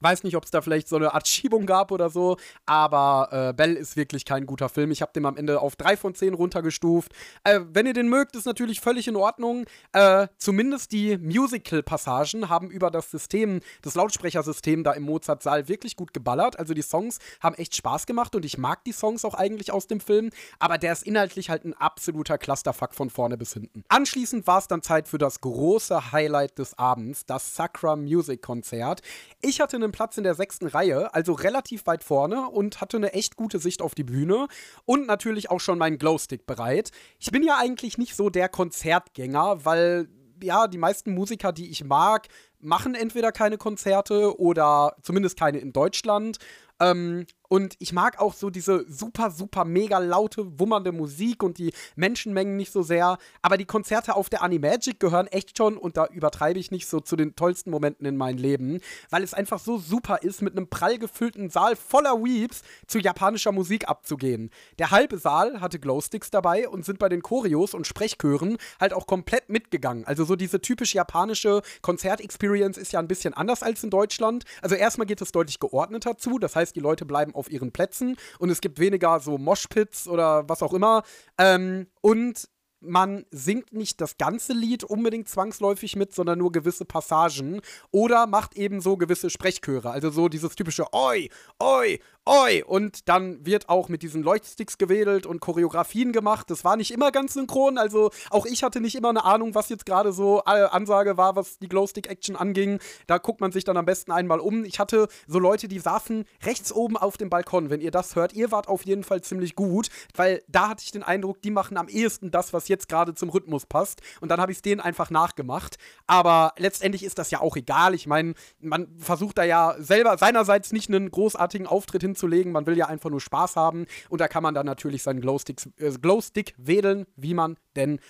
Weiß 0.02 0.24
nicht, 0.24 0.36
ob 0.36 0.44
es 0.44 0.50
da 0.50 0.62
vielleicht 0.62 0.88
so 0.88 0.96
eine 0.96 1.14
Art 1.14 1.28
Schiebung 1.28 1.66
gab 1.66 1.92
oder 1.92 2.10
so, 2.10 2.36
aber 2.66 3.28
äh, 3.30 3.52
Bell 3.52 3.74
ist 3.74 3.96
wirklich 3.96 4.24
kein 4.24 4.46
guter 4.46 4.68
Film. 4.68 4.90
Ich 4.90 5.02
habe 5.02 5.12
den 5.12 5.26
am 5.26 5.36
Ende 5.36 5.60
auf 5.60 5.76
3 5.76 5.96
von 5.96 6.14
10 6.14 6.34
runtergestuft. 6.34 7.12
Äh, 7.44 7.60
wenn 7.72 7.86
ihr 7.86 7.92
den 7.92 8.08
mögt, 8.08 8.36
ist 8.36 8.46
natürlich 8.46 8.80
völlig 8.80 9.08
in 9.08 9.16
Ordnung. 9.16 9.66
Äh, 9.92 10.28
zumindest 10.38 10.92
die 10.92 11.18
Musical-Passagen 11.18 12.48
haben 12.48 12.70
über 12.70 12.90
das 12.90 13.10
System, 13.10 13.60
das 13.82 13.94
Lautsprechersystem 13.94 14.84
da 14.84 14.92
im 14.92 15.04
Mozart-Saal 15.04 15.68
wirklich 15.68 15.96
gut 15.96 16.12
geballert. 16.12 16.58
Also 16.58 16.74
die 16.74 16.82
Songs 16.82 17.18
haben 17.40 17.54
echt 17.54 17.76
Spaß 17.76 18.06
gemacht 18.06 18.34
und 18.34 18.44
ich 18.44 18.58
mag 18.58 18.84
die 18.84 18.92
Songs 18.92 19.24
auch 19.24 19.34
eigentlich 19.34 19.72
aus 19.72 19.86
dem 19.86 20.00
Film, 20.00 20.30
aber 20.58 20.78
der 20.78 20.92
ist 20.92 21.04
inhaltlich 21.04 21.50
halt 21.50 21.64
ein 21.64 21.74
absoluter 21.74 22.38
Clusterfuck 22.38 22.94
von 22.94 23.10
vorne 23.10 23.36
bis 23.36 23.52
hinten. 23.52 23.84
Anschließend 23.88 24.46
war 24.46 24.58
es 24.58 24.68
dann 24.68 24.82
Zeit 24.82 25.08
für 25.08 25.18
das 25.18 25.40
große 25.40 26.12
Highlight 26.12 26.58
des 26.58 26.78
Abends, 26.78 27.24
das 27.26 27.54
Sacra 27.54 27.96
Music 27.96 28.42
Konzert. 28.42 29.02
Ich 29.40 29.60
hatte 29.60 29.76
einen 29.76 29.91
Platz 29.92 30.18
in 30.18 30.24
der 30.24 30.34
sechsten 30.34 30.66
Reihe, 30.66 31.14
also 31.14 31.32
relativ 31.32 31.86
weit 31.86 32.02
vorne 32.02 32.48
und 32.48 32.80
hatte 32.80 32.96
eine 32.96 33.12
echt 33.12 33.36
gute 33.36 33.58
Sicht 33.58 33.82
auf 33.82 33.94
die 33.94 34.04
Bühne 34.04 34.48
und 34.84 35.06
natürlich 35.06 35.50
auch 35.50 35.60
schon 35.60 35.78
meinen 35.78 35.98
Glowstick 35.98 36.46
bereit. 36.46 36.90
Ich 37.18 37.30
bin 37.30 37.42
ja 37.42 37.58
eigentlich 37.58 37.98
nicht 37.98 38.16
so 38.16 38.30
der 38.30 38.48
Konzertgänger, 38.48 39.64
weil 39.64 40.08
ja, 40.42 40.66
die 40.66 40.78
meisten 40.78 41.14
Musiker, 41.14 41.52
die 41.52 41.70
ich 41.70 41.84
mag, 41.84 42.28
machen 42.58 42.94
entweder 42.94 43.32
keine 43.32 43.58
Konzerte 43.58 44.38
oder 44.40 44.96
zumindest 45.02 45.38
keine 45.38 45.58
in 45.58 45.72
Deutschland. 45.72 46.38
Ähm, 46.80 47.26
und 47.52 47.76
ich 47.80 47.92
mag 47.92 48.18
auch 48.18 48.32
so 48.32 48.48
diese 48.48 48.86
super, 48.88 49.30
super 49.30 49.66
mega 49.66 49.98
laute, 49.98 50.58
wummernde 50.58 50.90
Musik 50.90 51.42
und 51.42 51.58
die 51.58 51.74
Menschenmengen 51.96 52.56
nicht 52.56 52.72
so 52.72 52.80
sehr. 52.80 53.18
Aber 53.42 53.58
die 53.58 53.66
Konzerte 53.66 54.16
auf 54.16 54.30
der 54.30 54.42
Animagic 54.42 54.98
gehören 54.98 55.26
echt 55.26 55.58
schon, 55.58 55.76
und 55.76 55.98
da 55.98 56.06
übertreibe 56.06 56.58
ich 56.58 56.70
nicht 56.70 56.86
so, 56.86 57.00
zu 57.00 57.14
den 57.14 57.36
tollsten 57.36 57.70
Momenten 57.70 58.06
in 58.06 58.16
meinem 58.16 58.38
Leben, 58.38 58.80
weil 59.10 59.22
es 59.22 59.34
einfach 59.34 59.58
so 59.58 59.76
super 59.76 60.22
ist, 60.22 60.40
mit 60.40 60.56
einem 60.56 60.68
prall 60.68 60.96
gefüllten 60.96 61.50
Saal 61.50 61.76
voller 61.76 62.24
Weeps 62.24 62.62
zu 62.86 62.98
japanischer 62.98 63.52
Musik 63.52 63.86
abzugehen. 63.86 64.48
Der 64.78 64.90
halbe 64.90 65.18
Saal 65.18 65.60
hatte 65.60 65.78
Glowsticks 65.78 66.30
dabei 66.30 66.70
und 66.70 66.86
sind 66.86 66.98
bei 66.98 67.10
den 67.10 67.20
Choreos 67.20 67.74
und 67.74 67.86
Sprechchören 67.86 68.56
halt 68.80 68.94
auch 68.94 69.06
komplett 69.06 69.50
mitgegangen. 69.50 70.06
Also 70.06 70.24
so 70.24 70.36
diese 70.36 70.62
typisch 70.62 70.94
japanische 70.94 71.60
Konzertexperience 71.82 72.78
ist 72.78 72.92
ja 72.92 72.98
ein 72.98 73.08
bisschen 73.08 73.34
anders 73.34 73.62
als 73.62 73.84
in 73.84 73.90
Deutschland. 73.90 74.44
Also 74.62 74.74
erstmal 74.74 75.06
geht 75.06 75.20
es 75.20 75.32
deutlich 75.32 75.60
geordneter 75.60 76.16
zu, 76.16 76.38
das 76.38 76.56
heißt, 76.56 76.74
die 76.74 76.80
Leute 76.80 77.04
bleiben 77.04 77.34
auf 77.41 77.41
auf 77.42 77.50
ihren 77.50 77.72
Plätzen 77.72 78.16
und 78.38 78.50
es 78.50 78.60
gibt 78.60 78.78
weniger 78.78 79.18
so 79.18 79.36
Moshpits 79.36 80.06
oder 80.06 80.48
was 80.48 80.62
auch 80.62 80.72
immer. 80.72 81.02
Ähm, 81.38 81.88
und 82.00 82.48
man 82.82 83.24
singt 83.30 83.72
nicht 83.72 84.00
das 84.00 84.18
ganze 84.18 84.52
Lied 84.52 84.84
unbedingt 84.84 85.28
zwangsläufig 85.28 85.96
mit, 85.96 86.14
sondern 86.14 86.38
nur 86.38 86.52
gewisse 86.52 86.84
Passagen 86.84 87.60
oder 87.90 88.26
macht 88.26 88.56
eben 88.56 88.80
so 88.80 88.96
gewisse 88.96 89.30
Sprechchöre, 89.30 89.90
also 89.90 90.10
so 90.10 90.28
dieses 90.28 90.54
typische 90.54 90.92
Oi, 90.92 91.28
Oi, 91.60 92.00
Oi 92.24 92.62
und 92.64 93.08
dann 93.08 93.44
wird 93.44 93.68
auch 93.68 93.88
mit 93.88 94.04
diesen 94.04 94.22
Leuchtsticks 94.22 94.78
gewedelt 94.78 95.26
und 95.26 95.40
Choreografien 95.40 96.12
gemacht. 96.12 96.48
Das 96.50 96.62
war 96.62 96.76
nicht 96.76 96.92
immer 96.92 97.10
ganz 97.10 97.34
synchron, 97.34 97.78
also 97.78 98.12
auch 98.30 98.46
ich 98.46 98.62
hatte 98.62 98.80
nicht 98.80 98.94
immer 98.94 99.08
eine 99.08 99.24
Ahnung, 99.24 99.56
was 99.56 99.68
jetzt 99.70 99.84
gerade 99.86 100.12
so 100.12 100.40
äh, 100.46 100.66
Ansage 100.66 101.16
war, 101.16 101.34
was 101.34 101.58
die 101.58 101.68
Glowstick-Action 101.68 102.36
anging. 102.36 102.78
Da 103.08 103.18
guckt 103.18 103.40
man 103.40 103.50
sich 103.50 103.64
dann 103.64 103.76
am 103.76 103.86
besten 103.86 104.12
einmal 104.12 104.38
um. 104.38 104.64
Ich 104.64 104.78
hatte 104.78 105.08
so 105.26 105.40
Leute, 105.40 105.66
die 105.66 105.80
saßen 105.80 106.24
rechts 106.44 106.70
oben 106.70 106.96
auf 106.96 107.16
dem 107.16 107.28
Balkon. 107.28 107.70
Wenn 107.70 107.80
ihr 107.80 107.90
das 107.90 108.14
hört, 108.14 108.34
ihr 108.34 108.52
wart 108.52 108.68
auf 108.68 108.86
jeden 108.86 109.02
Fall 109.02 109.20
ziemlich 109.22 109.56
gut, 109.56 109.88
weil 110.14 110.44
da 110.46 110.68
hatte 110.68 110.84
ich 110.84 110.92
den 110.92 111.02
Eindruck, 111.02 111.42
die 111.42 111.50
machen 111.50 111.76
am 111.76 111.88
ehesten 111.88 112.30
das, 112.30 112.52
was 112.52 112.68
jetzt 112.68 112.88
gerade 112.88 113.14
zum 113.14 113.30
Rhythmus 113.30 113.66
passt. 113.66 114.00
Und 114.20 114.28
dann 114.28 114.40
habe 114.40 114.52
ich 114.52 114.58
es 114.58 114.62
denen 114.62 114.80
einfach 114.80 115.10
nachgemacht. 115.10 115.76
Aber 116.06 116.52
letztendlich 116.56 117.02
ist 117.02 117.18
das 117.18 117.32
ja 117.32 117.40
auch 117.40 117.56
egal. 117.56 117.94
Ich 117.94 118.06
meine, 118.06 118.34
man 118.60 118.86
versucht 118.96 119.38
da 119.38 119.42
ja 119.42 119.74
selber 119.80 120.16
seinerseits 120.18 120.70
nicht 120.70 120.88
einen 120.88 121.10
großartigen 121.10 121.66
Auftritt 121.66 122.02
hin 122.02 122.11
hinzulegen. 122.12 122.52
Man 122.52 122.66
will 122.66 122.76
ja 122.76 122.86
einfach 122.86 123.10
nur 123.10 123.20
Spaß 123.20 123.56
haben. 123.56 123.86
Und 124.08 124.20
da 124.20 124.28
kann 124.28 124.42
man 124.42 124.54
dann 124.54 124.66
natürlich 124.66 125.02
seinen 125.02 125.20
Glowstick, 125.20 125.60
äh, 125.78 125.90
Glowstick 125.90 126.54
wählen, 126.58 127.06
wie 127.16 127.34
man 127.34 127.56
denn 127.76 128.00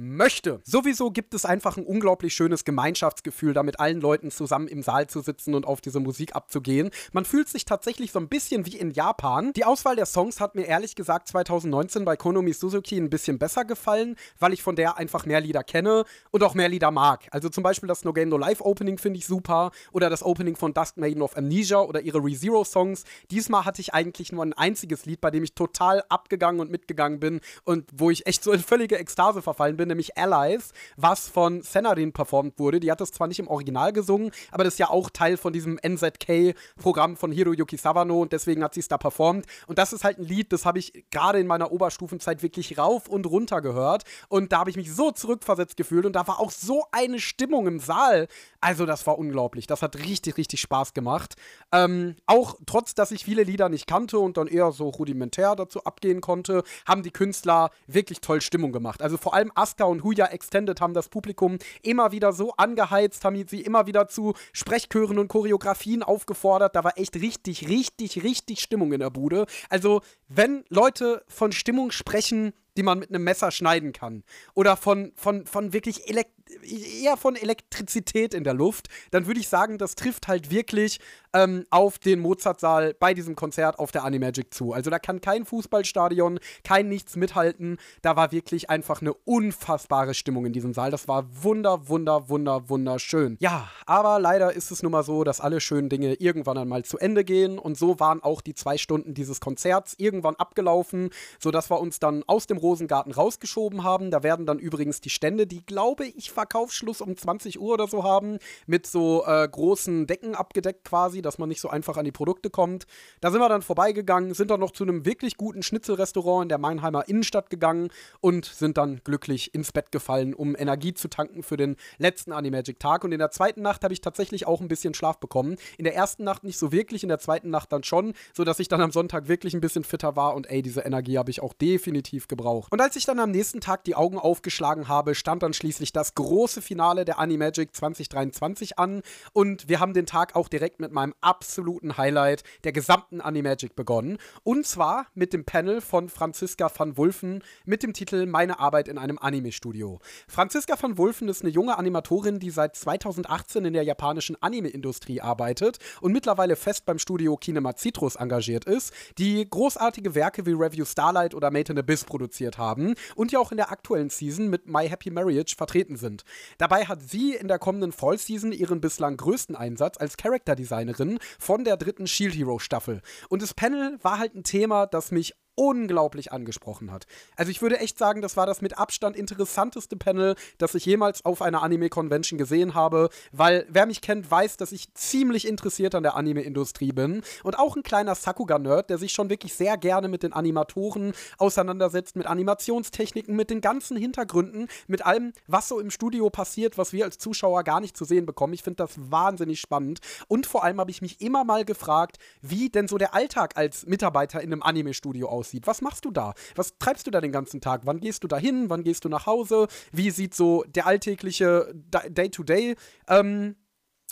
möchte. 0.00 0.60
Sowieso 0.64 1.10
gibt 1.10 1.34
es 1.34 1.44
einfach 1.44 1.76
ein 1.76 1.84
unglaublich 1.84 2.34
schönes 2.34 2.64
Gemeinschaftsgefühl, 2.64 3.52
da 3.52 3.62
mit 3.62 3.78
allen 3.78 4.00
Leuten 4.00 4.30
zusammen 4.30 4.66
im 4.66 4.82
Saal 4.82 5.06
zu 5.08 5.20
sitzen 5.20 5.54
und 5.54 5.66
auf 5.66 5.80
diese 5.80 6.00
Musik 6.00 6.34
abzugehen. 6.34 6.90
Man 7.12 7.24
fühlt 7.24 7.48
sich 7.48 7.64
tatsächlich 7.64 8.10
so 8.10 8.18
ein 8.18 8.28
bisschen 8.28 8.64
wie 8.66 8.76
in 8.76 8.90
Japan. 8.90 9.52
Die 9.52 9.64
Auswahl 9.64 9.96
der 9.96 10.06
Songs 10.06 10.40
hat 10.40 10.54
mir 10.54 10.64
ehrlich 10.64 10.94
gesagt 10.94 11.28
2019 11.28 12.04
bei 12.04 12.16
Konomi 12.16 12.54
Suzuki 12.54 12.96
ein 12.96 13.10
bisschen 13.10 13.38
besser 13.38 13.64
gefallen, 13.64 14.16
weil 14.38 14.52
ich 14.54 14.62
von 14.62 14.74
der 14.74 14.96
einfach 14.96 15.26
mehr 15.26 15.40
Lieder 15.40 15.62
kenne 15.62 16.04
und 16.30 16.42
auch 16.42 16.54
mehr 16.54 16.68
Lieder 16.68 16.90
mag. 16.90 17.28
Also 17.30 17.50
zum 17.50 17.62
Beispiel 17.62 17.88
das 17.88 18.04
No 18.04 18.12
Game 18.12 18.30
No 18.30 18.38
Life 18.38 18.64
Opening 18.64 18.96
finde 18.96 19.18
ich 19.18 19.26
super 19.26 19.70
oder 19.92 20.08
das 20.08 20.22
Opening 20.22 20.56
von 20.56 20.72
Dusk 20.72 20.96
Maiden 20.96 21.22
of 21.22 21.36
Amnesia 21.36 21.80
oder 21.80 22.00
ihre 22.00 22.18
ReZero 22.18 22.64
Songs. 22.64 23.04
Diesmal 23.30 23.66
hatte 23.66 23.82
ich 23.82 23.92
eigentlich 23.92 24.32
nur 24.32 24.44
ein 24.44 24.54
einziges 24.54 25.04
Lied, 25.04 25.20
bei 25.20 25.30
dem 25.30 25.44
ich 25.44 25.54
total 25.54 26.02
abgegangen 26.08 26.60
und 26.60 26.70
mitgegangen 26.70 27.20
bin 27.20 27.40
und 27.64 27.88
wo 27.92 28.10
ich 28.10 28.26
echt 28.26 28.42
so 28.42 28.52
in 28.52 28.60
völlige 28.60 28.98
Ekstase 28.98 29.42
verfallen 29.42 29.76
bin, 29.76 29.89
nämlich 29.90 30.16
Allies, 30.16 30.72
was 30.96 31.28
von 31.28 31.60
Senarin 31.62 32.12
performt 32.12 32.58
wurde. 32.58 32.80
Die 32.80 32.90
hat 32.90 33.00
das 33.00 33.12
zwar 33.12 33.26
nicht 33.26 33.38
im 33.38 33.48
Original 33.48 33.92
gesungen, 33.92 34.30
aber 34.50 34.64
das 34.64 34.74
ist 34.74 34.78
ja 34.78 34.88
auch 34.88 35.10
Teil 35.10 35.36
von 35.36 35.52
diesem 35.52 35.78
NZK-Programm 35.82 37.16
von 37.16 37.32
Hiroyuki 37.32 37.76
Sawano 37.76 38.22
und 38.22 38.32
deswegen 38.32 38.64
hat 38.64 38.74
sie 38.74 38.80
es 38.80 38.88
da 38.88 38.96
performt. 38.96 39.46
Und 39.66 39.78
das 39.78 39.92
ist 39.92 40.04
halt 40.04 40.18
ein 40.18 40.24
Lied, 40.24 40.52
das 40.52 40.64
habe 40.64 40.78
ich 40.78 41.04
gerade 41.10 41.38
in 41.38 41.46
meiner 41.46 41.72
Oberstufenzeit 41.72 42.42
wirklich 42.42 42.78
rauf 42.78 43.08
und 43.08 43.26
runter 43.26 43.60
gehört 43.60 44.04
und 44.28 44.52
da 44.52 44.60
habe 44.60 44.70
ich 44.70 44.76
mich 44.76 44.94
so 44.94 45.10
zurückversetzt 45.10 45.76
gefühlt 45.76 46.06
und 46.06 46.14
da 46.14 46.26
war 46.26 46.40
auch 46.40 46.50
so 46.50 46.84
eine 46.92 47.18
Stimmung 47.18 47.66
im 47.66 47.80
Saal. 47.80 48.28
Also 48.60 48.86
das 48.86 49.06
war 49.06 49.18
unglaublich. 49.18 49.66
Das 49.66 49.82
hat 49.82 49.96
richtig, 49.98 50.36
richtig 50.36 50.60
Spaß 50.60 50.94
gemacht. 50.94 51.34
Ähm, 51.72 52.16
auch 52.26 52.56
trotz, 52.66 52.94
dass 52.94 53.10
ich 53.10 53.24
viele 53.24 53.42
Lieder 53.42 53.68
nicht 53.68 53.86
kannte 53.86 54.18
und 54.18 54.36
dann 54.36 54.46
eher 54.46 54.72
so 54.72 54.88
rudimentär 54.88 55.56
dazu 55.56 55.84
abgehen 55.84 56.20
konnte, 56.20 56.62
haben 56.86 57.02
die 57.02 57.10
Künstler 57.10 57.70
wirklich 57.86 58.20
toll 58.20 58.40
Stimmung 58.40 58.72
gemacht. 58.72 59.02
Also 59.02 59.16
vor 59.16 59.34
allem 59.34 59.50
Asuka 59.70 59.84
und 59.84 60.02
Huya 60.02 60.26
Extended 60.26 60.80
haben 60.80 60.94
das 60.94 61.08
Publikum 61.08 61.58
immer 61.82 62.12
wieder 62.12 62.32
so 62.32 62.52
angeheizt, 62.56 63.24
haben 63.24 63.46
sie 63.46 63.60
immer 63.60 63.86
wieder 63.86 64.08
zu 64.08 64.34
Sprechchören 64.52 65.18
und 65.18 65.28
Choreografien 65.28 66.02
aufgefordert. 66.02 66.74
Da 66.74 66.84
war 66.84 66.98
echt 66.98 67.16
richtig, 67.16 67.68
richtig, 67.68 68.22
richtig 68.22 68.60
Stimmung 68.60 68.92
in 68.92 69.00
der 69.00 69.10
Bude. 69.10 69.46
Also, 69.68 70.00
wenn 70.28 70.64
Leute 70.68 71.22
von 71.28 71.52
Stimmung 71.52 71.90
sprechen, 71.90 72.52
die 72.76 72.82
man 72.82 72.98
mit 72.98 73.10
einem 73.10 73.24
Messer 73.24 73.50
schneiden 73.50 73.92
kann. 73.92 74.22
Oder 74.54 74.76
von, 74.76 75.12
von, 75.16 75.44
von 75.46 75.72
wirklich 75.72 76.08
Elekt 76.08 76.30
eher 76.62 77.16
von 77.16 77.36
Elektrizität 77.36 78.34
in 78.34 78.44
der 78.44 78.54
Luft, 78.54 78.88
dann 79.10 79.26
würde 79.26 79.40
ich 79.40 79.48
sagen, 79.48 79.78
das 79.78 79.94
trifft 79.94 80.28
halt 80.28 80.50
wirklich 80.50 80.98
ähm, 81.32 81.64
auf 81.70 81.98
den 81.98 82.20
Mozartsaal 82.20 82.94
bei 82.94 83.14
diesem 83.14 83.36
Konzert 83.36 83.78
auf 83.78 83.92
der 83.92 84.04
Animagic 84.04 84.52
zu. 84.52 84.72
Also 84.72 84.90
da 84.90 84.98
kann 84.98 85.20
kein 85.20 85.44
Fußballstadion, 85.44 86.40
kein 86.64 86.88
nichts 86.88 87.16
mithalten. 87.16 87.78
Da 88.02 88.16
war 88.16 88.32
wirklich 88.32 88.70
einfach 88.70 89.00
eine 89.00 89.14
unfassbare 89.14 90.14
Stimmung 90.14 90.46
in 90.46 90.52
diesem 90.52 90.74
Saal. 90.74 90.90
Das 90.90 91.08
war 91.08 91.24
wunder, 91.42 91.88
wunder, 91.88 92.28
wunder, 92.28 92.68
wunderschön. 92.68 93.36
Ja, 93.40 93.68
aber 93.86 94.18
leider 94.18 94.52
ist 94.52 94.70
es 94.70 94.82
nun 94.82 94.92
mal 94.92 95.02
so, 95.02 95.24
dass 95.24 95.40
alle 95.40 95.60
schönen 95.60 95.88
Dinge 95.88 96.14
irgendwann 96.14 96.58
einmal 96.58 96.84
zu 96.84 96.98
Ende 96.98 97.24
gehen. 97.24 97.58
Und 97.58 97.78
so 97.78 98.00
waren 98.00 98.22
auch 98.22 98.40
die 98.40 98.54
zwei 98.54 98.78
Stunden 98.78 99.14
dieses 99.14 99.40
Konzerts 99.40 99.94
irgendwann 99.98 100.36
abgelaufen, 100.36 101.10
sodass 101.38 101.70
wir 101.70 101.80
uns 101.80 101.98
dann 101.98 102.24
aus 102.26 102.46
dem 102.46 102.58
Rosengarten 102.58 103.12
rausgeschoben 103.12 103.84
haben. 103.84 104.10
Da 104.10 104.22
werden 104.22 104.46
dann 104.46 104.58
übrigens 104.58 105.00
die 105.00 105.10
Stände, 105.10 105.46
die 105.46 105.64
glaube 105.64 106.06
ich 106.06 106.30
Verkaufsschluss 106.30 107.00
um 107.00 107.16
20 107.16 107.60
Uhr 107.60 107.74
oder 107.74 107.86
so 107.86 108.04
haben, 108.04 108.38
mit 108.66 108.86
so 108.86 109.24
äh, 109.26 109.48
großen 109.48 110.06
Decken 110.06 110.34
abgedeckt 110.34 110.84
quasi, 110.84 111.19
dass 111.22 111.38
man 111.38 111.48
nicht 111.48 111.60
so 111.60 111.68
einfach 111.68 111.96
an 111.96 112.04
die 112.04 112.12
Produkte 112.12 112.50
kommt. 112.50 112.86
Da 113.20 113.30
sind 113.30 113.40
wir 113.40 113.48
dann 113.48 113.62
vorbeigegangen, 113.62 114.34
sind 114.34 114.50
dann 114.50 114.60
noch 114.60 114.72
zu 114.72 114.84
einem 114.84 115.04
wirklich 115.04 115.36
guten 115.36 115.62
Schnitzelrestaurant 115.62 116.44
in 116.44 116.48
der 116.48 116.58
Meinheimer 116.58 117.08
Innenstadt 117.08 117.50
gegangen 117.50 117.90
und 118.20 118.44
sind 118.44 118.76
dann 118.76 119.00
glücklich 119.04 119.54
ins 119.54 119.72
Bett 119.72 119.92
gefallen, 119.92 120.34
um 120.34 120.56
Energie 120.56 120.94
zu 120.94 121.08
tanken 121.08 121.42
für 121.42 121.56
den 121.56 121.76
letzten 121.98 122.32
Animagic-Tag. 122.32 123.04
Und 123.04 123.12
in 123.12 123.18
der 123.18 123.30
zweiten 123.30 123.62
Nacht 123.62 123.84
habe 123.84 123.92
ich 123.92 124.00
tatsächlich 124.00 124.46
auch 124.46 124.60
ein 124.60 124.68
bisschen 124.68 124.94
Schlaf 124.94 125.18
bekommen. 125.18 125.56
In 125.78 125.84
der 125.84 125.94
ersten 125.94 126.24
Nacht 126.24 126.44
nicht 126.44 126.58
so 126.58 126.72
wirklich, 126.72 127.02
in 127.02 127.08
der 127.08 127.18
zweiten 127.18 127.50
Nacht 127.50 127.72
dann 127.72 127.82
schon, 127.84 128.14
sodass 128.34 128.58
ich 128.60 128.68
dann 128.68 128.80
am 128.80 128.92
Sonntag 128.92 129.28
wirklich 129.28 129.54
ein 129.54 129.60
bisschen 129.60 129.84
fitter 129.84 130.16
war 130.16 130.34
und 130.34 130.48
ey, 130.50 130.62
diese 130.62 130.80
Energie 130.80 131.18
habe 131.18 131.30
ich 131.30 131.42
auch 131.42 131.52
definitiv 131.54 132.28
gebraucht. 132.28 132.72
Und 132.72 132.80
als 132.80 132.96
ich 132.96 133.04
dann 133.04 133.18
am 133.18 133.30
nächsten 133.30 133.60
Tag 133.60 133.84
die 133.84 133.94
Augen 133.94 134.18
aufgeschlagen 134.18 134.88
habe, 134.88 135.14
stand 135.14 135.42
dann 135.42 135.52
schließlich 135.52 135.92
das 135.92 136.14
große 136.14 136.62
Finale 136.62 137.04
der 137.04 137.18
Animagic 137.18 137.74
2023 137.74 138.78
an 138.78 139.02
und 139.32 139.68
wir 139.68 139.80
haben 139.80 139.94
den 139.94 140.06
Tag 140.06 140.36
auch 140.36 140.48
direkt 140.48 140.80
mit 140.80 140.92
meinem 140.92 141.09
absoluten 141.20 141.96
Highlight 141.96 142.42
der 142.64 142.72
gesamten 142.72 143.20
Animagic 143.20 143.74
begonnen 143.74 144.18
und 144.42 144.66
zwar 144.66 145.06
mit 145.14 145.32
dem 145.32 145.44
Panel 145.44 145.80
von 145.80 146.08
Franziska 146.08 146.70
van 146.74 146.96
Wulfen 146.96 147.42
mit 147.64 147.82
dem 147.82 147.92
Titel 147.92 148.26
Meine 148.26 148.58
Arbeit 148.58 148.88
in 148.88 148.98
einem 148.98 149.18
Anime-Studio. 149.18 150.00
Franziska 150.28 150.74
van 150.80 150.98
Wulfen 150.98 151.28
ist 151.28 151.42
eine 151.42 151.50
junge 151.50 151.78
Animatorin, 151.78 152.38
die 152.38 152.50
seit 152.50 152.76
2018 152.76 153.64
in 153.64 153.72
der 153.72 153.84
japanischen 153.84 154.36
Anime-Industrie 154.40 155.20
arbeitet 155.20 155.78
und 156.00 156.12
mittlerweile 156.12 156.56
fest 156.56 156.86
beim 156.86 156.98
Studio 156.98 157.36
Kinema 157.36 157.76
Citrus 157.76 158.16
engagiert 158.16 158.64
ist, 158.64 158.92
die 159.18 159.48
großartige 159.48 160.14
Werke 160.14 160.46
wie 160.46 160.52
Review 160.52 160.84
Starlight 160.84 161.34
oder 161.34 161.50
Made 161.50 161.72
in 161.72 161.78
Abyss 161.78 162.04
produziert 162.04 162.58
haben 162.58 162.94
und 163.14 163.32
ja 163.32 163.38
auch 163.38 163.50
in 163.50 163.56
der 163.56 163.70
aktuellen 163.70 164.10
Season 164.10 164.48
mit 164.48 164.66
My 164.66 164.88
Happy 164.88 165.10
Marriage 165.10 165.54
vertreten 165.56 165.96
sind. 165.96 166.24
Dabei 166.58 166.86
hat 166.86 167.02
sie 167.02 167.34
in 167.34 167.48
der 167.48 167.58
kommenden 167.58 167.92
Fall 167.92 168.18
Season 168.18 168.52
ihren 168.52 168.80
bislang 168.80 169.16
größten 169.16 169.56
Einsatz 169.56 169.98
als 169.98 170.16
Character 170.16 170.54
Designerin 171.00 171.18
von 171.38 171.64
der 171.64 171.76
dritten 171.76 172.06
Shield 172.06 172.34
Hero 172.34 172.58
Staffel. 172.58 173.00
Und 173.28 173.42
das 173.42 173.54
Panel 173.54 173.98
war 174.02 174.18
halt 174.18 174.34
ein 174.34 174.44
Thema, 174.44 174.86
das 174.86 175.10
mich 175.10 175.34
unglaublich 175.60 176.32
angesprochen 176.32 176.90
hat. 176.90 177.06
Also 177.36 177.50
ich 177.50 177.60
würde 177.60 177.80
echt 177.80 177.98
sagen, 177.98 178.22
das 178.22 178.34
war 178.38 178.46
das 178.46 178.62
mit 178.62 178.78
Abstand 178.78 179.14
interessanteste 179.14 179.94
Panel, 179.94 180.34
das 180.56 180.74
ich 180.74 180.86
jemals 180.86 181.22
auf 181.26 181.42
einer 181.42 181.62
Anime-Convention 181.62 182.38
gesehen 182.38 182.74
habe, 182.74 183.10
weil 183.30 183.66
wer 183.68 183.84
mich 183.84 184.00
kennt, 184.00 184.30
weiß, 184.30 184.56
dass 184.56 184.72
ich 184.72 184.94
ziemlich 184.94 185.46
interessiert 185.46 185.94
an 185.94 186.02
der 186.02 186.16
Anime-Industrie 186.16 186.92
bin 186.92 187.20
und 187.42 187.58
auch 187.58 187.76
ein 187.76 187.82
kleiner 187.82 188.14
Sakuga-Nerd, 188.14 188.88
der 188.88 188.96
sich 188.96 189.12
schon 189.12 189.28
wirklich 189.28 189.52
sehr 189.52 189.76
gerne 189.76 190.08
mit 190.08 190.22
den 190.22 190.32
Animatoren 190.32 191.12
auseinandersetzt, 191.36 192.16
mit 192.16 192.26
Animationstechniken, 192.26 193.36
mit 193.36 193.50
den 193.50 193.60
ganzen 193.60 193.98
Hintergründen, 193.98 194.66
mit 194.86 195.04
allem, 195.04 195.34
was 195.46 195.68
so 195.68 195.78
im 195.78 195.90
Studio 195.90 196.30
passiert, 196.30 196.78
was 196.78 196.94
wir 196.94 197.04
als 197.04 197.18
Zuschauer 197.18 197.64
gar 197.64 197.80
nicht 197.80 197.98
zu 197.98 198.06
sehen 198.06 198.24
bekommen. 198.24 198.54
Ich 198.54 198.62
finde 198.62 198.78
das 198.78 198.92
wahnsinnig 198.96 199.60
spannend 199.60 200.00
und 200.26 200.46
vor 200.46 200.64
allem 200.64 200.80
habe 200.80 200.90
ich 200.90 201.02
mich 201.02 201.20
immer 201.20 201.44
mal 201.44 201.66
gefragt, 201.66 202.16
wie 202.40 202.70
denn 202.70 202.88
so 202.88 202.96
der 202.96 203.12
Alltag 203.12 203.58
als 203.58 203.84
Mitarbeiter 203.84 204.40
in 204.40 204.54
einem 204.54 204.62
Anime-Studio 204.62 205.28
aussieht 205.28 205.49
aussieht. 205.50 205.66
Was 205.66 205.82
machst 205.82 206.04
du 206.04 206.10
da? 206.10 206.34
Was 206.54 206.78
treibst 206.78 207.06
du 207.06 207.10
da 207.10 207.20
den 207.20 207.32
ganzen 207.32 207.60
Tag? 207.60 207.82
Wann 207.84 208.00
gehst 208.00 208.24
du 208.24 208.28
da 208.28 208.38
hin? 208.38 208.70
Wann 208.70 208.84
gehst 208.84 209.04
du 209.04 209.08
nach 209.08 209.26
Hause? 209.26 209.66
Wie 209.92 210.10
sieht 210.10 210.34
so 210.34 210.64
der 210.68 210.86
alltägliche 210.86 211.72
Day-to-Day 212.08 212.76
ähm, 213.08 213.56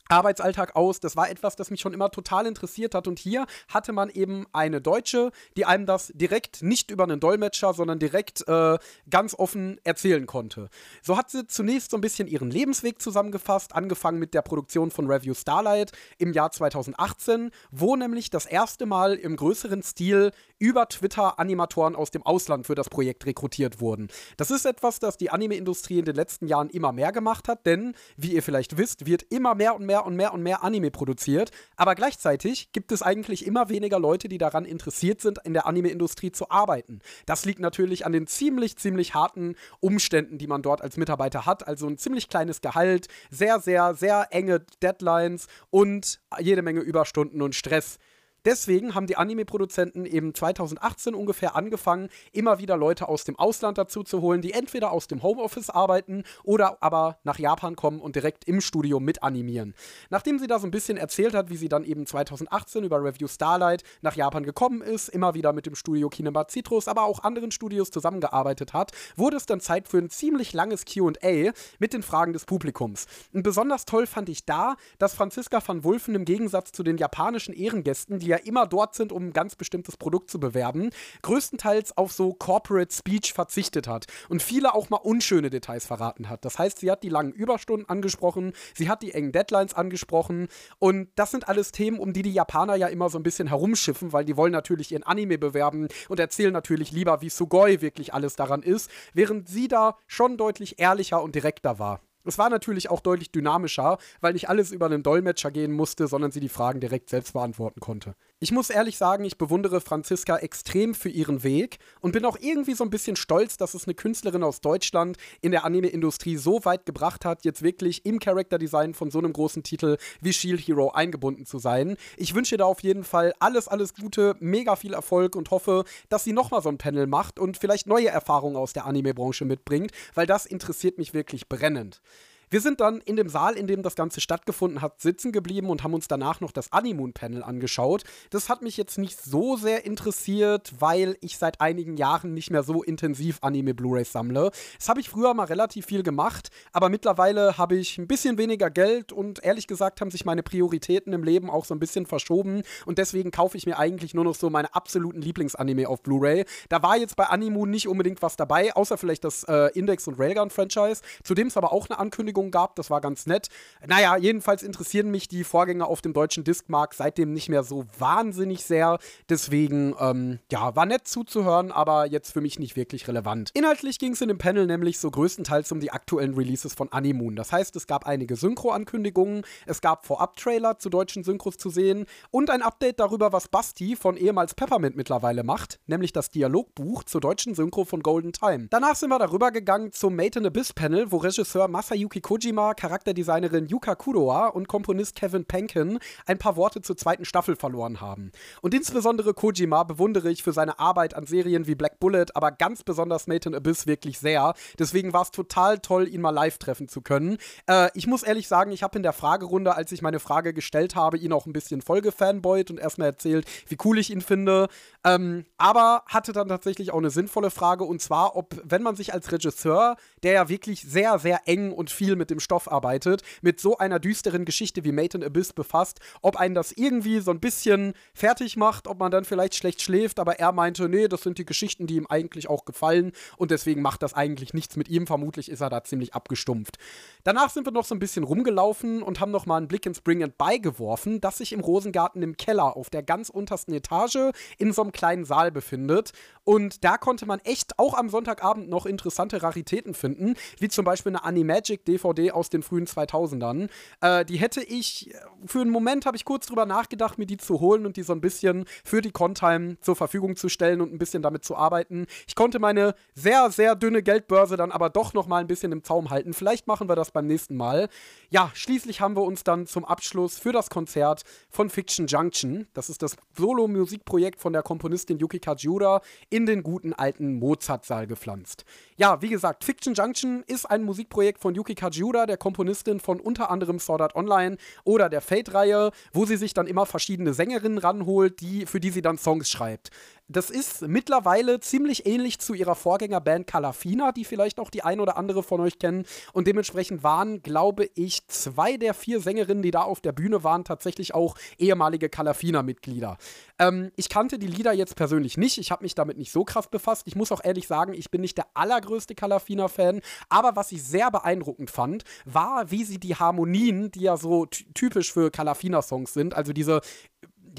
Arbeitsalltag 0.09 0.77
aus. 0.77 1.01
Das 1.01 1.17
war 1.17 1.31
etwas, 1.31 1.57
das 1.57 1.71
mich 1.71 1.81
schon 1.81 1.93
immer 1.93 2.11
total 2.11 2.47
interessiert 2.47 2.95
hat. 2.95 3.07
Und 3.07 3.19
hier 3.19 3.47
hatte 3.69 3.93
man 3.93 4.11
eben 4.11 4.47
eine 4.53 4.81
Deutsche, 4.81 5.31
die 5.57 5.65
einem 5.65 5.87
das 5.87 6.13
direkt 6.15 6.63
nicht 6.63 6.91
über 6.91 7.05
einen 7.05 7.21
Dolmetscher, 7.21 7.75
sondern 7.75 7.99
direkt 7.99 8.47
äh, 8.49 8.79
ganz 9.11 9.35
offen 9.35 9.81
erzählen 9.85 10.27
konnte. 10.27 10.69
So 11.03 11.17
hat 11.17 11.31
sie 11.31 11.47
zunächst 11.47 11.91
so 11.91 11.97
ein 11.97 12.01
bisschen 12.01 12.29
ihren 12.29 12.51
Lebensweg 12.51 13.01
zusammengefasst, 13.01 13.75
angefangen 13.75 14.19
mit 14.19 14.35
der 14.35 14.43
Produktion 14.43 14.91
von 14.91 15.11
Review 15.11 15.35
Starlight 15.35 15.93
im 16.19 16.33
Jahr 16.33 16.51
2018, 16.51 17.51
wo 17.71 17.97
nämlich 17.97 18.31
das 18.31 18.47
erste 18.47 18.87
Mal 18.87 19.15
im 19.15 19.37
größeren 19.37 19.83
Stil 19.83 20.33
über 20.59 20.89
Twitter 20.89 21.39
Animatoren 21.39 21.95
aus 21.95 22.11
dem 22.11 22.23
Ausland 22.25 22.67
für 22.67 22.75
das 22.75 22.89
Projekt 22.89 23.27
rekrutiert 23.27 23.81
wurden. 23.81 24.09
Das 24.37 24.51
ist 24.51 24.67
etwas, 24.67 24.99
das 24.99 25.17
die 25.17 25.31
Anime-Industrie 25.31 26.01
in 26.01 26.05
den 26.05 26.17
letzten 26.17 26.47
Jahren 26.47 26.71
immer 26.71 26.93
mehr 26.93 27.13
gemacht 27.13 27.49
hat, 27.49 27.67
denn, 27.67 27.95
wie 28.17 28.33
ihr 28.33 28.43
vielleicht 28.43 28.77
wisst, 28.77 29.07
wird 29.07 29.23
immer 29.31 29.55
mehr 29.55 29.77
und 29.77 29.87
mehr 29.87 29.98
mehr 29.99 30.07
und 30.07 30.17
mehr 30.17 30.33
und 30.33 30.43
mehr 30.43 30.63
Anime 30.63 30.91
produziert, 30.91 31.51
aber 31.77 31.95
gleichzeitig 31.95 32.71
gibt 32.73 32.93
es 32.93 33.03
eigentlich 33.03 33.47
immer 33.47 33.69
weniger 33.69 33.99
Leute, 33.99 34.29
die 34.29 34.39
daran 34.39 34.65
interessiert 34.65 35.21
sind, 35.21 35.39
in 35.45 35.55
der 35.55 35.67
Anime-Industrie 35.67 36.31
zu 36.31 36.51
arbeiten. 36.51 37.01
Das 37.27 37.45
liegt 37.45 37.61
natürlich 37.61 38.07
an 38.07 38.13
den 38.13 38.27
ziemlich, 38.27 38.77
ziemlich 38.77 39.15
harten 39.15 39.57
Umständen, 39.81 40.39
die 40.39 40.47
man 40.47 40.63
dort 40.63 40.83
als 40.83 40.97
Mitarbeiter 40.97 41.47
hat. 41.47 41.67
Also 41.67 41.87
ein 41.87 41.99
ziemlich 41.99 42.29
kleines 42.29 42.61
Gehalt, 42.61 43.09
sehr, 43.31 43.61
sehr, 43.61 43.95
sehr 43.95 44.29
enge 44.31 44.61
Deadlines 44.83 45.47
und 45.71 46.21
jede 46.39 46.63
Menge 46.63 46.81
Überstunden 46.81 47.43
und 47.43 47.55
Stress. 47.55 47.99
Deswegen 48.45 48.95
haben 48.95 49.07
die 49.07 49.17
Anime-Produzenten 49.17 50.07
eben 50.07 50.35
2018 50.35 51.15
ungefähr 51.15 51.57
angefangen, 51.57 52.09
immer 52.33 52.59
wieder 52.59 52.77
Leute 52.77 53.09
aus 53.09 53.25
dem 53.25 53.39
Ausland 53.39 53.79
dazu 53.79 54.03
zu 54.03 54.21
holen, 54.21 54.43
die 54.43 54.53
entweder 54.53 54.93
aus 54.93 55.07
dem 55.09 55.23
Homeoffice 55.23 55.71
arbeiten 55.71 56.25
oder 56.45 56.83
aber 56.83 57.19
nach 57.25 57.39
Japan 57.39 57.77
kommen 57.77 58.01
und 58.01 58.17
direkt 58.17 58.45
im 58.47 58.61
Studio 58.61 59.01
mit 59.01 59.23
animieren. 59.23 59.75
Nachdem 60.11 60.39
sie 60.39 60.47
da 60.47 60.59
so 60.59 60.67
ein 60.67 60.71
bisschen 60.71 60.97
erzählt 60.97 61.35
hat, 61.35 61.51
wie 61.51 61.57
sie 61.57 61.69
dann 61.69 61.85
eben 61.85 62.07
2018 62.07 62.85
über 62.85 63.03
Review 63.03 63.29
Starlight 63.29 63.83
nach 64.03 64.17
Japan 64.17 64.45
gekommen 64.45 64.83
ist, 64.83 65.09
immer 65.09 65.35
wieder 65.35 65.53
mit 65.53 65.67
dem 65.67 65.75
Studio 65.75 66.09
Kinema 66.09 66.47
Citrus, 66.49 66.89
aber 66.89 67.03
auch 67.03 67.25
anderen 67.25 67.51
Studios 67.51 67.91
zusammengearbeitet 67.91 68.73
hat, 68.73 68.93
wurde 69.17 69.37
es 69.37 69.47
dann 69.47 69.61
Zeit 69.61 69.89
für 69.89 69.99
ein 69.99 70.11
ziemlich 70.11 70.53
langes 70.53 70.85
QA 70.85 71.53
mit 71.79 71.93
den 71.93 72.03
Fragen 72.03 72.33
des 72.33 72.45
Publikums. 72.45 73.07
Und 73.33 73.43
besonders 73.43 73.85
toll 73.85 74.07
fand 74.07 74.29
ich 74.29 74.45
da, 74.45 74.77
dass 74.99 75.15
Franziska 75.15 75.61
van 75.65 75.85
Wulfen 75.85 76.15
im 76.15 76.25
Gegensatz 76.25 76.73
zu 76.73 76.83
den 76.83 76.99
japanischen 76.99 77.55
Ehrengästen, 77.55 78.19
die 78.19 78.27
ja 78.27 78.38
immer 78.47 78.67
dort 78.67 78.95
sind, 78.95 79.13
um 79.13 79.29
ein 79.29 79.33
ganz 79.33 79.57
bestimmtes 79.57 79.97
Produkt 79.97 80.31
zu 80.31 80.41
bewerben, 80.41 80.91
größtenteils 81.23 81.97
auf 81.97 82.13
so 82.13 82.33
Corporate 82.33 82.95
Speech 82.95 83.33
verzichtet 83.33 83.89
hat 83.89 84.07
und 84.29 84.43
viele 84.43 84.75
auch 84.75 84.91
mal 84.91 84.97
unschöne 84.97 85.51
Details 85.51 85.87
verraten 85.87 86.29
hat. 86.29 86.45
Das 86.45 86.59
heißt, 86.59 86.79
sie 86.79 86.91
hat 86.91 87.03
die 87.03 87.09
langen 87.09 87.33
Überstunden 87.33 87.89
angesprochen, 87.89 88.53
sie 88.75 88.89
hat 88.89 89.03
die 89.03 89.13
engen 89.13 89.33
Deadlines 89.33 89.75
angesprochen 89.75 90.49
und 90.79 91.09
das 91.17 91.31
sind 91.31 91.49
alles 91.49 91.73
Themen, 91.73 91.99
um 91.99 92.13
die 92.13 92.23
die 92.23 92.33
Japaner 92.33 92.77
ja 92.77 92.89
immer 92.89 93.11
so 93.11 93.19
ein 93.19 93.23
bisschen 93.23 93.49
herumschiffen, 93.49 94.13
weil 94.13 94.25
die 94.25 94.37
wollen 94.37 94.53
natürlich 94.53 94.93
ihren 94.93 95.03
Anime 95.03 95.39
bewerben 95.39 95.89
und 96.09 96.21
erzählen 96.21 96.53
natürlich 96.53 96.93
lieber, 96.93 97.21
wie 97.21 97.31
Sugoi 97.31 97.81
wirklich 97.81 98.15
alles 98.15 98.37
daran 98.37 98.63
ist, 98.63 98.91
während 99.15 99.49
sie 99.49 99.69
da 99.69 99.97
schon 100.07 100.37
deutlich 100.37 100.79
ehrlicher 100.79 101.23
und 101.23 101.35
direkter 101.35 101.79
war. 101.79 102.01
Es 102.25 102.39
war 102.39 102.51
natürlich 102.51 102.91
auch 102.91 103.01
deutlich 103.01 103.31
dynamischer, 103.31 103.99
weil 104.21 104.33
nicht 104.33 104.49
alles 104.49 104.71
über 104.71 104.87
einen 104.87 105.03
Dolmetscher 105.03 105.51
gehen 105.51 105.73
musste, 105.73 106.09
sondern 106.09 106.31
sie 106.31 106.41
die 106.41 106.49
Fragen 106.49 106.81
direkt 106.81 107.11
selbst 107.11 107.33
beantworten 107.33 107.81
konnte. 107.81 108.15
Ich 108.41 108.53
muss 108.53 108.71
ehrlich 108.71 108.97
sagen, 108.97 109.25
ich 109.25 109.37
bewundere 109.37 109.81
Franziska 109.81 110.37
extrem 110.37 110.95
für 110.95 111.09
ihren 111.09 111.43
Weg 111.43 111.81
und 112.01 112.13
bin 112.13 112.25
auch 112.25 112.37
irgendwie 112.39 112.75
so 112.75 112.85
ein 112.85 112.91
bisschen 112.91 113.17
stolz, 113.17 113.57
dass 113.57 113.75
es 113.75 113.87
eine 113.87 113.95
Künstlerin 113.95 114.45
aus 114.45 114.61
Deutschland 114.61 115.17
in 115.41 115.51
der 115.51 115.65
Anime-Industrie 115.65 116.37
so 116.37 116.65
weit 116.65 116.87
gebracht 116.87 117.25
hat, 117.25 117.45
jetzt 117.45 117.63
wirklich 117.63 118.07
im 118.07 118.21
Charakterdesign 118.21 118.95
von 118.95 119.11
so 119.11 119.19
einem 119.19 119.33
großen 119.33 119.65
Titel 119.65 119.97
wie 120.21 120.33
Shield 120.33 120.61
Hero 120.61 120.93
eingebunden 120.93 121.47
zu 121.47 121.59
sein. 121.59 121.97
Ich 122.17 122.33
wünsche 122.33 122.55
ihr 122.55 122.59
da 122.59 122.67
auf 122.67 122.79
jeden 122.85 123.03
Fall 123.03 123.35
alles, 123.41 123.67
alles 123.67 123.95
Gute, 123.95 124.37
mega 124.39 124.77
viel 124.77 124.95
Erfolg 124.95 125.35
und 125.35 125.51
hoffe, 125.51 125.83
dass 126.09 126.23
sie 126.23 126.33
nochmal 126.33 126.63
so 126.63 126.69
ein 126.69 126.79
Panel 126.79 127.09
macht 127.09 127.41
und 127.41 127.57
vielleicht 127.57 127.89
neue 127.89 128.07
Erfahrungen 128.07 128.55
aus 128.57 128.73
der 128.73 128.87
Anime-Branche 128.87 129.47
mitbringt, 129.47 129.91
weil 130.15 130.29
das 130.29 130.47
interessiert 130.47 130.97
mich 130.97 131.13
wirklich 131.13 131.49
brennend. 131.49 132.01
Wir 132.51 132.63
sind 132.63 132.81
dann 132.81 133.03
in 133.03 133.17
dem 133.17 133.29
Saal, 133.29 133.59
in 133.59 133.67
dem 133.67 133.83
das 133.83 133.95
Ganze 133.95 134.23
stattgefunden 134.23 134.81
hat, 134.81 135.03
sitzen 135.03 135.33
geblieben 135.33 135.69
und 135.69 135.85
haben 135.85 135.93
uns 135.93 136.09
danach 136.09 136.41
noch 136.41 136.51
das 136.51 136.73
Animoon-Panel 136.73 137.43
angeschaut. 137.43 138.05
Das 138.31 138.49
hat 138.49 138.63
mich 138.63 138.79
jetzt 138.79 138.97
nicht 138.97 139.21
so 139.23 139.59
sehr 139.59 139.85
interessiert, 139.85 140.73
weil 140.79 141.19
ich 141.21 141.37
seit 141.37 141.61
einigen 141.61 141.99
Jahren 141.99 142.33
nicht 142.33 142.51
mehr 142.51 142.63
so 142.63 142.83
intensiv 142.83 143.39
Anime-Blu-rays 143.43 144.13
sammle. 144.13 144.51
Das 144.79 144.89
habe 144.89 145.01
ich 145.01 145.11
früher 145.11 145.35
mal 145.35 145.45
relativ 145.45 145.85
viel 145.85 146.03
gemacht, 146.03 146.49
aber 146.73 146.89
mittlerweile 146.89 147.59
habe 147.59 147.77
ich 147.77 147.99
ein 147.99 148.07
bisschen 148.07 148.39
weniger 148.39 148.71
Geld 148.71 149.13
und 149.13 149.45
ehrlich 149.45 149.67
gesagt 149.67 150.01
haben 150.01 150.11
sich 150.11 150.25
meine 150.25 150.43
Prioritäten 150.43 151.13
im 151.13 151.25
Leben 151.25 151.51
auch 151.51 151.67
so 151.67 151.75
ein 151.75 151.81
bisschen 151.81 152.07
verschoben 152.07 152.63
und 152.87 152.97
deswegen 152.97 153.31
kaufe 153.31 153.59
ich 153.59 153.67
mir 153.67 153.79
eigentlich 153.79 154.15
nur 154.15 154.25
noch 154.25 154.35
so 154.35 154.49
meine 154.49 154.75
absoluten 154.75 155.21
Lieblingsanime 155.21 155.87
auf 155.87 156.03
Blu-ray. 156.03 156.47
Da 156.71 156.83
war 156.83 156.97
jetzt 156.97 157.17
bei 157.17 157.25
Animoon 157.25 157.69
nicht 157.69 157.89
unbedingt 157.89 158.23
was 158.23 158.37
dabei, 158.37 158.75
außer 158.75 158.97
vielleicht 158.97 159.25
das 159.25 159.45
äh, 159.45 159.71
Index- 159.75 160.09
und 160.09 160.19
Railgun-Franchise, 160.19 161.03
zu 161.23 161.35
dem 161.35 161.49
es 161.49 161.59
aber 161.59 161.73
auch 161.73 161.91
eine 161.91 161.99
Ankündigung 161.99 162.38
Ankündigung 162.39 162.51
gab. 162.51 162.77
Das 162.77 162.91
war 162.91 163.01
ganz 163.01 163.27
nett. 163.27 163.49
Naja, 163.87 164.17
jedenfalls 164.17 164.63
interessieren 164.63 165.11
mich 165.11 165.29
die 165.29 165.45
Vorgänger 165.45 165.87
auf 165.87 166.01
dem 166.01 166.13
deutschen 166.13 166.45
Discmark 166.45 166.95
seitdem 166.95 167.33
nicht 167.33 167.49
mehr 167.49 167.63
so 167.63 167.85
wahnsinnig 167.99 168.65
sehr. 168.65 168.99
Deswegen, 169.29 169.95
ähm, 169.99 170.39
ja, 170.51 170.75
war 170.77 170.87
nett 170.87 171.07
zuzuhören, 171.07 171.73
aber 171.73 172.07
jetzt 172.07 172.33
für 172.33 172.41
mich 172.41 172.59
nicht 172.59 172.77
wirklich 172.77 173.09
relevant. 173.09 173.51
Inhaltlich 173.55 173.99
ging 173.99 174.13
es 174.13 174.21
in 174.21 174.29
dem 174.29 174.39
Panel 174.39 174.67
nämlich 174.67 174.99
so 174.99 175.11
größtenteils 175.11 175.73
um 175.73 175.81
die 175.81 175.91
aktuellen 175.91 176.35
Releases 176.35 176.75
von 176.75 176.91
Animoon. 176.93 177.37
Das 177.37 177.53
heißt, 177.53 177.75
es 177.77 177.87
gab 177.87 178.07
einige 178.07 178.37
Synchro-Ankündigungen, 178.37 179.43
es 179.67 179.81
gab 179.81 180.07
Vorab-Trailer 180.07 180.79
zu 180.79 180.91
deutschen 180.91 181.25
Synchros 181.25 181.57
zu 181.57 181.71
sehen 181.71 182.07
und 182.31 182.51
ein 182.51 182.63
Update 182.63 183.01
darüber, 183.01 183.33
was 183.33 183.49
Basti 183.49 183.97
von 183.97 184.17
ehemals 184.17 184.55
Peppermint 184.55 184.97
mittlerweile 184.97 185.43
macht, 185.43 185.81
nämlich 185.87 186.13
das 186.13 186.31
Dialogbuch 186.31 187.05
zur 187.05 187.21
deutschen 187.21 187.55
Synchro 187.55 187.85
von 187.85 188.03
Golden 188.03 188.33
Time. 188.33 188.69
Danach 188.71 188.95
sind 188.97 189.11
wir 189.11 189.19
darüber 189.19 189.51
gegangen 189.51 189.93
zum 189.93 190.15
Made 190.15 190.39
in 190.39 190.47
Abyss 190.47 190.73
Panel, 190.73 191.11
wo 191.11 191.19
Regisseur 191.19 191.69
Masayuki 191.69 192.21
Kojima, 192.29 192.75
Charakterdesignerin 192.75 193.69
Yuka 193.69 193.95
Kuroa 193.95 194.49
und 194.49 194.69
Komponist 194.69 195.15
Kevin 195.15 195.47
Penkin 195.47 195.99
ein 196.27 196.37
paar 196.37 196.57
Worte 196.57 196.83
zur 196.83 196.95
zweiten 196.95 197.25
Staffel 197.25 197.57
verloren 197.57 198.03
haben. 198.03 198.33
Und 198.61 198.75
insbesondere 198.75 199.33
Kojima 199.33 199.85
bewundere 199.85 200.31
ich 200.31 200.43
für 200.43 200.53
seine 200.53 200.79
Arbeit 200.79 201.15
an 201.15 201.25
Serien 201.25 201.67
wie 201.67 201.75
Black 201.75 201.99
Bullet, 202.01 202.27
aber 202.35 202.53
ganz 202.53 202.83
besonders 202.83 203.29
Made 203.29 203.49
in 203.49 203.55
Abyss 203.55 203.87
wirklich 203.87 204.19
sehr. 204.19 204.53
Deswegen 204.79 205.15
war 205.15 205.23
es 205.23 205.31
total 205.31 205.79
toll, 205.79 206.07
ihn 206.07 206.21
mal 206.21 206.29
live 206.29 206.59
treffen 206.59 206.87
zu 206.87 207.01
können. 207.01 207.39
Äh, 207.67 207.89
ich 207.95 208.07
muss 208.07 208.23
ehrlich 208.23 208.47
sagen, 208.47 208.73
ich 208.73 208.83
habe 208.83 208.99
in 208.99 209.03
der 209.03 209.15
Fragerunde, 209.15 209.75
als 209.75 209.91
ich 209.93 210.03
meine 210.03 210.21
Frage 210.21 210.53
gestellt 210.53 210.97
habe, 210.97 211.17
ihn 211.17 211.33
auch 211.33 211.47
ein 211.47 211.55
bisschen 211.55 211.81
voll 211.81 212.03
gefanboyt 212.03 212.71
und 212.71 212.79
erstmal 212.79 213.09
erzählt, 213.09 213.47
wie 213.69 213.79
cool 213.87 213.99
ich 213.99 214.11
ihn 214.11 214.21
finde. 214.21 214.69
Ähm, 215.03 215.47
aber 215.57 216.03
hatte 216.05 216.35
dann 216.35 216.49
tatsächlich 216.49 216.93
auch 216.93 216.99
eine 216.99 217.09
sinnvolle 217.09 217.51
Frage 217.51 217.85
und 217.85 218.03
zwar, 218.03 218.37
ob, 218.37 218.55
wenn 218.65 218.83
man 218.83 218.97
sich 218.97 219.15
als 219.15 219.33
Regisseur, 219.33 219.97
der 220.23 220.33
ja 220.33 220.49
wirklich 220.51 220.83
sehr, 220.83 221.19
sehr 221.19 221.41
eng 221.47 221.73
und 221.73 221.89
viel 221.89 222.18
mit 222.19 222.31
dem 222.31 222.41
Stoff 222.41 222.71
arbeitet, 222.71 223.23
mit 223.41 223.61
so 223.61 223.79
einer 223.79 223.99
düsteren 223.99 224.45
Geschichte 224.45 224.85
wie 224.85 224.93
Made 224.93 225.17
in 225.17 225.25
Abyss 225.25 225.53
befasst, 225.53 226.01
ob 226.21 226.37
einen 226.37 226.55
das 226.55 226.73
irgendwie 226.73 227.21
so 227.21 227.31
ein 227.31 227.41
bisschen 227.41 227.95
fertig 228.13 228.57
macht, 228.57 228.87
ob 228.87 228.99
man 228.99 229.11
dann 229.11 229.25
vielleicht 229.25 229.55
schlecht 229.55 229.81
schläft, 229.83 230.19
aber 230.19 230.39
er 230.39 230.53
meinte, 230.53 230.89
nee, 230.89 231.09
das 231.09 231.23
sind 231.23 231.39
die 231.39 231.47
Geschichten, 231.47 231.87
die 231.87 231.97
ihm 231.97 232.07
eigentlich 232.07 232.51
auch 232.51 232.65
gefallen 232.65 233.13
und 233.37 233.51
deswegen 233.51 233.83
macht 233.83 234.03
das 234.03 234.15
eigentlich 234.15 234.55
nichts 234.55 234.77
mit 234.77 234.89
ihm. 234.89 235.07
Vermutlich 235.07 235.51
ist 235.51 235.61
er 235.61 235.71
da 235.71 235.85
ziemlich 235.85 236.15
abgestumpft. 236.15 236.79
Danach 237.25 237.51
sind 237.51 237.67
wir 237.67 237.73
noch 237.73 237.85
so 237.85 237.95
ein 237.95 237.99
bisschen 237.99 238.25
rumgelaufen 238.25 239.03
und 239.03 239.21
haben 239.21 239.31
noch 239.31 239.47
mal 239.47 239.57
einen 239.57 239.69
Blick 239.69 239.87
ins 239.87 240.01
Bring 240.01 240.23
and 240.23 240.37
Buy 240.39 240.59
geworfen, 240.59 241.21
das 241.21 241.39
sich 241.39 241.53
im 241.53 241.61
Rosengarten 241.61 242.23
im 242.23 242.37
Keller 242.37 242.77
auf 242.77 242.91
der 242.91 243.03
ganz 243.03 243.29
untersten 243.29 243.73
Etage 243.75 244.33
in 244.59 244.73
so 244.73 244.83
einem 244.83 244.93
kleinen 244.93 245.25
Saal 245.25 245.51
befindet. 245.51 246.13
Und 246.45 246.85
da 246.85 246.97
konnte 246.97 247.27
man 247.27 247.41
echt 247.41 247.79
auch 247.79 247.95
am 247.95 248.09
Sonntagabend 248.09 248.69
noch 248.69 248.87
interessante 248.87 249.43
Raritäten 249.43 249.95
finden, 249.95 250.35
wie 250.59 250.69
zum 250.69 250.85
Beispiel 250.85 251.11
eine 251.11 251.25
Animagic 251.25 251.85
DVD 251.85 252.08
aus 252.33 252.51
den 252.51 252.63
frühen 252.63 252.87
2000ern. 252.87 253.69
Äh, 254.01 254.25
die 254.25 254.37
hätte 254.37 254.63
ich, 254.63 255.15
für 255.45 255.61
einen 255.61 255.71
Moment 255.71 256.07
habe 256.07 256.17
ich 256.17 256.25
kurz 256.25 256.47
drüber 256.47 256.67
nachgedacht, 256.67 257.19
mir 257.19 257.27
die 257.27 257.37
zu 257.37 257.61
holen 257.61 257.87
und 257.87 257.97
die 257.97 258.03
so 258.03 258.13
ein 258.13 258.21
bisschen 258.21 258.65
für 258.85 259.01
die 259.01 259.11
Contime 259.11 259.79
zur 259.81 259.97
Verfügung 259.97 260.37
zu 260.37 260.49
stellen 260.49 260.81
und 260.81 260.93
ein 260.93 260.99
bisschen 260.99 261.23
damit 261.23 261.45
zu 261.45 261.57
arbeiten. 261.57 262.07
Ich 262.27 262.35
konnte 262.35 262.59
meine 262.59 262.95
sehr, 263.15 263.51
sehr 263.51 263.75
dünne 263.75 264.03
Geldbörse 264.03 264.57
dann 264.57 264.73
aber 264.73 264.91
doch 264.91 265.15
noch 265.15 265.27
mal 265.27 265.41
ein 265.41 265.47
bisschen 265.47 265.73
im 265.73 265.85
Zaum 265.85 266.11
halten. 266.11 266.33
Vielleicht 266.33 266.67
machen 266.67 266.89
wir 266.89 266.97
das 266.97 267.11
beim 267.11 267.27
nächsten 267.27 267.57
Mal. 267.57 267.89
Ja, 268.31 268.51
schließlich 268.55 269.01
haben 269.01 269.17
wir 269.17 269.23
uns 269.23 269.45
dann 269.45 269.67
zum 269.67 269.85
Abschluss 269.85 270.39
für 270.39 270.53
das 270.53 270.71
Konzert 270.71 271.23
von 271.51 271.71
Fiction 271.71 272.07
Junction, 272.07 272.67
das 272.75 272.91
ist 272.91 273.03
das 273.03 273.17
Solo-Musikprojekt 273.37 274.41
von 274.41 274.53
der 274.53 274.63
Komponistin 274.63 275.19
Yuki 275.19 275.39
Kajiura, 275.39 276.01
in 276.31 276.47
den 276.47 276.63
guten 276.63 276.93
alten 276.93 277.39
Mozart-Saal 277.39 278.07
gepflanzt. 278.07 278.65
Ja, 278.97 279.23
wie 279.23 279.29
gesagt, 279.29 279.65
Fiction 279.65 279.95
Junction 279.95 280.43
ist 280.47 280.67
ein 280.67 280.83
Musikprojekt 280.83 281.41
von 281.41 281.55
Yuki 281.55 281.75
Kajiura, 281.75 281.98
der 282.27 282.37
Komponistin 282.37 283.01
von 283.01 283.21
unter 283.21 283.51
anderem 283.51 283.79
Sword 283.79 284.01
Art 284.01 284.15
Online 284.15 284.57
oder 284.85 285.09
der 285.09 285.21
Fate-Reihe, 285.21 285.91
wo 286.13 286.25
sie 286.25 286.37
sich 286.37 286.55
dann 286.55 286.67
immer 286.67 286.87
verschiedene 286.87 287.35
Sängerinnen 287.35 287.79
ranholt, 287.79 288.41
die, 288.41 288.67
für 288.67 288.81
die 288.81 288.91
sie 288.91 289.03
dann 289.03 289.19
Songs 289.19 289.51
schreibt. 289.51 289.91
Das 290.31 290.51
ist 290.51 290.83
mittlerweile 290.83 291.59
ziemlich 291.59 292.05
ähnlich 292.05 292.39
zu 292.39 292.53
ihrer 292.53 292.75
Vorgängerband 292.75 293.47
Calafina, 293.47 294.13
die 294.13 294.27
vielleicht 294.27 294.61
auch 294.61 294.69
die 294.69 294.83
ein 294.83 295.01
oder 295.01 295.17
andere 295.17 295.43
von 295.43 295.59
euch 295.61 295.79
kennen. 295.79 296.05
Und 296.35 296.47
dementsprechend 296.47 297.03
waren, 297.03 297.43
glaube 297.43 297.89
ich, 297.95 298.27
zwei 298.27 298.77
der 298.77 298.93
vier 298.93 299.23
Sängerinnen, 299.23 299.63
die 299.63 299.71
da 299.71 299.83
auf 299.83 300.03
der 300.03 300.13
Bühne 300.13 300.45
waren, 300.45 300.65
tatsächlich 300.65 301.15
auch 301.15 301.35
ehemalige 301.57 302.11
Calafina-Mitglieder. 302.11 303.17
Ähm, 303.59 303.91
ich 303.97 304.11
kannte 304.11 304.39
die 304.39 304.49
Lieder 304.49 304.75
jetzt 304.75 304.97
persönlich 304.97 305.39
nicht. 305.39 305.57
Ich 305.57 305.71
habe 305.71 305.83
mich 305.83 305.95
damit 305.95 306.19
nicht 306.19 306.31
so 306.31 306.45
krass 306.45 306.69
befasst. 306.69 307.05
Ich 307.07 307.17
muss 307.17 307.33
auch 307.33 307.43
ehrlich 307.43 307.67
sagen, 307.67 307.95
ich 307.95 308.11
bin 308.11 308.21
nicht 308.21 308.37
der 308.37 308.49
allergrößte 308.53 309.15
Calafina-Fan. 309.15 310.03
Aber 310.29 310.57
was 310.57 310.73
ich 310.73 310.83
sehr 310.83 311.11
beeindruckend 311.11 311.71
fand, 311.71 312.05
war, 312.27 312.71
wie 312.71 312.85
sie 312.85 313.01
die 313.01 313.17
Harmonien, 313.17 313.91
die 313.93 314.03
ja 314.03 314.19
so 314.19 314.45
typisch 314.45 315.11
für 315.11 315.31
Calafina-Songs 315.31 316.13
sind, 316.13 316.35
also 316.35 316.53
diese 316.53 316.83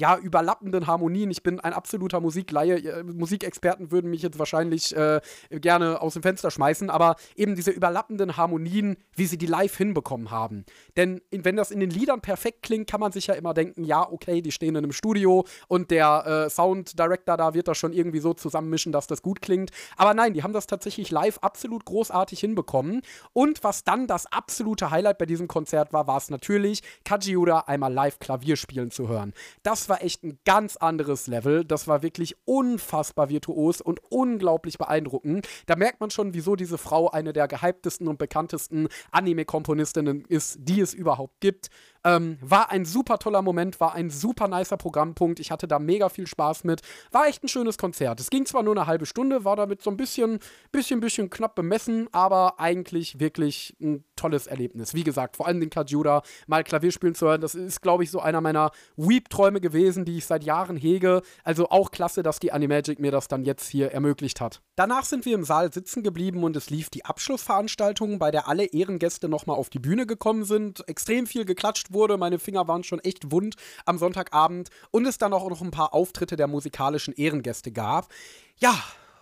ja, 0.00 0.16
überlappenden 0.16 0.86
Harmonien. 0.86 1.30
Ich 1.30 1.42
bin 1.42 1.60
ein 1.60 1.74
absoluter 1.74 2.20
Musikleihe. 2.20 3.04
Musikexperten 3.04 3.90
würden 3.90 4.10
mich 4.10 4.22
jetzt 4.22 4.38
wahrscheinlich 4.38 4.96
äh, 4.96 5.20
gerne 5.50 6.00
aus 6.00 6.14
dem 6.14 6.22
Fenster 6.22 6.50
schmeißen, 6.50 6.88
aber 6.88 7.16
eben 7.36 7.54
diese 7.54 7.70
überlappenden 7.70 8.36
Harmonien, 8.36 8.96
wie 9.14 9.26
sie 9.26 9.36
die 9.36 9.46
live 9.46 9.76
hinbekommen 9.76 10.30
haben. 10.30 10.64
Denn 10.96 11.20
wenn 11.30 11.56
das 11.56 11.70
in 11.70 11.80
den 11.80 11.90
Liedern 11.90 12.22
perfekt 12.22 12.62
klingt, 12.62 12.88
kann 12.88 13.00
man 13.00 13.12
sich 13.12 13.26
ja 13.26 13.34
immer 13.34 13.52
denken, 13.52 13.84
ja, 13.84 14.10
okay, 14.10 14.40
die 14.40 14.52
stehen 14.52 14.74
in 14.74 14.78
einem 14.78 14.92
Studio 14.92 15.44
und 15.68 15.90
der 15.90 16.46
äh, 16.46 16.50
Sound 16.50 16.98
Director 16.98 17.36
da 17.36 17.52
wird 17.52 17.68
das 17.68 17.76
schon 17.76 17.92
irgendwie 17.92 18.20
so 18.20 18.32
zusammenmischen, 18.32 18.92
dass 18.92 19.06
das 19.06 19.20
gut 19.22 19.42
klingt. 19.42 19.70
Aber 19.96 20.14
nein, 20.14 20.32
die 20.32 20.42
haben 20.42 20.54
das 20.54 20.66
tatsächlich 20.66 21.10
live 21.10 21.38
absolut 21.42 21.84
großartig 21.84 22.40
hinbekommen. 22.40 23.02
Und 23.34 23.62
was 23.62 23.84
dann 23.84 24.06
das 24.06 24.26
absolute 24.32 24.90
Highlight 24.90 25.18
bei 25.18 25.26
diesem 25.26 25.46
Konzert 25.46 25.92
war, 25.92 26.06
war 26.06 26.16
es 26.16 26.30
natürlich, 26.30 26.82
Kajiura 27.04 27.60
einmal 27.66 27.92
live 27.92 28.18
Klavier 28.18 28.56
spielen 28.56 28.90
zu 28.90 29.08
hören. 29.08 29.34
Das 29.62 29.89
war 29.90 30.02
echt 30.02 30.22
ein 30.24 30.38
ganz 30.46 30.76
anderes 30.76 31.26
Level. 31.26 31.64
Das 31.64 31.86
war 31.86 32.02
wirklich 32.02 32.36
unfassbar 32.46 33.28
virtuos 33.28 33.82
und 33.82 34.00
unglaublich 34.08 34.78
beeindruckend. 34.78 35.46
Da 35.66 35.76
merkt 35.76 36.00
man 36.00 36.10
schon, 36.10 36.32
wieso 36.32 36.56
diese 36.56 36.78
Frau 36.78 37.10
eine 37.10 37.32
der 37.32 37.48
gehyptesten 37.48 38.08
und 38.08 38.18
bekanntesten 38.18 38.88
Anime-Komponistinnen 39.10 40.24
ist, 40.26 40.58
die 40.60 40.80
es 40.80 40.94
überhaupt 40.94 41.40
gibt. 41.40 41.68
Ähm, 42.04 42.38
war 42.40 42.70
ein 42.70 42.84
super 42.84 43.18
toller 43.18 43.42
Moment, 43.42 43.78
war 43.80 43.94
ein 43.94 44.10
super 44.10 44.48
nicer 44.48 44.76
Programmpunkt. 44.76 45.38
Ich 45.40 45.50
hatte 45.50 45.68
da 45.68 45.78
mega 45.78 46.08
viel 46.08 46.26
Spaß 46.26 46.64
mit. 46.64 46.80
War 47.10 47.26
echt 47.26 47.44
ein 47.44 47.48
schönes 47.48 47.76
Konzert. 47.76 48.20
Es 48.20 48.30
ging 48.30 48.46
zwar 48.46 48.62
nur 48.62 48.74
eine 48.74 48.86
halbe 48.86 49.06
Stunde, 49.06 49.44
war 49.44 49.56
damit 49.56 49.82
so 49.82 49.90
ein 49.90 49.96
bisschen, 49.96 50.38
bisschen, 50.72 51.00
bisschen 51.00 51.28
knapp 51.28 51.54
bemessen, 51.54 52.08
aber 52.12 52.58
eigentlich 52.58 53.20
wirklich 53.20 53.76
ein 53.80 54.04
tolles 54.16 54.46
Erlebnis. 54.46 54.94
Wie 54.94 55.04
gesagt, 55.04 55.36
vor 55.36 55.46
allem 55.46 55.60
den 55.60 55.70
Kajuda 55.70 56.22
mal 56.46 56.64
Klavier 56.64 56.92
spielen 56.92 57.14
zu 57.14 57.26
hören, 57.26 57.40
das 57.40 57.54
ist, 57.54 57.82
glaube 57.82 58.04
ich, 58.04 58.10
so 58.10 58.20
einer 58.20 58.40
meiner 58.40 58.70
Weep-Träume 58.96 59.60
gewesen, 59.60 60.04
die 60.04 60.18
ich 60.18 60.26
seit 60.26 60.44
Jahren 60.44 60.76
hege. 60.76 61.22
Also 61.44 61.70
auch 61.70 61.90
klasse, 61.90 62.22
dass 62.22 62.38
die 62.38 62.52
Animagic 62.52 62.98
mir 62.98 63.10
das 63.10 63.28
dann 63.28 63.44
jetzt 63.44 63.68
hier 63.68 63.92
ermöglicht 63.92 64.40
hat. 64.40 64.62
Danach 64.76 65.04
sind 65.04 65.24
wir 65.26 65.34
im 65.34 65.44
Saal 65.44 65.72
sitzen 65.72 66.02
geblieben 66.02 66.44
und 66.44 66.56
es 66.56 66.70
lief 66.70 66.88
die 66.90 67.04
Abschlussveranstaltung, 67.04 68.18
bei 68.18 68.30
der 68.30 68.48
alle 68.48 68.64
Ehrengäste 68.64 69.28
nochmal 69.28 69.56
auf 69.56 69.68
die 69.70 69.78
Bühne 69.78 70.06
gekommen 70.06 70.44
sind. 70.44 70.86
Extrem 70.88 71.26
viel 71.26 71.44
geklatscht 71.44 71.89
wurde. 71.92 72.16
Meine 72.16 72.38
Finger 72.38 72.68
waren 72.68 72.84
schon 72.84 73.00
echt 73.00 73.30
wund 73.32 73.56
am 73.84 73.98
Sonntagabend 73.98 74.70
und 74.90 75.06
es 75.06 75.18
dann 75.18 75.32
auch 75.32 75.48
noch 75.48 75.62
ein 75.62 75.70
paar 75.70 75.94
Auftritte 75.94 76.36
der 76.36 76.46
musikalischen 76.46 77.14
Ehrengäste 77.14 77.72
gab. 77.72 78.08
Ja, 78.56 78.74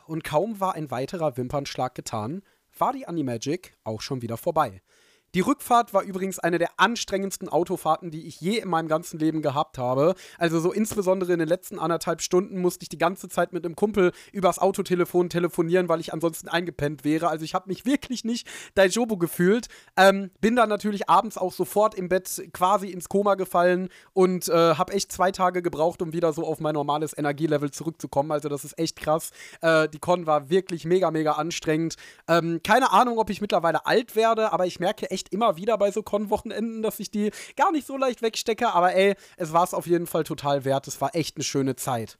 und 0.07 0.25
kaum 0.25 0.61
war 0.61 0.75
ein 0.75 0.91
weiterer 0.91 1.37
Wimpernschlag 1.37 1.95
getan, 1.95 2.43
war 2.79 2.93
die 2.93 3.07
Animagic 3.07 3.77
auch 3.85 4.01
schon 4.01 4.23
wieder 4.23 4.37
vorbei. 4.37 4.83
Die 5.35 5.41
Rückfahrt 5.41 5.93
war 5.93 6.03
übrigens 6.05 6.39
eine 6.39 6.57
der 6.57 6.71
anstrengendsten 6.79 7.51
Autofahrten, 7.51 8.11
die 8.11 8.27
ich 8.27 8.41
je 8.41 8.59
in 8.59 8.69
meinem 8.69 8.89
ganzen 8.89 9.19
Leben 9.19 9.43
gehabt 9.43 9.77
habe. 9.77 10.15
Also 10.39 10.59
so 10.59 10.73
insbesondere 10.73 11.35
in 11.35 11.39
den 11.39 11.49
letzten 11.49 11.79
anderthalb 11.79 12.23
Stunden 12.23 12.63
musste 12.63 12.85
ich 12.85 12.89
die 12.89 12.97
ganze 12.97 13.29
Zeit 13.29 13.53
mit 13.53 13.65
einem 13.65 13.77
Kumpel 13.77 14.13
übers 14.33 14.59
Autotelefon 14.59 15.29
telefonieren, 15.29 15.91
weil 15.91 16.01
ich 16.01 16.15
ansonsten 16.15 16.49
eingepennt 16.49 17.05
wäre. 17.05 17.29
Also 17.29 17.45
ich 17.45 17.55
habe 17.55 17.69
mich 17.69 17.85
wirklich 17.85 18.25
nicht 18.25 18.49
Daijobu 18.75 19.19
gefühlt. 19.19 19.69
Ähm, 19.99 20.31
bin 20.41 20.57
dann 20.57 20.71
natürlich 20.71 21.11
abends 21.11 21.37
auch 21.37 21.53
sofort 21.53 21.95
im 21.95 22.09
Bett 22.09 22.49
quasi 22.55 22.89
ins 22.89 23.11
Koma 23.11 23.35
gefallen 23.35 23.91
und 24.15 24.49
äh, 24.49 24.53
habe 24.53 24.95
echt 24.95 25.13
zwei 25.13 25.31
Tage 25.31 25.61
gebraucht, 25.61 26.01
um 26.01 26.15
wieder 26.15 26.33
so 26.33 26.47
auf 26.47 26.59
mein 26.59 26.73
normales 26.75 27.17
Energielevel 27.17 27.71
zurückzukommen. 27.71 28.33
Also 28.33 28.49
das 28.49 28.65
ist 28.65 28.79
echt 28.79 28.97
krass. 28.97 29.31
Äh, 29.61 29.91
die 29.91 29.99
Con 29.99 30.27
war 30.27 30.49
wirklich 30.49 30.87
mega, 30.87 31.11
mega 31.11 31.33
anstrengend. 31.33 31.97
Ähm, 32.29 32.61
keine 32.65 32.93
Ahnung, 32.93 33.19
ob 33.19 33.29
ich 33.29 33.43
mittlerweile 33.43 33.85
alt 33.85 34.17
werde, 34.17 34.53
aber 34.55 34.65
ich 34.65 34.81
merke 34.81 35.11
echt, 35.11 35.18
echt 35.19 35.33
immer 35.33 35.57
wieder 35.57 35.77
bei 35.79 35.91
so 35.91 36.03
Con-Wochenenden, 36.03 36.83
dass 36.83 37.01
ich 37.01 37.11
die 37.11 37.31
gar 37.57 37.73
nicht 37.73 37.87
so 37.87 37.97
leicht 37.97 38.23
wegstecke. 38.23 38.73
Aber 38.73 38.95
ey, 38.95 39.15
es 39.37 39.53
war 39.53 39.65
es 39.65 39.75
auf 39.75 39.87
jeden 39.87 40.07
Fall 40.07 40.25
total 40.25 40.65
wert. 40.65 40.87
Es 40.87 41.01
war 41.01 41.15
echt 41.15 41.37
eine 41.37 41.45
schöne 41.45 41.75
Zeit. 41.77 42.19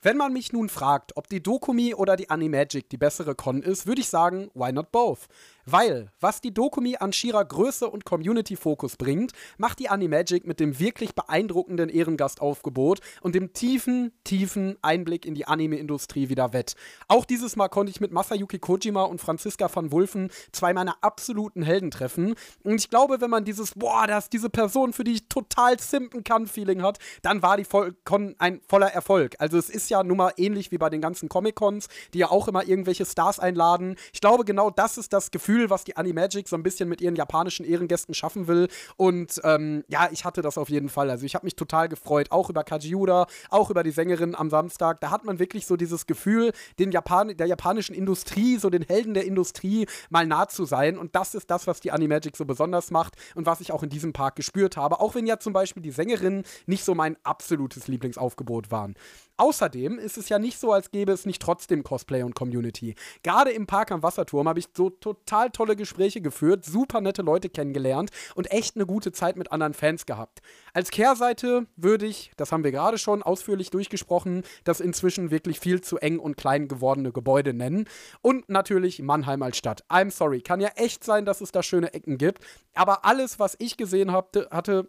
Wenn 0.00 0.16
man 0.16 0.32
mich 0.32 0.52
nun 0.52 0.68
fragt, 0.68 1.16
ob 1.16 1.28
die 1.28 1.42
Dokumi 1.42 1.94
oder 1.94 2.16
die 2.16 2.28
Animagic 2.28 2.88
die 2.88 2.96
bessere 2.96 3.36
Con 3.36 3.62
ist, 3.62 3.86
würde 3.86 4.00
ich 4.00 4.08
sagen, 4.08 4.50
why 4.54 4.72
not 4.72 4.90
both? 4.90 5.28
Weil, 5.64 6.10
was 6.20 6.40
die 6.40 6.52
Dokumi 6.52 6.96
an 6.96 7.12
schierer 7.12 7.44
Größe 7.44 7.88
und 7.88 8.04
Community-Fokus 8.04 8.96
bringt, 8.96 9.32
macht 9.58 9.78
die 9.78 9.88
Animagic 9.88 10.46
mit 10.46 10.60
dem 10.60 10.78
wirklich 10.78 11.14
beeindruckenden 11.14 11.88
Ehrengastaufgebot 11.88 13.00
und 13.20 13.34
dem 13.34 13.52
tiefen, 13.52 14.12
tiefen 14.24 14.76
Einblick 14.82 15.24
in 15.24 15.34
die 15.34 15.46
Anime-Industrie 15.46 16.28
wieder 16.28 16.52
wett. 16.52 16.74
Auch 17.08 17.24
dieses 17.24 17.56
Mal 17.56 17.68
konnte 17.68 17.90
ich 17.90 18.00
mit 18.00 18.12
Masayuki 18.12 18.58
Kojima 18.58 19.04
und 19.04 19.20
Franziska 19.20 19.70
van 19.72 19.92
Wulfen 19.92 20.30
zwei 20.50 20.72
meiner 20.72 20.96
absoluten 21.02 21.62
Helden 21.62 21.90
treffen. 21.90 22.34
Und 22.64 22.74
ich 22.74 22.90
glaube, 22.90 23.20
wenn 23.20 23.30
man 23.30 23.44
dieses, 23.44 23.72
boah, 23.74 24.06
das 24.06 24.24
ist 24.24 24.32
diese 24.32 24.50
Person, 24.50 24.92
für 24.92 25.04
die 25.04 25.12
ich 25.12 25.28
total 25.28 25.78
simpen 25.78 26.24
kann, 26.24 26.46
Feeling 26.46 26.82
hat, 26.82 26.98
dann 27.22 27.42
war 27.42 27.56
die 27.56 27.66
Con 28.04 28.34
ein 28.38 28.60
voller 28.66 28.92
Erfolg. 28.92 29.36
Also 29.38 29.58
es 29.58 29.70
ist 29.70 29.90
ja 29.90 30.02
nun 30.02 30.16
mal 30.16 30.32
ähnlich 30.36 30.72
wie 30.72 30.78
bei 30.78 30.90
den 30.90 31.00
ganzen 31.00 31.28
Comic-Cons, 31.28 31.88
die 32.14 32.18
ja 32.18 32.30
auch 32.30 32.48
immer 32.48 32.66
irgendwelche 32.66 33.06
Stars 33.06 33.38
einladen. 33.38 33.96
Ich 34.12 34.20
glaube, 34.20 34.44
genau 34.44 34.70
das 34.70 34.98
ist 34.98 35.12
das 35.12 35.30
Gefühl, 35.30 35.51
Gefühl, 35.52 35.68
was 35.68 35.84
die 35.84 35.96
Animagic 35.96 36.48
so 36.48 36.56
ein 36.56 36.62
bisschen 36.62 36.88
mit 36.88 37.02
ihren 37.02 37.14
japanischen 37.14 37.66
Ehrengästen 37.66 38.14
schaffen 38.14 38.46
will. 38.48 38.68
Und 38.96 39.38
ähm, 39.44 39.84
ja, 39.88 40.08
ich 40.10 40.24
hatte 40.24 40.40
das 40.40 40.56
auf 40.56 40.70
jeden 40.70 40.88
Fall. 40.88 41.10
Also 41.10 41.26
ich 41.26 41.34
habe 41.34 41.44
mich 41.44 41.56
total 41.56 41.88
gefreut, 41.88 42.28
auch 42.30 42.48
über 42.48 42.64
Kajiura, 42.64 43.26
auch 43.50 43.68
über 43.68 43.82
die 43.82 43.90
Sängerin 43.90 44.34
am 44.34 44.48
Samstag. 44.48 45.00
Da 45.00 45.10
hat 45.10 45.24
man 45.24 45.38
wirklich 45.38 45.66
so 45.66 45.76
dieses 45.76 46.06
Gefühl, 46.06 46.52
den 46.78 46.90
Japan 46.90 47.36
der 47.36 47.46
japanischen 47.46 47.94
Industrie, 47.94 48.56
so 48.56 48.70
den 48.70 48.82
Helden 48.82 49.12
der 49.12 49.26
Industrie 49.26 49.86
mal 50.08 50.26
nah 50.26 50.48
zu 50.48 50.64
sein. 50.64 50.96
Und 50.96 51.14
das 51.14 51.34
ist 51.34 51.50
das, 51.50 51.66
was 51.66 51.80
die 51.80 51.90
Animagic 51.90 52.34
so 52.36 52.46
besonders 52.46 52.90
macht 52.90 53.16
und 53.34 53.44
was 53.44 53.60
ich 53.60 53.72
auch 53.72 53.82
in 53.82 53.90
diesem 53.90 54.14
Park 54.14 54.36
gespürt 54.36 54.78
habe. 54.78 55.00
Auch 55.00 55.14
wenn 55.14 55.26
ja 55.26 55.38
zum 55.38 55.52
Beispiel 55.52 55.82
die 55.82 55.90
Sängerinnen 55.90 56.44
nicht 56.64 56.84
so 56.84 56.94
mein 56.94 57.16
absolutes 57.24 57.88
Lieblingsaufgebot 57.88 58.70
waren. 58.70 58.94
Außerdem 59.36 59.98
ist 59.98 60.18
es 60.18 60.28
ja 60.28 60.38
nicht 60.38 60.58
so, 60.58 60.72
als 60.72 60.90
gäbe 60.90 61.12
es 61.12 61.26
nicht 61.26 61.42
trotzdem 61.42 61.82
Cosplay 61.82 62.22
und 62.22 62.34
Community. 62.34 62.94
Gerade 63.22 63.50
im 63.50 63.66
Park 63.66 63.90
am 63.90 64.02
Wasserturm 64.02 64.48
habe 64.48 64.58
ich 64.58 64.68
so 64.76 64.90
total 64.90 65.50
tolle 65.50 65.76
Gespräche 65.76 66.20
geführt, 66.20 66.64
super 66.64 67.00
nette 67.00 67.22
Leute 67.22 67.48
kennengelernt 67.48 68.10
und 68.34 68.50
echt 68.50 68.76
eine 68.76 68.86
gute 68.86 69.12
Zeit 69.12 69.36
mit 69.36 69.50
anderen 69.50 69.74
Fans 69.74 70.06
gehabt. 70.06 70.40
Als 70.74 70.90
Kehrseite 70.90 71.66
würde 71.76 72.06
ich, 72.06 72.32
das 72.36 72.52
haben 72.52 72.64
wir 72.64 72.72
gerade 72.72 72.98
schon 72.98 73.22
ausführlich 73.22 73.70
durchgesprochen, 73.70 74.42
das 74.64 74.80
inzwischen 74.80 75.30
wirklich 75.30 75.60
viel 75.60 75.80
zu 75.80 75.98
eng 75.98 76.18
und 76.18 76.36
klein 76.36 76.68
gewordene 76.68 77.12
Gebäude 77.12 77.54
nennen. 77.54 77.86
Und 78.20 78.48
natürlich 78.48 79.00
Mannheim 79.02 79.42
als 79.42 79.56
Stadt. 79.56 79.84
I'm 79.88 80.10
sorry, 80.10 80.40
kann 80.40 80.60
ja 80.60 80.70
echt 80.76 81.04
sein, 81.04 81.24
dass 81.24 81.40
es 81.40 81.52
da 81.52 81.62
schöne 81.62 81.94
Ecken 81.94 82.18
gibt. 82.18 82.44
Aber 82.74 83.04
alles, 83.04 83.38
was 83.38 83.56
ich 83.58 83.76
gesehen 83.76 84.12
hab, 84.12 84.36
hatte, 84.50 84.88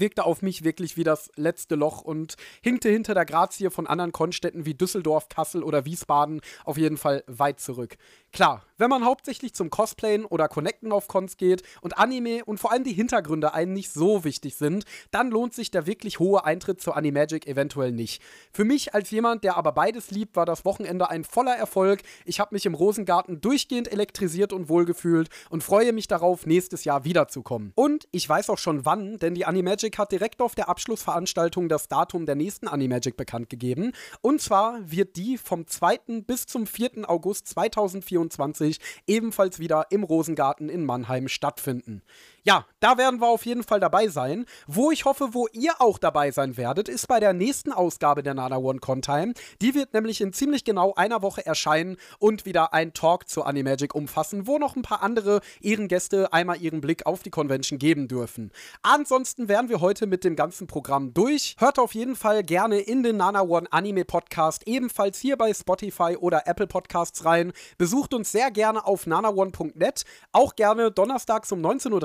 wirkte 0.00 0.24
auf 0.24 0.42
mich 0.42 0.64
wirklich 0.64 0.96
wie 0.96 1.04
das 1.04 1.30
letzte 1.36 1.74
Loch 1.74 2.02
und 2.02 2.36
hinkte 2.62 2.88
hinter 2.88 3.14
der 3.14 3.24
Grazie 3.24 3.70
von 3.70 3.86
anderen 3.86 4.12
Konstädten 4.12 4.66
wie 4.66 4.74
Düsseldorf, 4.74 5.28
Kassel 5.28 5.62
oder 5.62 5.84
Wiesbaden 5.84 6.40
auf 6.64 6.76
jeden 6.76 6.96
Fall 6.96 7.24
weit 7.26 7.60
zurück. 7.60 7.96
Klar, 8.32 8.62
wenn 8.76 8.90
man 8.90 9.04
hauptsächlich 9.04 9.54
zum 9.54 9.70
Cosplayen 9.70 10.24
oder 10.24 10.48
Connecten 10.48 10.92
auf 10.92 11.08
Cons 11.08 11.36
geht 11.36 11.62
und 11.80 11.98
Anime 11.98 12.44
und 12.44 12.60
vor 12.60 12.70
allem 12.70 12.84
die 12.84 12.92
Hintergründe 12.92 13.54
einen 13.54 13.72
nicht 13.72 13.90
so 13.90 14.22
wichtig 14.22 14.56
sind, 14.56 14.84
dann 15.10 15.30
lohnt 15.30 15.54
sich 15.54 15.70
der 15.70 15.86
wirklich 15.86 16.18
hohe 16.18 16.44
Eintritt 16.44 16.80
zur 16.80 16.96
Animagic 16.96 17.46
eventuell 17.46 17.90
nicht. 17.90 18.22
Für 18.52 18.64
mich 18.64 18.94
als 18.94 19.10
jemand, 19.10 19.44
der 19.44 19.56
aber 19.56 19.72
beides 19.72 20.10
liebt, 20.10 20.36
war 20.36 20.44
das 20.44 20.64
Wochenende 20.64 21.08
ein 21.08 21.24
voller 21.24 21.56
Erfolg. 21.56 22.02
Ich 22.26 22.38
habe 22.38 22.54
mich 22.54 22.66
im 22.66 22.74
Rosengarten 22.74 23.40
durchgehend 23.40 23.90
elektrisiert 23.90 24.52
und 24.52 24.68
wohlgefühlt 24.68 25.30
und 25.48 25.64
freue 25.64 25.92
mich 25.92 26.06
darauf, 26.06 26.46
nächstes 26.46 26.84
Jahr 26.84 27.04
wiederzukommen. 27.04 27.72
Und 27.74 28.06
ich 28.12 28.28
weiß 28.28 28.50
auch 28.50 28.58
schon 28.58 28.84
wann, 28.84 29.18
denn 29.18 29.34
die 29.34 29.46
Animagic 29.46 29.87
hat 29.96 30.12
direkt 30.12 30.42
auf 30.42 30.54
der 30.54 30.68
Abschlussveranstaltung 30.68 31.68
das 31.68 31.88
Datum 31.88 32.26
der 32.26 32.34
nächsten 32.34 32.68
Animagic 32.68 33.16
bekannt 33.16 33.48
gegeben. 33.48 33.92
Und 34.20 34.42
zwar 34.42 34.78
wird 34.82 35.16
die 35.16 35.38
vom 35.38 35.66
2. 35.66 36.22
bis 36.26 36.46
zum 36.46 36.66
4. 36.66 37.08
August 37.08 37.46
2024 37.48 38.08
2024 38.08 38.78
ebenfalls 39.06 39.58
wieder 39.58 39.86
im 39.90 40.04
Rosengarten 40.04 40.68
in 40.68 40.84
Mannheim 40.84 41.28
stattfinden. 41.28 42.02
Ja, 42.44 42.64
da 42.80 42.96
werden 42.96 43.20
wir 43.20 43.28
auf 43.28 43.44
jeden 43.46 43.64
Fall 43.64 43.80
dabei 43.80 44.08
sein. 44.08 44.46
Wo 44.66 44.90
ich 44.90 45.04
hoffe, 45.04 45.30
wo 45.32 45.48
ihr 45.52 45.80
auch 45.80 45.98
dabei 45.98 46.30
sein 46.30 46.56
werdet, 46.56 46.88
ist 46.88 47.08
bei 47.08 47.20
der 47.20 47.32
nächsten 47.32 47.72
Ausgabe 47.72 48.22
der 48.22 48.34
Nana 48.34 48.58
One 48.58 48.78
Contime. 48.78 49.34
Die 49.60 49.74
wird 49.74 49.92
nämlich 49.92 50.20
in 50.20 50.32
ziemlich 50.32 50.64
genau 50.64 50.94
einer 50.94 51.22
Woche 51.22 51.44
erscheinen 51.44 51.96
und 52.18 52.44
wieder 52.44 52.72
ein 52.72 52.94
Talk 52.94 53.28
zur 53.28 53.46
Animagic 53.46 53.94
umfassen, 53.94 54.46
wo 54.46 54.58
noch 54.58 54.76
ein 54.76 54.82
paar 54.82 55.02
andere 55.02 55.40
Ehrengäste 55.60 56.32
einmal 56.32 56.60
ihren 56.60 56.80
Blick 56.80 57.06
auf 57.06 57.22
die 57.22 57.30
Convention 57.30 57.78
geben 57.78 58.08
dürfen. 58.08 58.52
Ansonsten 58.82 59.48
wären 59.48 59.68
wir 59.68 59.80
heute 59.80 60.06
mit 60.06 60.24
dem 60.24 60.36
ganzen 60.36 60.66
Programm 60.66 61.12
durch. 61.14 61.56
Hört 61.58 61.78
auf 61.78 61.94
jeden 61.94 62.16
Fall 62.16 62.42
gerne 62.44 62.78
in 62.78 63.02
den 63.02 63.16
Nana 63.16 63.42
One 63.42 63.66
Anime 63.72 64.04
Podcast, 64.04 64.66
ebenfalls 64.66 65.18
hier 65.18 65.36
bei 65.36 65.52
Spotify 65.52 66.16
oder 66.18 66.46
Apple 66.46 66.66
Podcasts 66.66 67.24
rein. 67.24 67.52
Besucht 67.78 68.14
uns 68.14 68.30
sehr 68.30 68.50
gerne 68.50 68.86
auf 68.86 69.06
nanaone.net, 69.06 70.04
auch 70.32 70.54
gerne 70.54 70.90
donnerstags 70.90 71.50
um 71.52 71.60
19.30 71.60 71.92
Uhr 71.92 72.00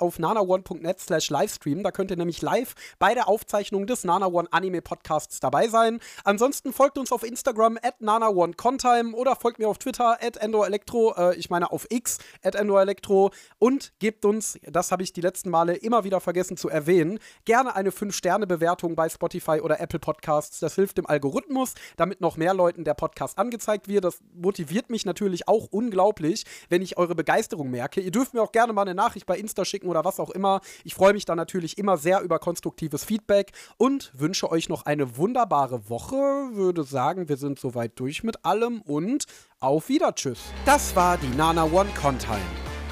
auf 0.00 0.18
nanaone.net 0.18 1.00
slash 1.00 1.30
livestream. 1.30 1.82
Da 1.82 1.90
könnt 1.90 2.10
ihr 2.10 2.16
nämlich 2.16 2.42
live 2.42 2.74
bei 2.98 3.14
der 3.14 3.28
Aufzeichnung 3.28 3.86
des 3.86 4.04
Nana 4.04 4.26
One 4.26 4.48
Anime 4.50 4.82
Podcasts 4.82 5.40
dabei 5.40 5.68
sein. 5.68 6.00
Ansonsten 6.24 6.72
folgt 6.72 6.98
uns 6.98 7.12
auf 7.12 7.22
Instagram 7.22 7.78
at 7.82 8.00
nanaonecontime 8.00 9.14
oder 9.14 9.36
folgt 9.36 9.58
mir 9.58 9.68
auf 9.68 9.78
Twitter 9.78 10.18
at 10.20 10.36
endoelektro, 10.36 11.14
äh, 11.16 11.36
ich 11.36 11.50
meine 11.50 11.70
auf 11.70 11.86
X 11.90 12.18
at 12.42 12.54
endoelektro 12.54 13.30
und 13.58 13.92
gebt 13.98 14.24
uns, 14.24 14.58
das 14.62 14.90
habe 14.90 15.02
ich 15.02 15.12
die 15.12 15.20
letzten 15.20 15.50
Male 15.50 15.76
immer 15.76 16.04
wieder 16.04 16.20
vergessen 16.20 16.56
zu 16.56 16.68
erwähnen, 16.68 17.18
gerne 17.44 17.76
eine 17.76 17.90
5-Sterne-Bewertung 17.90 18.96
bei 18.96 19.08
Spotify 19.08 19.60
oder 19.60 19.80
Apple 19.80 19.98
Podcasts. 19.98 20.60
Das 20.60 20.74
hilft 20.74 20.98
dem 20.98 21.06
Algorithmus, 21.06 21.74
damit 21.96 22.20
noch 22.20 22.36
mehr 22.36 22.54
Leuten 22.54 22.84
der 22.84 22.94
Podcast 22.94 23.38
angezeigt 23.38 23.88
wird. 23.88 24.04
Das 24.04 24.20
motiviert 24.34 24.90
mich 24.90 25.04
natürlich 25.04 25.48
auch 25.48 25.68
unglaublich, 25.70 26.44
wenn 26.68 26.82
ich 26.82 26.98
eure 26.98 27.14
Begeisterung 27.14 27.70
merke. 27.70 28.00
Ihr 28.00 28.10
dürft 28.10 28.34
mir 28.34 28.42
auch 28.42 28.52
gerne 28.52 28.72
mal 28.72 28.82
eine 28.82 28.94
Nachricht 28.94 29.26
bei 29.26 29.38
Insta 29.38 29.64
schicken 29.68 29.88
oder 29.88 30.04
was 30.04 30.18
auch 30.18 30.30
immer. 30.30 30.60
Ich 30.84 30.94
freue 30.94 31.12
mich 31.12 31.24
da 31.24 31.36
natürlich 31.36 31.78
immer 31.78 31.96
sehr 31.96 32.22
über 32.22 32.38
konstruktives 32.38 33.04
Feedback 33.04 33.52
und 33.76 34.12
wünsche 34.14 34.50
euch 34.50 34.68
noch 34.68 34.86
eine 34.86 35.16
wunderbare 35.16 35.88
Woche. 35.88 36.16
Würde 36.16 36.84
sagen, 36.84 37.28
wir 37.28 37.36
sind 37.36 37.58
soweit 37.58 37.98
durch 38.00 38.22
mit 38.22 38.44
allem 38.44 38.80
und 38.82 39.26
auf 39.60 39.88
wieder. 39.88 40.14
Tschüss. 40.14 40.40
Das 40.64 40.96
war 40.96 41.18
die 41.18 41.36
Nana 41.36 41.64
One 41.64 41.90
Contime. 42.00 42.40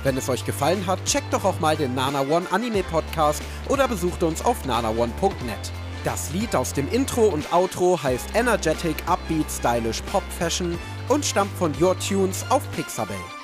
Wenn 0.02 0.16
es 0.16 0.28
euch 0.28 0.44
gefallen 0.44 0.86
hat, 0.86 1.04
checkt 1.04 1.32
doch 1.32 1.44
auch 1.44 1.58
mal 1.58 1.76
den 1.76 1.94
Nana 1.94 2.20
One 2.20 2.46
Anime 2.52 2.84
Podcast 2.84 3.42
oder 3.68 3.88
besucht 3.88 4.22
uns 4.22 4.44
auf 4.44 4.64
nanaone.net. 4.64 5.72
Das 6.04 6.32
Lied 6.32 6.54
aus 6.54 6.72
dem 6.72 6.88
Intro 6.92 7.26
und 7.26 7.52
Outro 7.52 8.00
heißt 8.00 8.36
Energetic 8.36 8.96
Upbeat 9.08 9.50
Stylish 9.50 10.02
Pop 10.02 10.22
Fashion 10.38 10.78
und 11.08 11.24
stammt 11.24 11.50
von 11.58 11.72
Your 11.80 11.98
Tunes 11.98 12.44
auf 12.48 12.62
Pixabay. 12.70 13.35